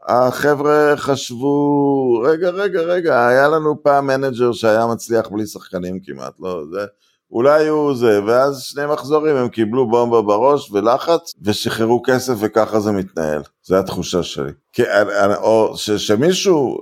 החבר'ה 0.06 0.94
חשבו, 0.96 2.20
רגע, 2.24 2.50
רגע, 2.50 2.80
רגע, 2.80 3.26
היה 3.26 3.48
לנו 3.48 3.82
פעם 3.82 4.06
מנג'ר 4.06 4.52
שהיה 4.52 4.86
מצליח 4.86 5.28
בלי 5.28 5.46
שחקנים 5.46 6.00
כמעט, 6.00 6.32
לא, 6.40 6.62
זה, 6.72 6.86
אולי 7.32 7.68
הוא 7.68 7.94
זה, 7.94 8.20
ואז 8.26 8.62
שני 8.62 8.86
מחזורים 8.86 9.36
הם 9.36 9.48
קיבלו 9.48 9.90
בומבה 9.90 10.22
בראש 10.22 10.70
ולחץ, 10.70 11.34
ושחררו 11.42 12.02
כסף 12.04 12.34
וככה 12.38 12.80
זה 12.80 12.92
מתנהל. 12.92 13.42
זו 13.62 13.76
התחושה 13.76 14.22
שלי. 14.22 14.52
כי, 14.72 14.82
או 15.36 15.72
ש, 15.76 15.90
שמישהו, 15.90 16.78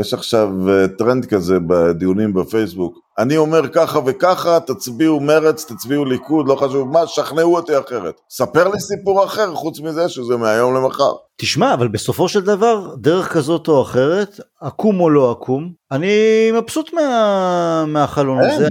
יש 0.00 0.14
עכשיו 0.14 0.48
אה, 0.68 0.88
טרנד 0.88 1.26
כזה 1.26 1.58
בדיונים 1.66 2.32
בפייסבוק, 2.32 2.98
אני 3.18 3.36
אומר 3.36 3.68
ככה 3.68 3.98
וככה, 4.06 4.60
תצביעו 4.60 5.20
מרץ, 5.20 5.64
תצביעו 5.64 6.04
ליכוד, 6.04 6.48
לא 6.48 6.54
חשוב 6.54 6.88
מה, 6.88 7.06
שכנעו 7.06 7.56
אותי 7.56 7.78
אחרת. 7.78 8.20
ספר 8.30 8.68
לי 8.68 8.80
סיפור 8.80 9.24
אחר 9.24 9.54
חוץ 9.54 9.80
מזה 9.80 10.08
שזה 10.08 10.36
מהיום 10.36 10.74
למחר. 10.74 11.12
תשמע, 11.40 11.74
אבל 11.74 11.88
בסופו 11.88 12.28
של 12.28 12.40
דבר, 12.40 12.94
דרך 12.98 13.32
כזאת 13.32 13.68
או 13.68 13.82
אחרת, 13.82 14.40
עקום 14.60 15.00
או 15.00 15.10
לא 15.10 15.30
עקום, 15.30 15.72
אני 15.92 16.08
מבסוט 16.54 16.92
מה... 16.92 17.84
מהחלון 17.86 18.38
הזה. 18.38 18.68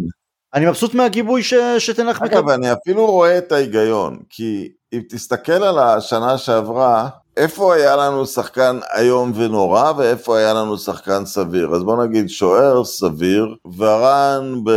אני 0.54 0.66
מבסוט 0.66 0.94
מהגיבוי 0.94 1.44
ש... 1.44 1.54
שתנח 1.80 2.22
מקבל. 2.22 2.38
אגב, 2.38 2.50
אני 2.50 2.74
אפילו 2.74 3.06
רואה 3.06 3.38
את 3.38 3.52
ההיגיון, 3.52 4.20
כי 4.30 4.70
אם 4.94 5.02
תסתכל 5.10 5.52
על 5.64 5.80
השנה 5.80 6.38
שעברה, 6.38 7.10
איפה 7.40 7.76
היה 7.76 7.96
לנו 7.96 8.26
שחקן 8.26 8.80
איום 8.98 9.32
ונורא 9.36 9.92
ואיפה 9.98 10.38
היה 10.38 10.54
לנו 10.54 10.78
שחקן 10.78 11.26
סביר? 11.26 11.76
אז 11.76 11.84
בוא 11.84 12.06
נגיד 12.06 12.30
שוער 12.30 12.84
סביר, 12.84 13.56
ורן 13.78 14.62
ב... 14.64 14.70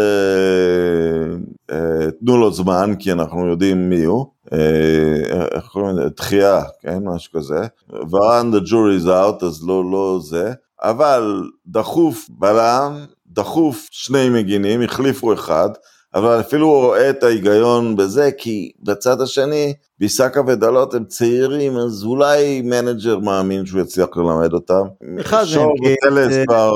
אה, 1.70 2.10
תנו 2.20 2.36
לו 2.38 2.52
זמן 2.52 2.94
כי 2.98 3.12
אנחנו 3.12 3.46
יודעים 3.46 3.90
מי 3.90 4.04
הוא, 4.04 4.26
אה, 4.52 5.46
איך 5.50 5.64
קוראים 5.64 5.96
לזה? 5.96 6.08
דה 6.16 6.32
חאה, 6.32 6.62
כן? 6.80 6.98
משהו 7.04 7.32
כזה. 7.32 7.66
ורן 7.90 8.50
the 8.54 8.68
jury 8.68 9.04
is 9.04 9.06
out 9.06 9.44
אז 9.44 9.66
לא, 9.66 9.84
לא 9.92 10.18
זה, 10.22 10.52
אבל 10.82 11.42
דחוף 11.66 12.26
בלם, 12.30 13.04
דחוף 13.26 13.88
שני 13.90 14.28
מגינים, 14.30 14.82
החליפו 14.82 15.32
אחד. 15.32 15.70
אבל 16.14 16.40
אפילו 16.40 16.66
הוא 16.66 16.76
רואה 16.76 17.10
את 17.10 17.22
ההיגיון 17.22 17.96
בזה, 17.96 18.30
כי 18.38 18.72
בצד 18.82 19.20
השני, 19.20 19.74
ביסאקה 19.98 20.40
ודאלוט 20.46 20.94
הם 20.94 21.04
צעירים, 21.04 21.76
אז 21.76 22.04
אולי 22.04 22.62
מנג'ר 22.62 23.18
מאמין 23.18 23.66
שהוא 23.66 23.80
יצליח 23.80 24.08
ללמד 24.16 24.52
אותם. 24.52 24.82
אחד 25.20 25.36
מהם. 25.36 25.46
שור 25.46 25.74
וטלס 25.74 26.36
כבר 26.46 26.72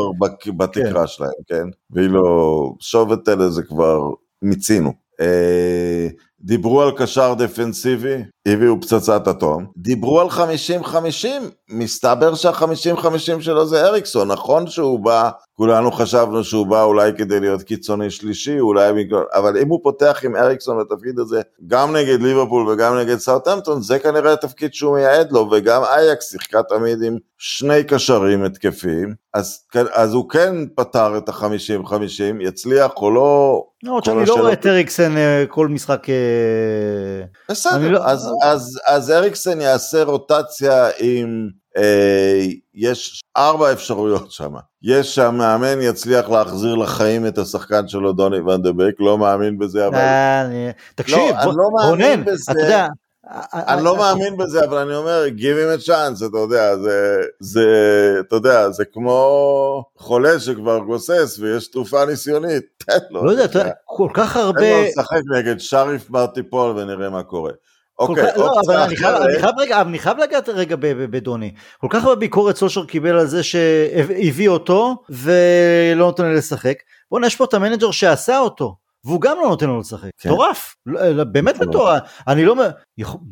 בתקרה 0.57 1.01
כן. 1.01 1.07
שלהם, 1.07 1.31
כן? 1.47 1.65
ואילו 1.91 2.23
שור 2.81 3.11
וטלס 3.11 3.53
זה 3.53 3.63
כבר 3.63 4.01
מיצינו. 4.43 4.93
אה, 5.21 6.09
דיברו 6.41 6.83
על 6.83 6.91
קשר 6.97 7.35
דפנסיבי, 7.35 8.17
הביאו 8.47 8.81
פצצת 8.81 9.29
אטום. 9.29 9.67
דיברו 9.77 10.21
על 10.21 10.29
50-50, 10.29 10.93
מסתבר 11.71 12.35
שה-50-50 12.35 13.41
שלו 13.41 13.67
זה 13.67 13.87
אריקסון, 13.87 14.33
נכון 14.33 14.67
שהוא 14.67 15.01
בא, 15.01 15.31
כולנו 15.57 15.93
חשבנו 15.93 16.45
שהוא 16.45 16.67
בא 16.67 16.83
אולי 16.83 17.13
כדי 17.19 17.41
להיות 17.41 17.63
קיצוני 17.63 18.11
שלישי, 18.11 18.61
אולי 18.61 18.93
בגלל, 18.93 19.25
אבל 19.35 19.59
אם 19.59 19.69
הוא 19.69 19.81
פותח 19.83 20.21
עם 20.25 20.37
אריקסון 20.37 20.79
בתפקיד 20.81 21.19
הזה, 21.19 21.41
גם 21.67 21.97
נגד 21.97 22.23
ליברפול 22.23 22.69
וגם 22.69 22.99
נגד 22.99 23.19
סאוטהמפטון, 23.19 23.83
זה 23.83 23.99
כנראה 23.99 24.33
התפקיד 24.33 24.75
שהוא 24.75 24.95
מייעד 24.95 25.33
לו, 25.33 25.49
וגם 25.53 25.83
אייקס 25.85 26.31
שיחקה 26.31 26.63
תמיד 26.63 27.03
עם 27.03 27.17
שני 27.39 27.85
קשרים 27.85 28.45
התקפיים, 28.45 29.15
אז, 29.35 29.61
אז 29.93 30.15
הוא 30.15 30.29
כן 30.29 30.55
פתר 30.75 31.19
את 31.19 31.29
ה-50-50, 31.29 32.41
יצליח 32.41 32.91
או 32.97 33.11
לא... 33.11 33.63
לא, 33.83 34.01
שאני 34.05 34.27
לא 34.27 34.35
רואה 34.35 34.53
את 34.53 34.67
אריקסן 34.67 35.17
אה, 35.17 35.45
כל 35.49 35.69
משחק... 35.69 36.11
אה, 36.11 37.25
בסדר, 37.51 37.89
לא... 37.89 37.99
אז, 38.05 38.31
אז, 38.43 38.81
אז 38.87 39.11
אריקסן 39.11 39.61
יעשה 39.61 40.03
רוטציה 40.03 40.89
עם... 40.99 41.49
אה, 41.77 42.47
יש 42.75 43.23
ארבע 43.37 43.73
אפשרויות 43.73 44.31
שם. 44.31 44.55
יש 44.83 45.15
שהמאמן 45.15 45.81
יצליח 45.83 46.29
להחזיר 46.29 46.75
לחיים 46.75 47.27
את 47.27 47.39
השחקן 47.39 47.89
שלו, 47.89 48.13
דוני 48.13 48.41
ונדבק, 48.41 48.95
לא 48.99 49.19
מאמין 49.19 49.59
בזה, 49.59 49.87
אבל... 49.87 49.99
תקשיב, 50.95 51.35
לא, 51.45 51.53
לא 51.57 51.89
רונן, 51.89 52.23
אתה 52.23 52.61
יודע... 52.61 52.87
אני 53.55 53.85
לא 53.85 53.97
מאמין 53.97 54.37
בזה, 54.37 54.65
אבל 54.65 54.79
אני 54.79 54.95
אומר, 54.95 55.25
give 55.37 55.81
him 55.81 55.83
a 55.83 55.87
chance, 55.87 56.27
אתה 56.27 56.39
יודע, 56.39 56.77
זה, 56.77 57.21
זה, 57.41 57.67
אתה 58.21 58.37
יודע, 58.37 58.71
זה 58.71 58.85
כמו 58.85 59.85
חולה 59.97 60.41
שכבר 60.41 60.79
גוסס 60.79 61.39
ויש 61.41 61.69
תרופה 61.69 62.05
ניסיונית, 62.05 62.63
תן 62.77 62.99
לו. 63.11 63.25
לא 63.25 63.31
יודע, 63.31 63.71
כל 63.85 64.09
כך 64.15 64.37
הרבה... 64.37 64.61
תן 64.61 64.71
לו 64.71 64.83
לשחק 64.83 65.21
נגד 65.37 65.59
שריף 65.59 66.11
מטירספול 66.11 66.79
ונראה 66.79 67.11
מה 67.11 67.23
קורה. 67.23 67.53
אוקיי, 67.99 68.25
לא, 68.37 68.61
אבל 68.67 68.77
אני 68.77 68.97
חייב, 68.97 69.17
אני 69.17 69.39
חייב 69.41 69.55
רגע, 69.59 69.81
אני 69.81 69.99
חייב 69.99 70.19
לגעת 70.19 70.49
רגע 70.49 70.77
בדוני. 70.81 71.55
כל 71.81 71.87
כך 71.91 72.05
הרבה 72.05 72.17
ביקורת 72.17 72.57
סולשר 72.57 72.85
קיבל 72.85 73.19
על 73.19 73.27
זה 73.27 73.43
שהביא 73.43 74.49
אותו 74.49 75.03
ולא 75.11 76.07
נותן 76.07 76.25
לו 76.25 76.35
לשחק. 76.35 76.75
בוא'נה, 77.11 77.27
יש 77.27 77.37
פה 77.37 77.45
את 77.45 77.55
המנג'ר 77.55 77.91
שעשה 77.91 78.39
אותו. 78.39 78.77
והוא 79.05 79.21
גם 79.21 79.37
לא 79.43 79.49
נותן 79.49 79.67
לו 79.67 79.81
לשחק, 79.81 80.11
כן. 80.19 80.29
מטורף, 80.29 80.75
כן. 80.95 81.33
באמת 81.33 81.61
מטורף, 81.61 82.03
אני 82.29 82.45
לא, 82.45 82.57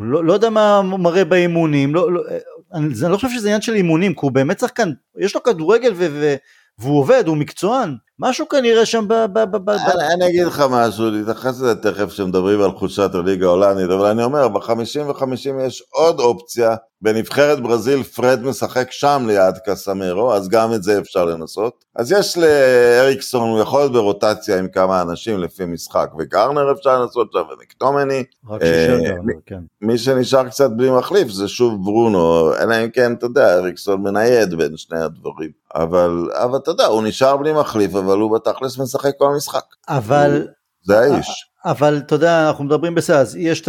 לא, 0.01 0.25
לא 0.25 0.33
יודע 0.33 0.51
מה 0.51 0.83
מראה 0.83 1.25
באימונים, 1.25 1.95
לא, 1.95 2.13
לא, 2.13 2.23
אני, 2.75 2.87
אני 3.03 3.13
לא 3.13 3.17
חושב 3.17 3.29
שזה 3.31 3.49
עניין 3.49 3.61
של 3.61 3.75
אימונים, 3.75 4.15
כי 4.15 4.21
הוא 4.23 4.33
באמת 4.33 4.59
שחקן, 4.59 4.91
יש 5.19 5.35
לו 5.35 5.43
כדורגל 5.43 5.93
ו, 5.97 6.07
ו, 6.11 6.35
והוא 6.79 6.99
עובד, 6.99 7.25
הוא 7.27 7.37
מקצוען, 7.37 7.97
משהו 8.19 8.49
כנראה 8.49 8.87
שם 8.87 9.09
ב... 9.09 9.15
ב, 9.33 9.39
ב, 9.39 9.57
ב 9.57 9.71
אני 10.15 10.29
אגיד 10.29 10.47
לך 10.47 10.65
משהו, 10.71 11.11
נתייחס 11.11 11.47
לזה 11.47 11.75
תכף 11.75 12.09
כשמדברים 12.09 12.63
על 12.63 12.73
חולשת 12.73 13.11
הליגה 13.15 13.47
ההולנדית, 13.47 13.91
אבל 13.91 14.07
אני 14.07 14.25
אומר, 14.25 14.49
ב-50 14.49 15.01
ו-50 15.01 15.63
יש 15.67 15.83
עוד 15.91 16.21
אופציה, 16.21 16.77
בנבחרת 17.03 17.61
ברזיל 17.61 18.03
פרד 18.03 18.43
משחק 18.43 18.93
שם 18.93 19.25
ליד 19.27 19.55
קסמרו, 19.67 20.35
אז 20.35 20.49
גם 20.49 20.73
את 20.75 20.83
זה 20.83 20.99
אפשר 20.99 21.25
לנסות. 21.25 21.85
אז 21.97 22.13
יש 22.13 22.39
לאריקסון, 22.39 23.51
הוא 23.51 23.61
יכול 23.61 23.81
להיות 23.81 23.93
ברוטציה 23.93 24.59
עם 24.59 24.69
כמה 24.69 25.03
אנשים 25.03 25.39
לפי 25.39 25.65
משחק, 25.65 26.11
וגרנר 26.19 26.73
אפשר 26.73 27.01
לנסות 27.01 27.29
שם, 27.33 27.39
ומקטומני. 27.39 28.25
רק 28.49 28.65
שישאר 28.65 28.95
אה, 28.95 29.01
גרנר, 29.01 29.33
כן. 29.47 29.61
מי 29.81 29.99
שנשאר 29.99 30.49
קצת 30.49 30.71
בלי 30.71 30.91
מחליף 30.91 31.29
זה 31.29 31.49
שוב 31.49 31.85
ברונו, 31.85 32.55
אלא 32.55 32.75
אם 32.85 32.91
כן, 32.91 33.13
אתה 33.13 33.27
יודע, 33.27 33.55
אריקסון 33.55 34.03
מנייד 34.03 34.55
בין 34.55 34.77
שני 34.77 35.01
הדברים. 35.01 35.51
אבל, 35.75 36.29
אבל 36.33 36.59
אתה 36.59 36.71
יודע, 36.71 36.87
הוא 36.87 37.03
נשאר 37.03 37.37
בלי 37.37 37.53
מחליף, 37.53 37.95
אבל 38.05 38.19
הוא 38.19 38.35
בתכלס 38.35 38.79
משחק 38.79 39.13
כל 39.19 39.33
המשחק. 39.35 39.65
אבל... 39.89 40.47
זה 40.87 41.01
האיש. 41.01 41.55
אבל 41.65 41.97
אתה 41.97 42.15
יודע, 42.15 42.49
אנחנו 42.49 42.65
מדברים 42.65 42.95
בסדר, 42.95 43.17
אז 43.17 43.37
יש 43.37 43.61
את 43.61 43.69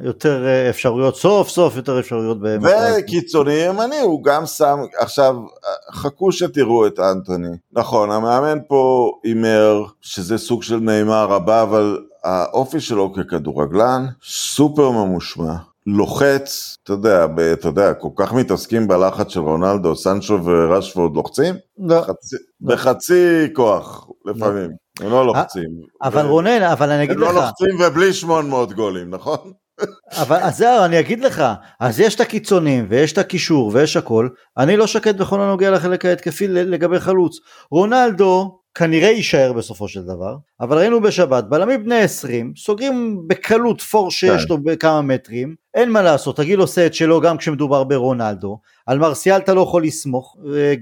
היותר 0.00 0.46
אפשרויות, 0.70 1.16
סוף 1.16 1.48
סוף 1.48 1.76
יותר 1.76 2.00
אפשרויות. 2.00 2.38
וקיצוני 2.98 3.52
ימני, 3.52 4.00
הוא 4.00 4.24
גם 4.24 4.46
שם, 4.46 4.78
עכשיו, 4.98 5.36
חכו 5.92 6.32
שתראו 6.32 6.86
את 6.86 7.00
אנטוני. 7.00 7.56
נכון, 7.72 8.10
המאמן 8.10 8.58
פה 8.68 9.12
הימר 9.24 9.84
שזה 10.00 10.38
סוג 10.38 10.62
של 10.62 10.76
נעימה 10.76 11.24
רבה, 11.24 11.62
אבל 11.62 11.98
האופי 12.24 12.80
שלו 12.80 13.12
ככדורגלן 13.12 14.06
סופר 14.24 14.90
ממושמע. 14.90 15.54
לוחץ, 15.86 16.76
אתה 16.82 16.92
יודע, 16.92 17.26
ב, 17.26 17.40
אתה 17.40 17.68
יודע, 17.68 17.94
כל 17.94 18.08
כך 18.16 18.32
מתעסקים 18.32 18.88
בלחץ 18.88 19.28
של 19.28 19.40
רונלדו, 19.40 19.96
סנצ'ו 19.96 20.44
ורשפורד 20.44 21.16
לוחצים? 21.16 21.54
לא. 21.78 22.00
בחצי, 22.00 22.36
לא. 22.60 22.74
בחצי 22.74 23.46
כוח, 23.52 24.08
לפעמים. 24.24 24.70
לא. 25.00 25.06
הם 25.06 25.12
לא 25.12 25.26
לוחצים. 25.26 25.68
אבל 26.02 26.26
ו... 26.26 26.30
רונן, 26.30 26.62
אבל 26.62 26.90
אני 26.90 27.04
אגיד 27.04 27.16
לך... 27.16 27.28
הם 27.28 27.34
לא 27.36 27.42
לוחצים 27.42 27.80
ובלי 27.80 28.12
800 28.12 28.72
גולים, 28.72 29.10
נכון? 29.10 29.52
אבל 30.12 30.36
אז 30.36 30.56
זהו, 30.56 30.84
אני 30.84 31.00
אגיד 31.00 31.20
לך, 31.20 31.44
אז 31.80 32.00
יש 32.00 32.14
את 32.14 32.20
הקיצונים 32.20 32.86
ויש 32.88 33.12
את 33.12 33.18
הקישור 33.18 33.70
ויש 33.74 33.96
הכל, 33.96 34.28
אני 34.58 34.76
לא 34.76 34.86
שקט 34.86 35.14
בכל 35.14 35.40
הנוגע 35.40 35.70
לחלק 35.70 36.04
ההתקפי 36.04 36.48
לגבי 36.48 37.00
חלוץ. 37.00 37.36
רונלדו 37.70 38.58
כנראה 38.74 39.08
יישאר 39.08 39.52
בסופו 39.52 39.88
של 39.88 40.02
דבר, 40.02 40.36
אבל 40.60 40.78
ראינו 40.78 41.00
בשבת, 41.00 41.44
בלמים 41.44 41.84
בני 41.84 42.00
20, 42.00 42.52
סוגרים 42.56 43.22
בקלות 43.26 43.80
פור 43.80 44.10
שיש 44.10 44.42
כן. 44.42 44.48
לו 44.48 44.58
בכמה 44.58 45.02
מטרים, 45.02 45.54
אין 45.74 45.90
מה 45.90 46.02
לעשות, 46.02 46.38
הגיל 46.38 46.60
עושה 46.60 46.86
את 46.86 46.94
שלו 46.94 47.20
גם 47.20 47.36
כשמדובר 47.36 47.84
ברונלדו, 47.84 48.58
על 48.86 48.98
מרסיאל 48.98 49.36
אתה 49.36 49.54
לא 49.54 49.60
יכול 49.60 49.84
לסמוך, 49.84 50.36
אה, 50.54 50.74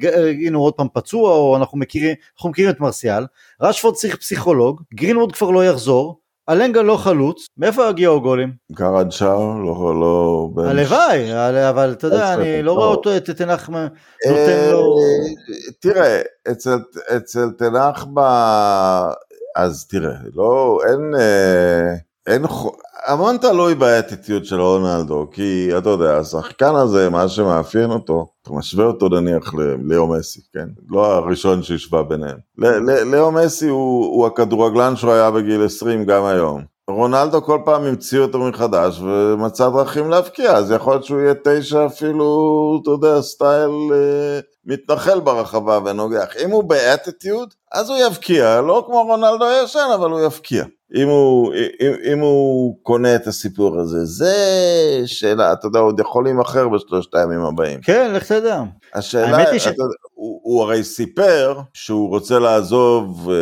הנה 0.46 0.56
הוא 0.56 0.64
עוד 0.64 0.74
פעם 0.74 0.86
פצוע, 0.92 1.34
או 1.34 1.56
אנחנו 1.56 1.78
מכירים, 1.78 2.14
אנחנו 2.36 2.50
מכירים 2.50 2.70
את 2.70 2.80
מרסיאל, 2.80 3.26
רשפורד 3.60 3.94
צריך 3.94 4.16
פסיכולוג, 4.16 4.82
גרינווד 4.94 5.32
כבר 5.32 5.50
לא 5.50 5.64
יחזור, 5.64 6.21
אלנגה 6.48 6.82
לא 6.82 6.96
חלוץ, 6.96 7.46
מאיפה 7.56 7.88
יגיעו 7.90 8.16
הגולים? 8.16 8.52
גרד 8.72 9.12
שער, 9.12 9.38
לא... 9.38 9.94
לא 10.00 10.48
הלוואי, 10.64 11.32
אבל 11.68 11.92
אתה 11.92 12.06
יודע, 12.06 12.34
אני 12.34 12.62
לא 12.62 12.72
רואה 12.72 12.86
אותו, 12.86 13.16
את 13.16 13.30
תנח 13.30 13.68
נותן 13.68 14.70
לו... 14.72 14.96
תראה, 15.80 16.20
אצל 17.16 17.50
תנח 17.58 18.06
ב... 18.14 18.20
אז 19.56 19.86
תראה, 19.86 20.16
לא, 20.34 20.78
אין... 20.88 21.14
אה, 21.20 21.94
אין, 22.26 22.44
המון 23.12 23.36
תלוי 23.36 23.74
באטיטיוד 23.74 24.44
של 24.44 24.60
רונלדו, 24.60 25.26
כי 25.32 25.70
אתה 25.78 25.88
יודע, 25.88 26.16
השחקן 26.16 26.74
הזה, 26.74 27.10
מה 27.10 27.28
שמאפיין 27.28 27.90
אותו, 27.90 28.26
אתה 28.42 28.52
משווה 28.52 28.84
אותו 28.84 29.08
נניח 29.08 29.54
ללאו 29.54 30.06
מסי, 30.06 30.40
כן? 30.54 30.68
לא 30.88 31.06
הראשון 31.06 31.62
שהשווה 31.62 32.02
ביניהם. 32.02 32.38
לאו 33.06 33.32
מסי 33.32 33.68
הוא, 33.68 34.06
הוא 34.06 34.26
הכדורגלן 34.26 34.96
שהוא 34.96 35.12
היה 35.12 35.30
בגיל 35.30 35.64
20 35.64 36.04
גם 36.04 36.24
היום. 36.24 36.62
רונלדו 36.90 37.42
כל 37.42 37.58
פעם 37.64 37.84
המציא 37.84 38.18
אותו 38.18 38.38
מחדש 38.38 39.00
ומצא 39.00 39.68
דרכים 39.68 40.10
להבקיע, 40.10 40.52
אז 40.52 40.70
יכול 40.70 40.92
להיות 40.92 41.04
שהוא 41.04 41.20
יהיה 41.20 41.34
תשע 41.44 41.86
אפילו, 41.86 42.78
אתה 42.82 42.90
יודע, 42.90 43.22
סטייל 43.22 43.70
אה, 43.92 44.40
מתנחל 44.66 45.20
ברחבה 45.20 45.78
ונוגח. 45.84 46.36
אם 46.44 46.50
הוא 46.50 46.64
באטיטיוד, 46.64 47.54
אז 47.72 47.90
הוא 47.90 47.98
יבקיע, 47.98 48.60
לא 48.60 48.84
כמו 48.86 49.02
רונלדו 49.02 49.44
הישן, 49.44 49.90
אבל 49.94 50.10
הוא 50.10 50.20
יבקיע. 50.20 50.64
אם 50.94 51.08
הוא, 51.08 51.54
אם, 51.54 52.12
אם 52.12 52.18
הוא 52.18 52.76
קונה 52.82 53.14
את 53.14 53.26
הסיפור 53.26 53.80
הזה, 53.80 54.04
זה 54.04 54.34
שאלה, 55.06 55.52
אתה 55.52 55.66
יודע, 55.66 55.78
עוד 55.78 56.00
יכול 56.00 56.24
להימכר 56.24 56.68
בשלושת 56.68 57.14
הימים 57.14 57.40
הבאים. 57.40 57.80
כן, 57.80 58.12
לך 58.14 58.32
תדע. 58.32 58.62
השאלה, 58.94 59.42
אתה, 59.42 59.58
ש... 59.58 59.68
הוא, 60.14 60.40
הוא 60.42 60.62
הרי 60.62 60.84
סיפר 60.84 61.60
שהוא 61.72 62.08
רוצה 62.08 62.38
לעזוב 62.38 63.28
ו, 63.28 63.32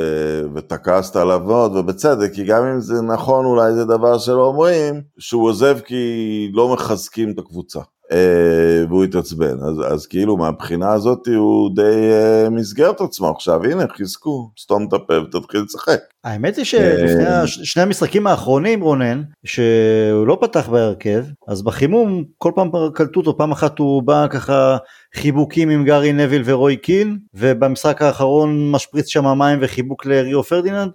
ותקסת 0.54 1.16
עליו 1.16 1.40
מאוד, 1.46 1.76
ובצדק, 1.76 2.32
כי 2.34 2.44
גם 2.44 2.64
אם 2.64 2.80
זה 2.80 3.02
נכון, 3.02 3.44
אולי 3.44 3.72
זה 3.72 3.84
דבר 3.84 4.18
שלא 4.18 4.46
אומרים, 4.46 5.02
שהוא 5.18 5.48
עוזב 5.48 5.78
כי 5.80 6.50
לא 6.54 6.68
מחזקים 6.68 7.30
את 7.30 7.38
הקבוצה. 7.38 7.80
אה, 8.12 8.84
והוא 8.88 9.04
התעצבן, 9.04 9.58
אז, 9.62 9.92
אז 9.92 10.06
כאילו 10.06 10.36
מהבחינה 10.36 10.92
הזאת 10.92 11.28
הוא 11.36 11.70
די 11.74 12.10
uh, 12.46 12.50
מסגר 12.50 12.90
את 12.90 13.00
עצמו. 13.00 13.30
עכשיו, 13.30 13.64
הנה 13.64 13.84
חיזקו, 13.96 14.50
סתום 14.58 14.86
את 14.88 14.92
הפה 14.92 15.14
ותתחיל 15.14 15.60
לשחק. 15.60 16.00
האמת 16.24 16.56
היא 16.56 16.64
שלפני 16.64 17.26
אה, 17.26 17.46
שני 17.46 17.82
המשחקים 17.82 18.26
האחרונים 18.26 18.80
רונן, 18.80 19.22
שהוא 19.44 20.26
לא 20.26 20.38
פתח 20.40 20.68
בהרכב, 20.68 21.24
אז 21.48 21.62
בחימום 21.62 22.24
כל 22.38 22.52
פעם 22.54 22.70
קלטו 22.94 23.20
אותו, 23.20 23.36
פעם 23.36 23.52
אחת 23.52 23.78
הוא 23.78 24.02
בא 24.02 24.26
ככה 24.30 24.76
חיבוקים 25.14 25.70
עם 25.70 25.84
גארי 25.84 26.12
נביל 26.12 26.42
ורוי 26.44 26.76
קין, 26.76 27.18
ובמשחק 27.34 28.02
האחרון 28.02 28.70
משפריץ 28.70 29.08
שם 29.08 29.38
מים 29.38 29.58
וחיבוק 29.62 30.06
לריו 30.06 30.42
פרדיננד, 30.42 30.90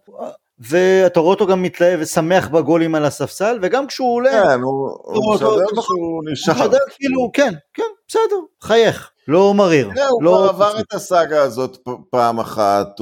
ואתה 0.59 1.19
רואה 1.19 1.33
אותו 1.33 1.47
גם 1.47 1.61
מתלהב 1.61 1.99
ושמח 2.01 2.47
בגולים 2.47 2.95
על 2.95 3.05
הספסל, 3.05 3.59
וגם 3.61 3.87
כשהוא 3.87 4.15
עולה... 4.15 4.31
כן, 4.31 4.61
הוא 4.61 5.35
משדר 5.35 5.81
שהוא 5.81 6.23
נשאר. 6.31 6.53
הוא 6.53 6.61
משדר 6.61 6.77
כאילו, 6.89 7.29
כן, 7.33 7.53
כן, 7.73 7.83
בסדר, 8.07 8.39
חייך, 8.61 9.11
לא 9.27 9.53
מריר. 9.53 9.89
כן, 9.95 10.07
הוא 10.09 10.21
כבר 10.21 10.49
עבר 10.49 10.79
את 10.79 10.93
הסאגה 10.93 11.41
הזאת 11.41 11.77
פעם 12.09 12.39
אחת, 12.39 12.99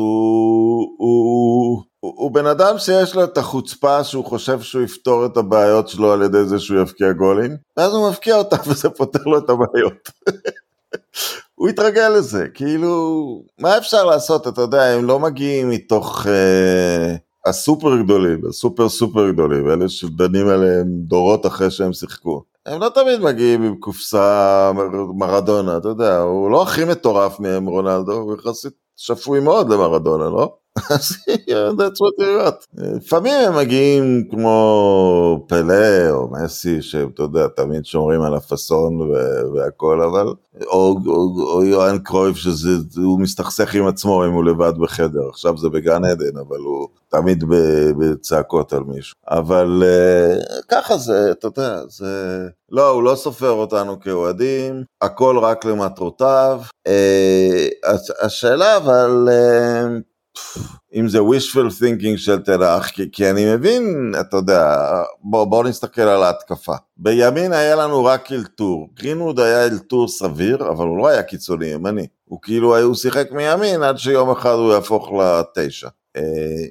הוא 2.00 2.32
בן 2.32 2.46
אדם 2.46 2.78
שיש 2.78 3.16
לו 3.16 3.24
את 3.24 3.38
החוצפה 3.38 4.04
שהוא 4.04 4.26
חושב 4.26 4.62
שהוא 4.62 4.84
יפתור 4.84 5.26
את 5.26 5.38
הבעיות 5.38 5.90
שלו 5.90 6.14
על 6.14 6.22
ידי 6.22 6.46
זה 6.46 6.60
שהוא 6.60 6.82
יבקיע 6.82 7.12
גולים, 7.12 7.58
ואז 7.78 7.94
הוא 7.94 8.10
מבקיע 8.10 8.36
אותם 8.36 8.58
וזה 8.68 8.90
פותר 8.90 9.24
לו 9.26 9.38
את 9.38 9.50
הבעיות. 9.50 10.10
הוא 11.56 11.70
התרגל 11.70 12.10
לזה, 12.10 12.48
כאילו, 12.54 13.24
מה 13.60 13.78
אפשר 13.78 14.06
לעשות, 14.06 14.48
אתה 14.48 14.62
יודע, 14.62 14.84
הם 14.84 15.06
לא 15.06 15.20
מגיעים 15.20 15.70
מתוך... 15.70 16.28
אה, 16.28 17.16
הסופר 17.46 17.98
גדולים, 18.04 18.42
הסופר 18.50 18.90
סופר 18.90 19.32
גדולים, 19.32 19.70
אלה 19.70 19.90
שדנים 19.90 20.48
עליהם 20.48 20.88
דורות 20.88 21.46
אחרי 21.46 21.72
שהם 21.72 21.94
שיחקו. 21.94 22.44
הם 22.66 22.82
לא 22.82 22.90
תמיד 22.90 23.20
מגיעים 23.20 23.64
עם 23.64 23.76
קופסה 23.76 24.72
מרדונה, 25.16 25.78
אתה 25.78 25.88
יודע, 25.88 26.18
הוא 26.20 26.52
לא 26.52 26.64
הכי 26.64 26.86
מטורף 26.86 27.40
מהם 27.40 27.66
רונלדו, 27.66 28.14
הוא 28.14 28.36
יחסית 28.36 28.74
שפוי 28.98 29.40
מאוד 29.40 29.70
למרדונה, 29.70 30.30
לא? 30.30 30.56
אז 30.90 31.18
that's 31.78 32.00
what 32.00 32.22
you 32.22 32.48
got. 32.48 32.66
לפעמים 32.78 33.34
הם 33.34 33.58
מגיעים 33.58 34.24
כמו 34.32 35.46
פלא 35.48 36.10
או 36.10 36.28
מסי, 36.32 36.82
שאתה 36.82 37.24
יודע, 37.24 37.48
תמיד 37.48 37.86
שומרים 37.86 38.22
על 38.22 38.34
הפאסון 38.34 39.00
והכל, 39.56 40.02
אבל... 40.02 40.28
או, 40.68 40.98
או, 41.08 41.54
או 41.54 41.64
יוהאן 41.64 41.98
קרויף 42.00 42.38
שהוא 42.38 43.20
מסתכסך 43.20 43.76
עם 43.76 43.88
עצמו 43.88 44.26
אם 44.26 44.32
הוא 44.32 44.44
לבד 44.44 44.74
בחדר, 44.80 45.30
עכשיו 45.30 45.58
זה 45.58 45.70
בגן 45.70 46.06
עדן, 46.06 46.38
אבל 46.48 46.58
הוא 46.58 46.88
תמיד 47.10 47.44
בצעקות 47.98 48.74
על 48.74 48.84
מישהו. 48.84 49.16
אבל 49.30 49.84
uh, 49.84 50.66
ככה 50.70 50.98
זה, 50.98 51.32
אתה 51.32 51.48
יודע, 51.48 51.82
זה... 51.88 52.48
לא, 52.72 52.90
הוא 52.90 53.04
לא 53.04 53.16
סופר 53.16 53.50
אותנו 53.52 54.00
כאוהדים, 54.00 54.84
הכל 55.02 55.38
רק 55.42 55.66
למטרותיו. 55.66 56.62
Uh, 56.88 57.88
השאלה 58.22 58.78
אבל... 58.78 59.30
אם 60.96 61.08
זה 61.08 61.20
wishful 61.20 61.70
thinking 61.82 62.18
של 62.18 62.40
תנח, 62.40 62.88
כי, 62.88 63.12
כי 63.12 63.30
אני 63.30 63.56
מבין, 63.56 64.14
אתה 64.20 64.38
יודע, 64.38 64.78
בואו 65.24 65.46
בוא 65.46 65.64
נסתכל 65.64 66.02
על 66.02 66.24
ההתקפה. 66.24 66.74
בימין 66.98 67.54
היה 67.54 67.76
לנו 67.76 68.06
רק 68.06 68.32
אלתור, 68.32 68.88
גרינווד 68.94 69.40
היה 69.40 69.66
אלתור 69.66 70.08
סביר, 70.08 70.70
אבל 70.70 70.86
הוא 70.86 70.98
לא 70.98 71.08
היה 71.08 71.24
קיצוני 71.24 71.66
ימני. 71.66 72.08
הוא 72.26 72.40
כאילו, 72.42 72.80
הוא 72.80 72.96
שיחק 72.96 73.32
מימין 73.32 73.84
עד 73.84 73.98
שיום 73.98 74.32
אחד 74.32 74.54
הוא 74.54 74.74
יהפוך 74.74 75.12
לתשע. 75.12 75.88
אה, 76.18 76.22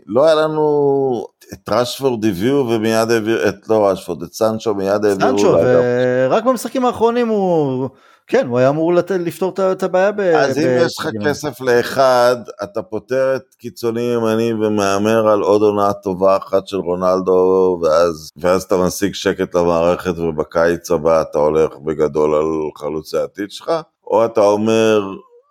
לא 0.07 0.25
היה 0.25 0.35
לנו 0.35 1.27
את 1.53 1.69
רשפורד 1.69 2.25
הביאו 2.25 2.69
ומיד 2.69 3.11
העביר, 3.11 3.49
את 3.49 3.69
לא 3.69 3.89
רשפורד, 3.89 4.23
את 4.23 4.33
סנצ'ו 4.33 4.75
מיד 4.75 5.05
העבירו. 5.05 5.39
סנצ'ו, 5.39 5.57
ורק 5.65 6.45
במשחקים 6.45 6.85
האחרונים 6.85 7.29
הוא... 7.29 7.89
כן, 8.27 8.47
הוא 8.47 8.59
היה 8.59 8.69
אמור 8.69 8.95
לת... 8.95 9.11
לפתור 9.11 9.53
את 9.73 9.83
הבעיה 9.83 10.13
ב... 10.13 10.21
אז 10.21 10.59
ב... 10.59 10.61
אם 10.61 10.67
ב... 10.67 10.83
יש 10.87 10.99
לך 10.99 11.09
כסף 11.25 11.61
לאחד, 11.61 12.37
אתה 12.63 12.83
פותר 12.83 13.37
את 13.37 13.55
קיצוני 13.59 14.01
ימני 14.01 14.53
ומהמר 14.53 15.29
על 15.29 15.41
עוד 15.41 15.63
עונה 15.63 15.93
טובה 15.93 16.37
אחת 16.37 16.67
של 16.67 16.77
רונלדו, 16.77 17.81
ואז, 17.83 18.31
ואז 18.37 18.63
אתה 18.63 18.77
משיג 18.77 19.15
שקט 19.15 19.55
למערכת 19.55 20.19
ובקיץ 20.19 20.91
הבא 20.91 21.23
אתה 21.23 21.39
הולך 21.39 21.71
בגדול 21.85 22.35
על 22.35 22.47
חלוצי 22.77 23.17
העתיד 23.17 23.51
שלך, 23.51 23.73
או 24.07 24.25
אתה 24.25 24.41
אומר, 24.41 25.01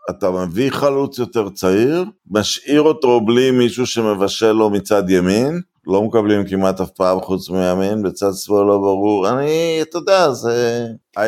אתה 0.10 0.32
מביא 0.32 0.72
חלוץ 0.72 1.20
יותר 1.20 1.50
צעיר, 1.50 2.06
משאיר 2.32 2.82
אותו 2.82 3.22
בלי 3.22 3.52
מישהו 3.52 3.86
שמבשל 3.86 4.52
לו 4.52 4.70
מצד 4.70 5.10
ימין, 5.10 5.62
לא 5.88 6.04
מקבלים 6.04 6.48
כמעט 6.48 6.82
אף 6.82 6.90
פעם 6.90 7.22
חוץ 7.22 7.50
מימין, 7.50 8.04
בצד 8.04 8.32
שמאל 8.34 8.68
לא 8.68 8.78
ברור, 8.78 9.30
אני, 9.30 9.80
אתה 9.82 9.98
יודע, 9.98 10.32
זה... 10.32 10.86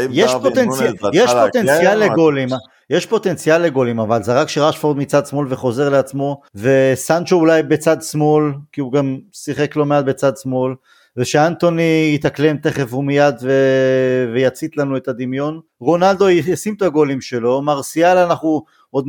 יש 0.10 0.32
פוטנציאל, 0.42 0.94
יש 1.14 1.32
פוטנציאל 1.32 2.00
לגולים, 2.00 2.50
יש 2.90 3.06
פוטנציאל 3.06 3.62
לגולים, 3.62 4.00
אבל 4.00 4.24
זה 4.24 4.34
רק 4.34 4.50
שרשפורד 4.50 4.98
מצד 4.98 5.26
שמאל 5.26 5.48
וחוזר 5.50 5.90
לעצמו, 5.90 6.42
וסנצ'ו 6.56 7.36
אולי 7.36 7.64
בצד 7.64 8.02
שמאל, 8.02 8.44
כי 8.72 8.82
הוא 8.82 8.92
גם 8.92 9.18
שיחק 9.32 9.76
לא 9.76 9.86
מעט 9.86 10.06
בצד 10.06 10.38
שמאל, 10.38 10.74
ושאנטוני 11.18 12.12
יתאקלם 12.16 12.58
תכף 12.58 12.94
ומיד 12.94 13.36
ו... 13.42 13.52
ויצית 14.34 14.78
לנו 14.78 14.98
את 14.98 15.08
הדמיון. 15.08 15.60
רונלדו 15.80 16.30
ישים 16.30 16.74
את 16.78 16.82
הגולים 16.82 17.22
שלו, 17.22 17.62
מרסיאל 17.62 18.18
אנחנו 18.18 18.64
עוד 18.90 19.06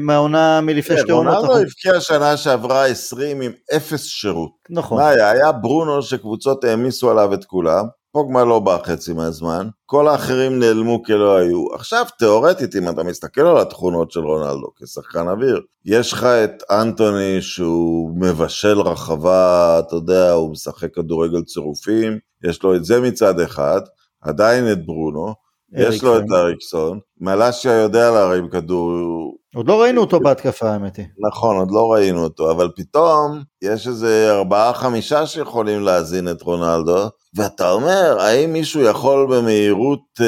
מהעונה 0.00 0.60
מלפני 0.60 0.96
כן, 0.96 1.02
שתי 1.02 1.12
עונות. 1.12 1.34
רונלדו 1.34 1.58
הבקיע 1.58 2.00
שנה 2.00 2.36
שעברה 2.36 2.86
20 2.86 3.40
עם 3.40 3.52
אפס 3.76 4.04
שירות. 4.04 4.50
נכון. 4.70 4.98
מה 4.98 5.08
היה? 5.08 5.30
היה 5.30 5.52
ברונו 5.52 6.02
שקבוצות 6.02 6.64
העמיסו 6.64 7.10
עליו 7.10 7.34
את 7.34 7.44
כולם, 7.44 7.84
פוגמה 8.14 8.44
לא 8.44 8.58
בא 8.58 8.78
חצי 8.84 9.12
מהזמן, 9.12 9.68
כל 9.86 10.08
האחרים 10.08 10.58
נעלמו 10.58 11.02
כלא 11.02 11.36
היו. 11.36 11.74
עכשיו, 11.74 12.04
תאורטית, 12.18 12.76
אם 12.76 12.88
אתה 12.88 13.02
מסתכל 13.02 13.40
על 13.40 13.58
התכונות 13.58 14.10
של 14.10 14.20
רונלדו 14.20 14.66
כשחקן 14.76 15.28
אוויר, 15.28 15.60
יש 15.84 16.12
לך 16.12 16.24
את 16.24 16.62
אנטוני 16.70 17.42
שהוא 17.42 18.10
מבשל 18.16 18.80
רחבה, 18.80 19.78
אתה 19.78 19.96
יודע, 19.96 20.32
הוא 20.32 20.50
משחק 20.50 20.94
כדורגל 20.94 21.42
צירופים, 21.42 22.18
יש 22.44 22.62
לו 22.62 22.74
את 22.74 22.84
זה 22.84 23.00
מצד 23.00 23.40
אחד, 23.40 23.80
עדיין 24.22 24.72
את 24.72 24.86
ברונו, 24.86 25.34
יש 25.72 26.02
לו 26.02 26.18
את 26.18 26.24
אריקסון, 26.32 26.98
מלאשיה 27.20 27.72
יודע 27.72 28.10
להרים 28.10 28.48
כדור. 28.48 29.36
עוד 29.54 29.68
לא 29.68 29.82
ראינו 29.82 30.00
אותו 30.00 30.20
בהתקפה 30.20 30.70
האמת 30.70 30.96
היא. 30.96 31.06
נכון, 31.28 31.56
עוד 31.56 31.70
לא 31.70 31.92
ראינו 31.92 32.24
אותו, 32.24 32.50
אבל 32.50 32.68
פתאום 32.76 33.42
יש 33.62 33.88
איזה 33.88 34.32
ארבעה 34.32 34.74
חמישה 34.74 35.26
שיכולים 35.26 35.82
להזין 35.82 36.28
את 36.28 36.42
רונלדו, 36.42 37.08
ואתה 37.36 37.70
אומר, 37.70 38.16
האם 38.20 38.52
מישהו 38.52 38.80
יכול 38.82 39.26
במהירות 39.36 40.00
אה, 40.20 40.26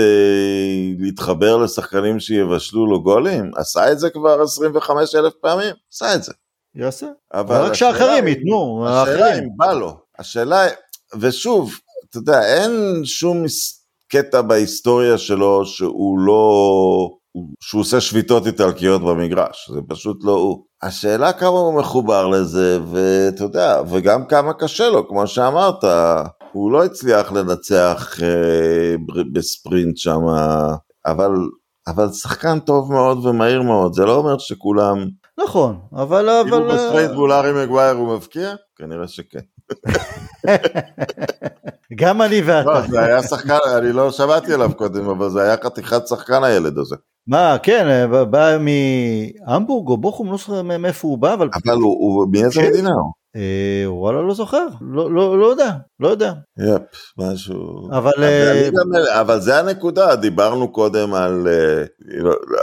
להתחבר 0.99 1.57
לשחקנים 1.57 2.21
שיבשלו 2.21 2.87
לו 2.87 3.03
גולים? 3.03 3.51
עשה 3.57 3.93
את 3.93 3.99
זה 3.99 4.11
כבר 4.11 4.43
25 4.43 5.15
אלף 5.15 5.33
פעמים? 5.43 5.75
עשה 5.95 6.15
את 6.15 6.23
זה. 6.23 6.33
יעשה. 6.75 7.07
אבל 7.35 7.57
רק 7.61 7.73
שאחרים 7.73 8.29
ייתנו, 8.29 8.87
השאלה. 8.89 9.39
אם 9.39 9.45
בא 9.57 9.73
לו. 9.73 9.93
השאלה, 10.19 10.67
ושוב, 11.21 11.73
אתה 12.11 12.19
יודע, 12.19 12.41
אין 12.43 12.71
שום 13.05 13.45
קטע 14.13 14.41
בהיסטוריה 14.43 15.19
שלו 15.19 15.67
שהוא 15.67 16.19
לא... 16.19 16.33
הוא- 17.33 17.47
שהוא 17.61 17.81
עושה 17.81 18.01
שביתות 18.01 18.47
איטלקיות 18.47 19.03
במגרש, 19.03 19.71
זה 19.75 19.81
פשוט 19.89 20.17
לא 20.25 20.33
הוא. 20.33 20.65
השאלה 20.83 21.33
כמה 21.33 21.49
הוא 21.49 21.79
מחובר 21.81 22.27
לזה, 22.27 22.79
ואתה 22.93 23.45
יודע, 23.45 23.81
וגם 23.91 24.27
כמה 24.27 24.53
קשה 24.53 24.89
לו, 24.89 25.09
כמו 25.09 25.27
שאמרת, 25.27 25.85
הוא 26.57 26.73
לא 26.73 26.85
הצליח 26.85 27.33
לנצח 27.33 28.19
אה, 28.23 28.95
בספרינט 29.33 29.97
שם, 29.97 30.21
אבל, 31.07 31.31
אבל 31.87 32.09
שחקן 32.13 32.59
טוב 32.59 32.93
מאוד 32.93 33.27
ומהיר 33.27 33.63
מאוד, 33.63 33.93
זה 33.95 34.05
לא 34.05 34.17
אומר 34.17 34.39
שכולם... 34.39 35.07
נכון, 35.45 35.79
אבל... 35.93 36.29
אם 36.31 36.53
הוא 36.53 36.59
אבל 36.59 36.75
בספרינט 36.75 37.11
מול 37.11 37.33
הארי 37.33 37.65
מגווייר 37.65 37.97
הוא 37.97 38.15
מבקיע? 38.15 38.55
כנראה 38.77 39.09
שכן. 39.09 39.39
גם 42.01 42.23
אני 42.23 42.41
ואתה. 42.41 42.71
לא, 42.71 42.81
זה 42.81 43.01
היה 43.01 43.23
שחקן, 43.23 43.59
אני 43.79 43.93
לא 43.93 44.11
שמעתי 44.11 44.55
עליו 44.55 44.71
קודם, 44.77 45.09
אבל 45.09 45.31
זה 45.31 45.43
היה 45.43 45.57
חתיכת 45.65 46.07
שחקן 46.07 46.45
הילד 46.45 46.79
הזה. 46.79 46.97
מה, 47.27 47.57
כן, 47.63 48.09
בא- 48.11 48.25
בא 48.25 48.57
מהמבורג 48.59 49.89
או 49.89 49.97
בוכום, 49.97 50.31
לא 50.31 50.37
זוכר 50.37 50.63
מאיפה 50.63 51.09
הוא 51.09 51.19
בא, 51.19 51.35
אבל... 51.35 51.49
אבל 51.65 51.75
הוא, 51.75 51.83
הוא 51.85 52.27
מאיזה 52.33 52.61
כן. 52.61 52.69
מדינה 52.69 52.91
הוא? 52.91 53.13
אה, 53.37 53.93
וואלה, 53.93 54.23
לא 54.23 54.35
זוכר. 54.35 54.67
לא- 54.81 55.13
לא 55.13 55.39
לא 55.39 55.47
יודע, 55.47 55.71
לא 56.01 56.09
יודע. 56.09 56.33
יפ, 56.59 56.83
משהו... 57.19 57.89
אבל... 57.93 58.11
אה, 58.23 58.53
אני 58.53 58.71
גם- 58.71 59.19
אבל 59.21 59.41
זה 59.41 59.59
הנקודה, 59.59 60.17
דיברנו 60.17 60.73
קודם 60.73 61.15
על, 61.15 61.49
אה, 61.49 61.83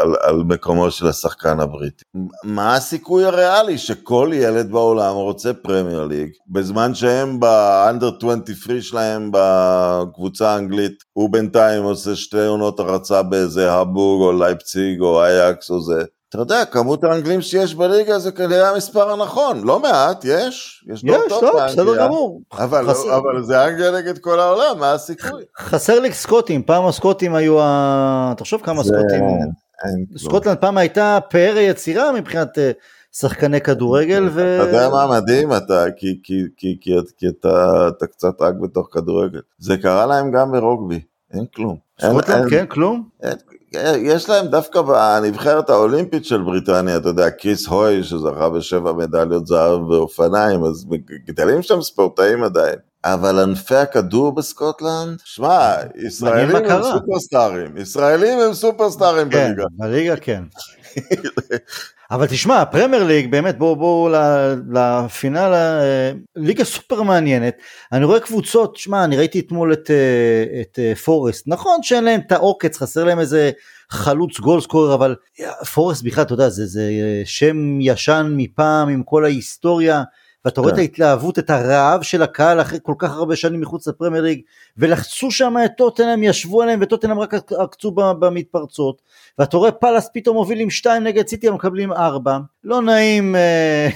על, 0.01 0.15
על 0.21 0.35
מקומו 0.43 0.91
של 0.91 1.07
השחקן 1.07 1.59
הבריטי. 1.59 2.03
מה 2.43 2.75
הסיכוי 2.75 3.25
הריאלי 3.25 3.77
שכל 3.77 4.29
ילד 4.33 4.71
בעולם 4.71 5.15
רוצה 5.15 5.53
פרמייר 5.53 6.03
ליג, 6.03 6.29
בזמן 6.49 6.93
שהם 6.95 7.39
ב 7.39 7.51
under 7.51 8.09
23 8.17 8.89
שלהם 8.89 9.29
בקבוצה 9.33 10.49
האנגלית, 10.49 11.03
הוא 11.13 11.29
בינתיים 11.29 11.83
עושה 11.83 12.15
שתי 12.15 12.45
עונות 12.45 12.79
הרצה 12.79 13.23
באיזה 13.23 13.71
המבורג 13.71 14.21
או 14.21 14.39
לייפציג 14.43 15.01
או 15.01 15.23
אייקס 15.23 15.69
או 15.71 15.81
זה. 15.81 16.03
אתה 16.33 16.41
יודע, 16.41 16.65
כמות 16.65 17.03
האנגלים 17.03 17.41
שיש 17.41 17.75
בליגה 17.75 18.19
זה 18.19 18.31
כנראה 18.31 18.69
המספר 18.69 19.11
הנכון, 19.11 19.63
לא 19.63 19.79
מעט, 19.79 20.25
יש, 20.25 20.85
יש 20.93 21.03
דור 21.05 21.15
יש, 21.15 21.29
טוב 21.29 21.43
לא, 21.43 21.53
באנגליה. 21.53 21.67
בסדר 21.67 22.05
גמור. 22.05 22.41
אבל, 22.53 22.87
חסר- 22.89 23.17
אבל 23.17 23.43
זה 23.43 23.65
אנגליה 23.67 23.91
נגד 23.91 24.17
כל 24.17 24.39
העולם, 24.39 24.79
מה 24.79 24.91
הסיכוי? 24.91 25.43
חסר 25.59 25.99
לי 25.99 26.13
סקוטים, 26.13 26.63
פעם 26.63 26.85
הסקוטים 26.85 27.35
היו 27.35 27.61
ה... 27.61 28.33
תחשוב 28.37 28.61
כמה 28.63 28.83
סקוטים... 28.83 29.23
אין 29.85 30.05
כלום. 30.09 30.17
סקוטלנד 30.17 30.57
פעם 30.57 30.77
הייתה 30.77 31.19
פאר 31.29 31.55
יצירה 31.57 32.11
מבחינת 32.11 32.57
אה, 32.57 32.71
שחקני 33.17 33.61
כדורגל 33.61 34.29
ו... 34.33 34.59
אתה 34.61 34.69
יודע 34.69 34.89
מה 34.89 35.07
מדהים? 35.07 35.53
אתה, 35.53 35.85
כי, 35.97 36.19
כי, 36.23 36.43
כי, 36.57 36.77
כי, 36.81 36.91
כי 37.17 37.27
אתה, 37.27 37.49
אתה 37.87 38.07
קצת 38.07 38.41
רק 38.41 38.53
בתוך 38.61 38.87
כדורגל. 38.91 39.39
זה 39.59 39.77
קרה 39.77 40.05
להם 40.05 40.31
גם 40.31 40.51
ברוגבי, 40.51 40.99
אין 41.33 41.45
כלום. 41.55 41.77
אין- 42.01 42.11
סקוטלנד, 42.11 42.39
אין- 42.41 42.49
כן, 42.49 42.65
כלום? 42.65 43.03
יש 43.97 44.29
להם 44.29 44.47
דווקא 44.47 44.81
בנבחרת 44.81 45.69
האולימפית 45.69 46.25
של 46.25 46.41
בריטניה, 46.41 46.97
אתה 46.97 47.09
יודע, 47.09 47.29
קריס 47.29 47.67
הוי 47.67 48.03
שזכה 48.03 48.49
בשבע 48.49 48.93
מדליות 48.93 49.47
זהב 49.47 49.79
באופניים, 49.89 50.63
אז 50.63 50.85
גדלים 51.27 51.61
שם 51.61 51.81
ספורטאים 51.81 52.43
עדיין. 52.43 52.75
אבל 53.05 53.39
ענפי 53.39 53.75
הכדור 53.75 54.35
בסקוטלנד, 54.35 55.19
שמע, 55.23 55.75
ישראלים 55.95 56.55
הם. 56.55 56.83
סופרסטארים, 56.83 57.77
ישראלים 57.77 58.39
הם 58.39 58.53
סופרסטארים 58.53 59.29
כן, 59.29 59.53
בליגה. 59.55 59.63
בליגה 59.77 60.15
כן. 60.15 60.43
אבל 62.13 62.27
תשמע, 62.27 62.61
הפרמייר 62.61 63.03
ליג, 63.03 63.31
באמת, 63.31 63.57
בואו 63.57 63.75
בוא, 63.75 64.09
לפינאלה, 64.73 65.53
אה, 65.53 66.11
ליגה 66.35 66.63
סופר 66.63 67.01
מעניינת. 67.01 67.57
אני 67.91 68.05
רואה 68.05 68.19
קבוצות, 68.19 68.75
שמע, 68.75 69.03
אני 69.03 69.17
ראיתי 69.17 69.39
אתמול 69.39 69.73
את, 69.73 69.91
אה, 69.91 70.61
את 70.61 70.79
אה, 70.79 70.95
פורסט, 70.95 71.47
נכון 71.47 71.83
שאין 71.83 72.03
להם 72.03 72.19
את 72.27 72.31
העוקץ, 72.31 72.77
חסר 72.77 73.03
להם 73.03 73.19
איזה 73.19 73.51
חלוץ 73.89 74.39
goalscorer, 74.39 74.93
אבל 74.93 75.15
פורסט 75.73 76.03
בכלל, 76.03 76.23
אתה 76.23 76.33
יודע, 76.33 76.49
זה, 76.49 76.65
זה 76.65 76.91
שם 77.25 77.81
ישן 77.81 78.33
מפעם 78.37 78.89
עם 78.89 79.03
כל 79.03 79.25
ההיסטוריה. 79.25 80.03
ואתה 80.45 80.61
רואה 80.61 80.71
את 80.71 80.75
כן. 80.75 80.81
ההתלהבות, 80.81 81.39
את 81.39 81.49
הרעב 81.49 82.01
של 82.01 82.21
הקהל 82.21 82.61
אחרי 82.61 82.79
כל 82.83 82.93
כך 82.97 83.11
הרבה 83.11 83.35
שנים 83.35 83.61
מחוץ 83.61 83.87
לפרמייר 83.87 84.23
ליג, 84.23 84.41
ולחצו 84.77 85.31
שם 85.31 85.55
את 85.65 85.71
טוטנאם, 85.77 86.23
ישבו 86.23 86.61
עליהם 86.61 86.79
וטוטנאם 86.81 87.19
רק 87.19 87.33
עקצו 87.59 87.91
במתפרצות, 87.91 89.01
ואתה 89.39 89.57
רואה 89.57 89.71
פאלאס 89.71 90.09
פתאום 90.13 90.35
מובילים 90.35 90.69
2 90.69 91.03
נגד 91.03 91.27
סיטי, 91.27 91.47
הם 91.47 91.53
מקבלים 91.53 91.91
4. 91.91 92.37
לא 92.63 92.81
נעים 92.81 93.35
אה, 93.35 93.89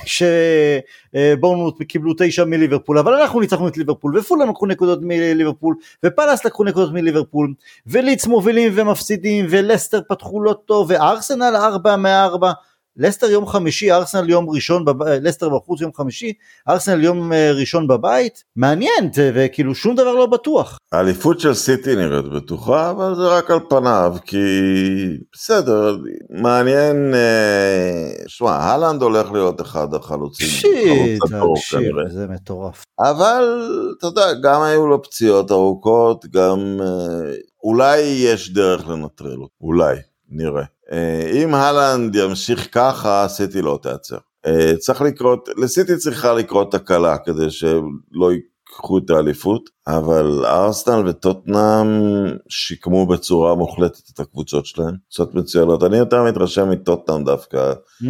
שבורנמוט 1.35 1.83
קיבלו 1.83 2.13
9 2.17 2.45
מליברפול, 2.45 2.97
אבל 2.97 3.13
אנחנו 3.13 3.39
ניצחנו 3.39 3.67
את 3.67 3.77
ליברפול, 3.77 4.17
ופולאם 4.17 4.49
לקחו 4.49 4.65
נקודות 4.65 4.99
מליברפול, 5.01 5.75
ופאלאס 6.05 6.45
לקחו 6.45 6.63
נקודות 6.63 6.93
מליברפול, 6.93 7.53
וליץ 7.87 8.27
מובילים 8.27 8.71
ומפסידים, 8.75 9.45
ולסטר 9.49 10.01
פתחו 10.09 10.41
לא 10.41 10.55
טוב, 10.65 10.87
וארסנל 10.89 11.55
4 11.55 11.95
מ-4. 11.95 12.47
לסטר 12.97 13.29
יום 13.29 13.47
חמישי, 13.47 13.91
ארסנל 13.91 14.29
יום 14.29 14.49
ראשון, 14.49 14.85
בב... 14.85 15.03
לסטר 15.03 15.49
בחוץ 15.49 15.81
יום 15.81 15.91
חמישי, 15.93 16.33
ארסנל 16.69 17.03
יום 17.03 17.33
אה, 17.33 17.51
ראשון 17.51 17.87
בבית, 17.87 18.43
מעניין, 18.55 19.09
וכאילו 19.33 19.75
שום 19.75 19.95
דבר 19.95 20.13
לא 20.13 20.25
בטוח. 20.25 20.77
האליפות 20.91 21.39
של 21.39 21.53
סיטי 21.53 21.95
נראית 21.95 22.25
בטוחה, 22.25 22.89
אבל 22.89 23.15
זה 23.15 23.27
רק 23.27 23.51
על 23.51 23.59
פניו, 23.69 24.15
כי 24.25 24.37
בסדר, 25.33 25.97
מעניין, 26.29 27.13
אה, 27.13 28.11
שמע, 28.27 28.51
הלנד 28.51 29.01
הולך 29.01 29.31
להיות 29.31 29.61
אחד 29.61 29.93
החלוצים, 29.93 30.47
שיט, 30.47 31.21
תקשיב. 31.55 31.95
זה 32.09 32.27
מטורף. 32.27 32.83
אבל 32.99 33.69
אתה 33.97 34.07
יודע, 34.07 34.33
גם 34.43 34.61
היו 34.61 34.87
לו 34.87 35.01
פציעות 35.01 35.51
ארוכות, 35.51 36.25
גם 36.25 36.79
אה, 36.81 37.33
אולי 37.63 37.99
יש 37.99 38.53
דרך 38.53 38.87
לנטרל 38.87 39.41
אותו, 39.41 39.53
אולי, 39.61 39.95
נראה. 40.29 40.63
אה, 40.91 41.29
אם 41.33 41.55
הלנד 41.55 42.15
ימשיך 42.15 42.67
ככה, 42.71 43.27
סיטי 43.27 43.61
לא 43.61 43.79
תיעצר. 43.81 44.17
אה, 44.45 44.73
צריך 44.77 45.01
לקרות, 45.01 45.49
לסיטי 45.57 45.97
צריכה 45.97 46.33
לקרות 46.33 46.71
תקלה 46.71 47.17
כדי 47.17 47.49
שלא 47.49 48.31
ייקחו 48.31 48.97
את 48.97 49.09
האליפות, 49.09 49.69
אבל 49.87 50.45
ארסנל 50.45 51.07
וטוטנאם 51.07 51.87
שיקמו 52.49 53.07
בצורה 53.07 53.55
מוחלטת 53.55 54.09
את 54.13 54.19
הקבוצות 54.19 54.65
שלהם, 54.65 54.95
קבוצות 55.09 55.35
מצוינות. 55.35 55.83
אני 55.83 55.97
יותר 55.97 56.23
מתרשם 56.23 56.69
מטוטנאם 56.69 57.23
דווקא. 57.23 57.73
Mm, 58.03 58.05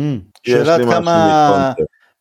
שאלה 0.48 0.76
עד 0.76 0.82
כמה. 0.82 1.72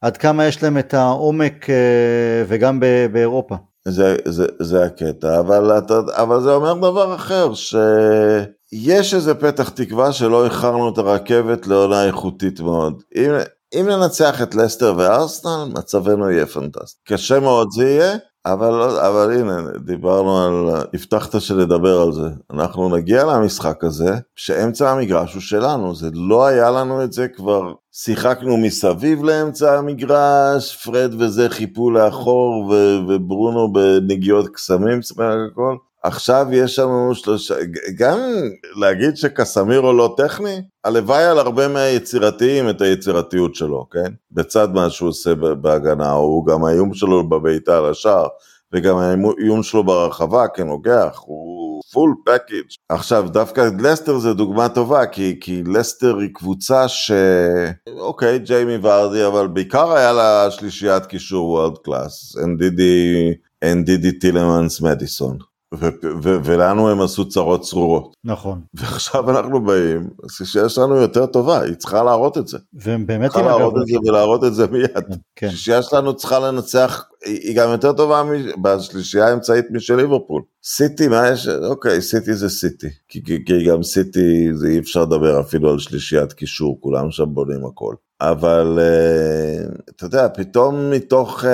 עד 0.01 0.17
כמה 0.17 0.47
יש 0.47 0.63
להם 0.63 0.79
את 0.79 0.95
העומק 0.95 1.71
אה, 1.71 2.45
וגם 2.49 2.81
באירופה. 3.13 3.57
זה, 3.89 4.17
זה, 4.25 4.47
זה 4.61 4.85
הקטע, 4.85 5.41
אבל, 5.41 5.79
אתה, 5.79 6.01
אבל 6.11 6.43
זה 6.43 6.55
אומר 6.55 6.75
דבר 6.75 7.15
אחר, 7.15 7.55
שיש 7.55 9.15
איזה 9.15 9.35
פתח 9.35 9.69
תקווה 9.69 10.13
שלא 10.13 10.45
איחרנו 10.45 10.89
את 10.89 10.99
הרכבת 10.99 11.67
לעונה 11.67 12.05
איכותית 12.05 12.61
מאוד. 12.61 13.03
אם, 13.17 13.31
אם 13.75 13.89
ננצח 13.89 14.43
את 14.43 14.55
לסטר 14.55 14.95
וארסנל, 14.97 15.65
מצבנו 15.75 16.31
יהיה 16.31 16.47
פנטסטי. 16.47 17.01
קשה 17.07 17.41
מאוד 17.41 17.69
זה 17.77 17.85
יהיה, 17.89 18.17
אבל, 18.47 18.99
אבל 18.99 19.33
הנה, 19.33 19.63
דיברנו 19.85 20.43
על, 20.43 20.85
הבטחת 20.95 21.41
שנדבר 21.41 22.01
על 22.01 22.13
זה. 22.13 22.29
אנחנו 22.53 22.97
נגיע 22.97 23.25
למשחק 23.25 23.85
הזה, 23.85 24.15
שאמצע 24.37 24.91
המגרש 24.91 25.35
הוא 25.35 25.43
שלנו, 25.43 25.95
זה 25.95 26.11
לא 26.15 26.47
היה 26.47 26.71
לנו 26.71 27.05
את 27.05 27.13
זה 27.13 27.29
כבר, 27.29 27.73
שיחקנו 27.99 28.57
מסביב 28.57 29.25
לאמצע 29.25 29.79
המגרש, 29.79 30.77
פרד 30.77 31.15
וזה 31.19 31.49
חיפו 31.49 31.91
לאחור, 31.91 32.67
ו- 32.71 32.99
וברונו 33.09 33.73
בנגיעות 33.73 34.49
קסמים, 34.49 35.03
סך 35.03 35.15
הכל. 35.53 35.77
עכשיו 36.03 36.47
יש 36.53 36.79
לנו 36.79 37.15
שלושה, 37.15 37.55
גם 37.99 38.19
להגיד 38.81 39.17
שקסמירו 39.17 39.93
לא 39.93 40.15
טכני, 40.17 40.63
הלוואי 40.85 41.25
על 41.25 41.39
הרבה 41.39 41.69
מהיצירתיים 41.69 42.69
את 42.71 42.81
היצירתיות 42.81 43.55
שלו, 43.55 43.87
כן? 43.91 44.13
בצד 44.33 44.69
מה 44.75 44.91
שהוא 44.91 45.09
עושה 45.09 45.35
בהגנה, 45.35 46.11
הוא 46.11 46.47
גם 46.47 46.65
האיום 46.65 46.95
שלו 46.95 47.29
בבעיטה 47.29 47.79
על 47.79 47.91
השער, 47.91 48.27
וגם 48.77 48.97
האיום 48.97 49.63
שלו 49.63 49.85
ברחבה 49.85 50.49
כנוגח, 50.49 51.21
הוא 51.27 51.81
full 51.93 52.15
package. 52.25 52.65
עכשיו, 52.89 53.29
דווקא 53.29 53.69
לסטר 53.79 54.19
זה 54.19 54.35
דוגמה 54.35 54.69
טובה, 54.69 55.07
כי, 55.07 55.39
כי 55.41 55.63
לסטר 55.67 56.17
היא 56.19 56.31
קבוצה 56.35 56.89
ש... 56.89 57.11
אוקיי, 57.99 58.39
ג'יימי 58.39 58.79
ורדי, 58.83 59.27
אבל 59.27 59.47
בעיקר 59.47 59.93
היה 59.93 60.13
לה 60.13 60.51
שלישיית 60.51 61.07
קישור 61.07 61.51
world 61.51 61.79
class, 61.79 62.37
אנדידי, 62.45 63.33
אנדידי 63.65 64.13
טילמנס 64.13 64.81
מדיסון. 64.81 65.39
ו- 65.75 65.89
ו- 66.23 66.39
ולנו 66.45 66.91
הם 66.91 67.01
עשו 67.01 67.29
צרות 67.29 67.61
צרורות. 67.61 68.17
נכון. 68.25 68.61
ועכשיו 68.75 69.31
אנחנו 69.31 69.65
באים, 69.65 70.09
שיש 70.45 70.79
לנו 70.79 70.97
יותר 70.97 71.27
טובה, 71.27 71.61
היא 71.61 71.75
צריכה 71.75 72.03
להראות 72.03 72.39
את 72.39 72.49
זה. 72.49 72.59
והם 72.75 73.07
באמת 73.07 73.31
צריכה 73.31 73.47
להראות 73.47 73.75
את 73.83 73.87
זה 73.87 73.99
ולהראות 74.07 74.45
את 74.45 74.55
זה 74.55 74.67
מיד. 74.67 75.19
כן. 75.37 75.47
השישייה 75.47 75.83
שלנו 75.83 76.17
צריכה 76.17 76.39
לנצח 76.39 77.05
היא 77.27 77.57
גם 77.57 77.71
יותר 77.71 77.93
טובה 77.93 78.23
בשלישייה 78.63 79.29
האמצעית 79.29 79.65
משל 79.71 79.97
ליברפול. 79.97 80.43
סיטי, 80.65 81.09
מה 81.09 81.29
יש? 81.29 81.49
אוקיי, 81.49 82.01
סיטי 82.01 82.35
זה 82.35 82.49
סיטי. 82.49 82.89
כי, 83.09 83.25
כי, 83.25 83.45
כי 83.45 83.65
גם 83.65 83.83
סיטי, 83.83 84.49
זה 84.55 84.69
אי 84.69 84.79
אפשר 84.79 85.03
לדבר 85.03 85.41
אפילו 85.41 85.71
על 85.71 85.79
שלישיית 85.79 86.33
קישור, 86.33 86.79
כולם 86.81 87.11
שם 87.11 87.25
בונים 87.35 87.67
הכל. 87.67 87.95
אבל 88.21 88.79
uh, 88.79 89.81
אתה 89.91 90.05
יודע, 90.05 90.29
פתאום 90.29 90.91
מתוך, 90.91 91.45
uh, 91.45 91.47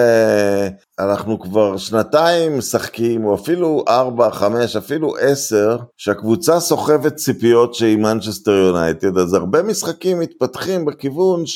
אנחנו 0.98 1.40
כבר 1.40 1.76
שנתיים 1.76 2.58
משחקים, 2.58 3.24
או 3.24 3.34
אפילו 3.34 3.84
ארבע, 3.88 4.30
חמש, 4.30 4.76
אפילו 4.76 5.16
עשר, 5.20 5.76
שהקבוצה 5.96 6.60
סוחבת 6.60 7.14
ציפיות 7.16 7.74
שהיא 7.74 7.96
מנצ'סטר 7.96 8.52
יונייטד, 8.52 9.18
אז 9.18 9.34
הרבה 9.34 9.62
משחקים 9.62 10.20
מתפתחים 10.20 10.84
בכיוון 10.84 11.46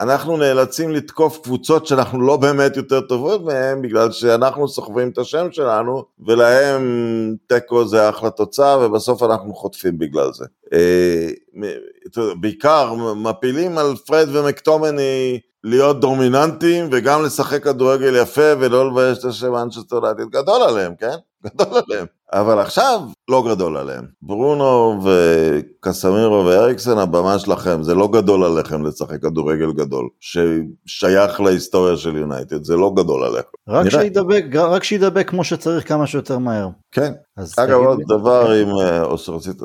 שאנחנו 0.00 0.36
נאלצים 0.36 0.90
לתקוף 0.90 1.40
קבוצות 1.42 1.86
שאנחנו 1.86 2.20
לא 2.20 2.36
באמת 2.36 2.76
יותר 2.76 3.00
טובות 3.00 3.44
מהן, 3.44 3.82
בגלל 3.82 4.12
שאנחנו 4.12 4.68
סוחבים 4.68 5.08
את 5.10 5.18
השם 5.18 5.46
שלנו, 5.52 6.04
ולהם 6.26 7.36
תיקו 7.46 7.88
זה 7.88 8.08
אחלה 8.08 8.30
תוצאה, 8.30 8.78
ובסוף 8.86 9.22
אנחנו 9.22 9.54
חוטפים 9.54 9.98
בגלל 9.98 10.32
זה. 10.32 10.44
אה, 10.66 12.18
בעיקר 12.40 12.94
מפילים 13.16 13.78
על 13.78 13.96
פרד 14.06 14.28
ומקטומיניי 14.32 15.40
להיות 15.64 16.00
דומיננטיים 16.00 16.88
וגם 16.92 17.24
לשחק 17.24 17.64
כדורגל 17.64 18.16
יפה 18.16 18.52
ולא 18.60 18.90
לבייש 18.90 19.18
את 19.18 19.24
השם 19.24 19.46
יונייטד, 19.46 20.30
גדול 20.30 20.62
עליהם, 20.62 20.94
כן? 20.98 21.16
גדול 21.46 21.80
עליהם. 21.86 22.06
אבל 22.32 22.58
עכשיו 22.58 23.00
לא 23.30 23.44
גדול 23.48 23.76
עליהם. 23.76 24.04
ברונו 24.22 25.00
וקסמירו 25.04 26.44
ואריקסן, 26.46 26.98
הבמה 26.98 27.38
שלכם, 27.38 27.82
זה 27.82 27.94
לא 27.94 28.08
גדול 28.08 28.44
עליכם 28.44 28.86
לשחק 28.86 29.22
כדורגל 29.22 29.72
גדול, 29.72 30.08
ששייך 30.20 31.40
להיסטוריה 31.40 31.96
של 31.96 32.16
יונייטד, 32.16 32.64
זה 32.64 32.76
לא 32.76 32.92
גדול 32.96 33.24
עליכם. 33.24 33.48
רק 33.68 33.88
שידבק, 33.88 34.44
רק 34.54 34.84
שידבק 34.84 35.30
כמו 35.30 35.44
שצריך 35.44 35.88
כמה 35.88 36.06
שיותר 36.06 36.38
מהר. 36.38 36.68
כן. 36.92 37.12
אגב, 37.56 37.80
עוד 37.80 38.00
דבר 38.08 38.50
עם, 38.50 38.68
אה, 38.68 39.02
או 39.02 39.18
שרצית, 39.18 39.60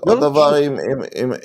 עוד 0.00 0.22
לא, 0.22 0.30
דבר 0.30 0.54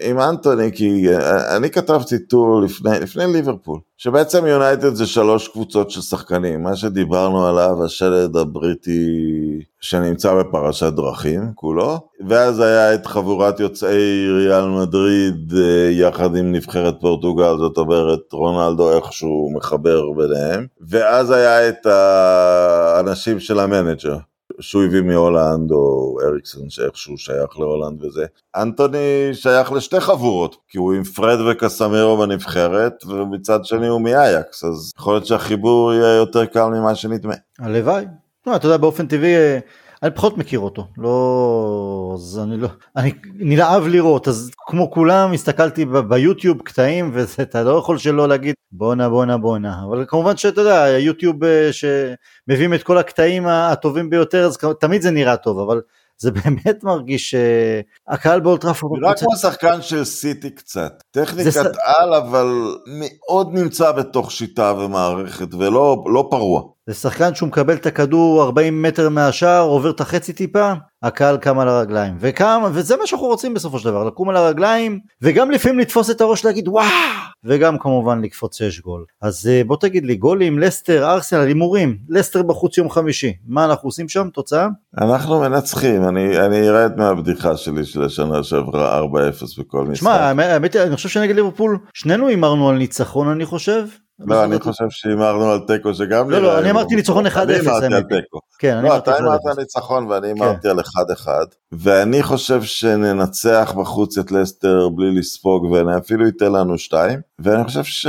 עם, 0.01 0.19
אנטוני, 0.19 0.71
כי 0.71 1.15
אה, 1.15 1.57
אני 1.57 1.69
כתבתי 1.69 2.19
טור 2.19 2.61
לפני, 2.61 2.99
לפני 2.99 3.27
ליברפול, 3.27 3.79
שבעצם 3.97 4.45
יונייטד 4.45 4.93
זה 4.93 5.05
שלוש 5.05 5.47
קבוצות 5.47 5.91
של 5.91 6.01
שחקנים, 6.01 6.63
מה 6.63 6.75
שדיברנו 6.75 7.47
עליו, 7.47 7.85
השלד 7.85 8.37
הבריטי 8.37 9.59
שנמצא 9.81 10.35
בפרשת 10.35 10.93
דרכים 10.93 11.51
כולו, 11.55 11.99
ואז 12.27 12.59
היה 12.59 12.93
את 12.93 13.05
חבורת 13.05 13.59
יוצאי 13.59 14.29
ריאל 14.31 14.67
מדריד 14.67 15.53
אה, 15.57 15.89
יחד 15.91 16.35
עם 16.35 16.51
נבחרת 16.51 16.95
פורטוגל, 17.01 17.57
זאת 17.57 17.77
אומרת 17.77 18.19
רונלדו 18.33 18.95
איכשהו 18.95 19.51
מחבר 19.55 20.11
ביניהם, 20.11 20.67
ואז 20.89 21.31
היה 21.31 21.69
את 21.69 21.85
האנשים 21.85 23.39
של 23.39 23.59
המנג'ר. 23.59 24.17
שהוא 24.59 24.83
הביא 24.83 25.01
מהולנד, 25.01 25.71
או 25.71 26.17
אריקסון 26.27 26.69
שאיכשהו 26.69 27.17
שייך 27.17 27.59
להולנד 27.59 28.03
וזה. 28.03 28.25
אנטוני 28.55 29.29
שייך 29.33 29.71
לשתי 29.71 29.99
חבורות, 29.99 30.55
כי 30.67 30.77
הוא 30.77 30.93
עם 30.93 31.03
פרד 31.03 31.39
וקסמירו 31.39 32.17
בנבחרת, 32.17 33.05
ומצד 33.05 33.65
שני 33.65 33.87
הוא 33.87 34.01
מאייקס, 34.01 34.63
אז 34.63 34.91
יכול 34.97 35.13
להיות 35.13 35.25
שהחיבור 35.25 35.93
יהיה 35.93 36.15
יותר 36.15 36.45
קל 36.45 36.67
ממה 36.67 36.95
שנדמה. 36.95 37.33
הלוואי. 37.59 38.05
לא, 38.47 38.55
אתה 38.55 38.67
יודע, 38.67 38.77
באופן 38.77 39.07
טבעי, 39.07 39.35
אה, 39.35 39.59
אני 40.03 40.11
פחות 40.11 40.37
מכיר 40.37 40.59
אותו, 40.59 40.87
לא, 40.97 42.11
אז 42.13 42.39
אני 42.43 42.57
לא, 42.57 42.67
אני 42.95 43.11
נלהב 43.33 43.87
לראות, 43.87 44.27
אז 44.27 44.51
כמו 44.57 44.91
כולם 44.91 45.33
הסתכלתי 45.33 45.85
ביוטיוב 45.85 46.61
קטעים 46.61 47.11
ואתה 47.13 47.63
לא 47.63 47.77
יכול 47.77 47.97
שלא 47.97 48.27
להגיד 48.27 48.55
בואנה 48.71 49.09
בואנה 49.09 49.37
בואנה, 49.37 49.83
אבל 49.87 50.05
כמובן 50.07 50.37
שאתה 50.37 50.61
יודע, 50.61 50.99
יוטיוב 50.99 51.43
אה, 51.43 51.69
שמביאים 51.71 52.73
את 52.73 52.83
כל 52.83 52.97
הקטעים 52.97 53.47
הטובים 53.47 54.09
ביותר, 54.09 54.45
אז 54.45 54.57
תמיד 54.79 55.01
זה 55.01 55.11
נראה 55.11 55.37
טוב, 55.37 55.59
אבל 55.59 55.81
זה 56.17 56.31
באמת 56.45 56.83
מרגיש 56.83 57.35
שהקהל 57.35 58.39
באולטראפורד... 58.39 59.03
רק 59.03 59.19
כמו 59.19 59.35
שחקן 59.35 59.81
של 59.81 60.03
סיטי 60.03 60.49
קצת. 60.49 61.03
טכניקת. 61.11 61.71
על, 61.83 62.13
אבל 62.13 62.47
מאוד 62.87 63.53
נמצא 63.53 63.91
בתוך 63.91 64.31
שיטה 64.31 64.73
ומערכת, 64.73 65.53
ולא 65.53 66.03
לא 66.05 66.27
פרוע. 66.31 66.76
זה 66.87 66.93
שחקן 66.93 67.35
שהוא 67.35 67.47
מקבל 67.47 67.73
את 67.73 67.85
הכדור 67.85 68.43
40 68.43 68.81
מטר 68.81 69.09
מהשער, 69.09 69.63
עובר 69.63 69.89
את 69.89 70.01
החצי 70.01 70.33
טיפה, 70.33 70.73
הקהל 71.03 71.37
קם 71.37 71.59
על 71.59 71.67
הרגליים. 71.67 72.17
וקם, 72.19 72.61
וזה 72.73 72.95
מה 72.97 73.07
שאנחנו 73.07 73.27
רוצים 73.27 73.53
בסופו 73.53 73.79
של 73.79 73.89
דבר, 73.89 74.03
לקום 74.03 74.29
על 74.29 74.37
הרגליים, 74.37 74.99
וגם 75.21 75.51
לפעמים 75.51 75.79
לתפוס 75.79 76.09
את 76.09 76.21
הראש 76.21 76.45
להגיד 76.45 76.67
וואו, 76.67 76.85
וגם 77.43 77.79
כמובן 77.79 78.21
לקפוץ 78.21 78.57
6 78.57 78.79
גול. 78.79 79.05
אז 79.21 79.47
אה, 79.47 79.61
בוא 79.63 79.77
תגיד 79.79 80.05
לי, 80.05 80.15
גולים, 80.15 80.59
לסטר, 80.59 81.11
ארסנל, 81.11 81.39
הימורים, 81.39 81.97
לסטר 82.09 82.43
בחוץ 82.43 82.77
יום 82.77 82.89
חמישי, 82.89 83.33
מה 83.47 83.65
אנחנו 83.65 83.87
עושים 83.87 84.09
שם, 84.09 84.29
תוצאה? 84.33 84.67
אנחנו 85.01 85.39
מנצחים, 85.39 86.07
אני, 86.07 86.39
אני 86.39 86.69
ארד 86.69 86.97
מהבדיחה 86.97 87.57
שלי 87.57 87.85
של 87.85 88.03
השנה 88.03 88.43
שעברה 88.43 89.01
4-0 89.01 89.05
בכל 89.59 89.83
משחק. 89.83 89.95
שמע, 89.95 90.13
האמת, 90.13 90.75
אני 90.75 90.95
חושב 90.95 91.09
שנגד 91.09 91.35
ליברפול, 91.35 91.77
שנינו 91.93 92.27
הימרנו 92.27 92.69
על 92.69 92.77
ניצחון 92.77 93.27
אני 93.27 93.45
חושב, 93.45 93.85
לא, 94.19 94.43
אני 94.43 94.59
חושב 94.59 94.85
שהימרנו 94.89 95.51
על 95.51 95.59
תיקו 95.67 95.93
שגם... 95.93 96.29
לא, 96.29 96.39
לא, 96.39 96.59
אני 96.59 96.71
אמרתי 96.71 96.95
ניצחון 96.95 97.27
1-0. 97.27 97.39
אני 97.39 97.59
אמרתי 97.59 97.85
על 97.85 98.03
תיקו. 98.03 98.39
כן, 98.59 98.81
לא, 98.83 98.97
אתה 98.97 99.17
אמרת 99.17 99.39
על 99.45 99.53
ניצחון 99.57 100.05
ואני 100.07 100.31
אמרתי 100.31 100.61
כן. 100.63 100.69
על 100.69 100.79
1-1. 100.79 101.27
ואני 101.71 102.23
חושב 102.23 102.63
שננצח 102.63 103.73
בחוץ 103.77 104.17
את 104.17 104.31
לסטר 104.31 104.89
בלי 104.89 105.19
לספוג 105.19 105.63
ואני 105.63 105.97
אפילו 105.97 106.25
ייתן 106.25 106.51
לנו 106.51 106.77
2. 106.77 107.19
ואני 107.39 107.63
חושב 107.63 107.83
ש... 107.83 108.07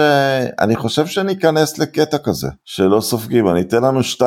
אני 0.60 0.76
חושב 0.76 1.06
שניכנס 1.06 1.78
לקטע 1.78 2.18
כזה, 2.18 2.48
שלא 2.64 3.00
סופגים, 3.00 3.48
אני 3.48 3.60
אתן 3.60 3.82
לנו 3.82 4.00
2-0 4.00 4.22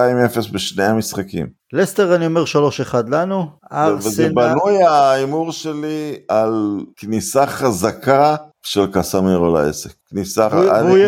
בשני 0.53 0.83
המשחקים. 0.83 1.47
לסטר 1.73 2.15
אני 2.15 2.25
אומר 2.25 2.43
3-1 2.91 2.95
לנו. 3.07 3.45
וזה 3.97 4.29
בנוי 4.33 4.83
ההימור 4.83 5.51
שלי 5.51 6.15
על 6.27 6.79
כניסה 6.95 7.47
חזקה 7.47 8.35
של 8.63 8.85
קסמירו 8.93 9.53
לעסק. 9.53 9.91
כניסה... 10.09 10.47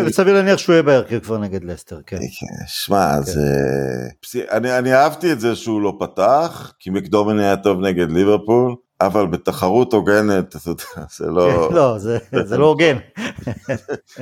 וסביר 0.06 0.34
להניח 0.34 0.58
שהוא 0.58 0.74
יהיה 0.74 0.84
בהרכב 0.84 1.20
כבר 1.20 1.38
נגד 1.38 1.64
לסטר, 1.64 2.00
כן. 2.06 2.18
כן 2.18 2.66
שמע, 2.68 3.16
כן. 3.16 3.22
זה... 3.22 4.46
אני 4.52 4.94
אהבתי 4.94 5.32
את 5.32 5.40
זה 5.40 5.56
שהוא 5.56 5.82
לא 5.82 5.98
פתח, 6.00 6.74
כי 6.80 6.90
מקדומן 6.90 7.40
היה 7.40 7.58
טוב 7.58 7.80
נגד 7.80 8.12
ליברפול, 8.12 8.76
אבל 9.02 9.28
בתחרות 9.28 9.94
הוגנת, 9.94 10.56
אתה 10.56 10.70
יודע, 10.70 11.08
זה 11.18 11.26
לא... 11.26 11.74
לא, 11.74 11.98
זה 12.44 12.58
לא 12.58 12.66
הוגן. 12.66 12.98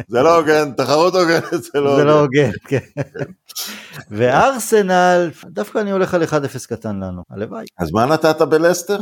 זה 0.07 0.21
לא 0.21 0.37
הוגן, 0.37 0.71
תחרות 0.71 1.15
הוגנת 1.15 1.63
זה 1.63 1.79
לא 1.79 1.89
הוגן. 1.89 1.97
זה 1.97 2.03
לא 2.03 2.19
הוגן, 2.19 2.51
כן. 2.67 3.01
וארסנל, 4.11 5.31
דווקא 5.45 5.79
אני 5.79 5.91
הולך 5.91 6.13
על 6.13 6.23
1-0 6.23 6.27
קטן 6.69 6.95
לנו, 6.99 7.23
הלוואי. 7.29 7.65
אז 7.79 7.91
מה 7.91 8.05
נתת 8.05 8.41
בלסטר? 8.41 8.99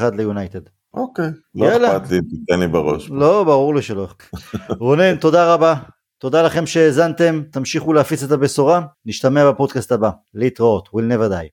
3-1 0.00 0.02
ליונייטד. 0.16 0.60
אוקיי, 0.94 1.30
לא 1.54 1.96
אכפת 1.96 2.10
לי, 2.10 2.18
תיתן 2.22 2.60
לי 2.60 2.68
בראש. 2.68 3.10
לא, 3.10 3.44
ברור 3.44 3.74
לי 3.74 3.82
שלא. 3.82 4.08
רונן, 4.80 5.16
תודה 5.16 5.54
רבה. 5.54 5.74
תודה 6.20 6.42
לכם 6.42 6.66
שהאזנתם, 6.66 7.42
תמשיכו 7.52 7.92
להפיץ 7.92 8.22
את 8.22 8.32
הבשורה, 8.32 8.80
נשתמע 9.06 9.50
בפודקאסט 9.50 9.92
הבא. 9.92 10.10
להתראות, 10.34 10.88
will 10.88 11.12
never 11.12 11.32
die. 11.32 11.46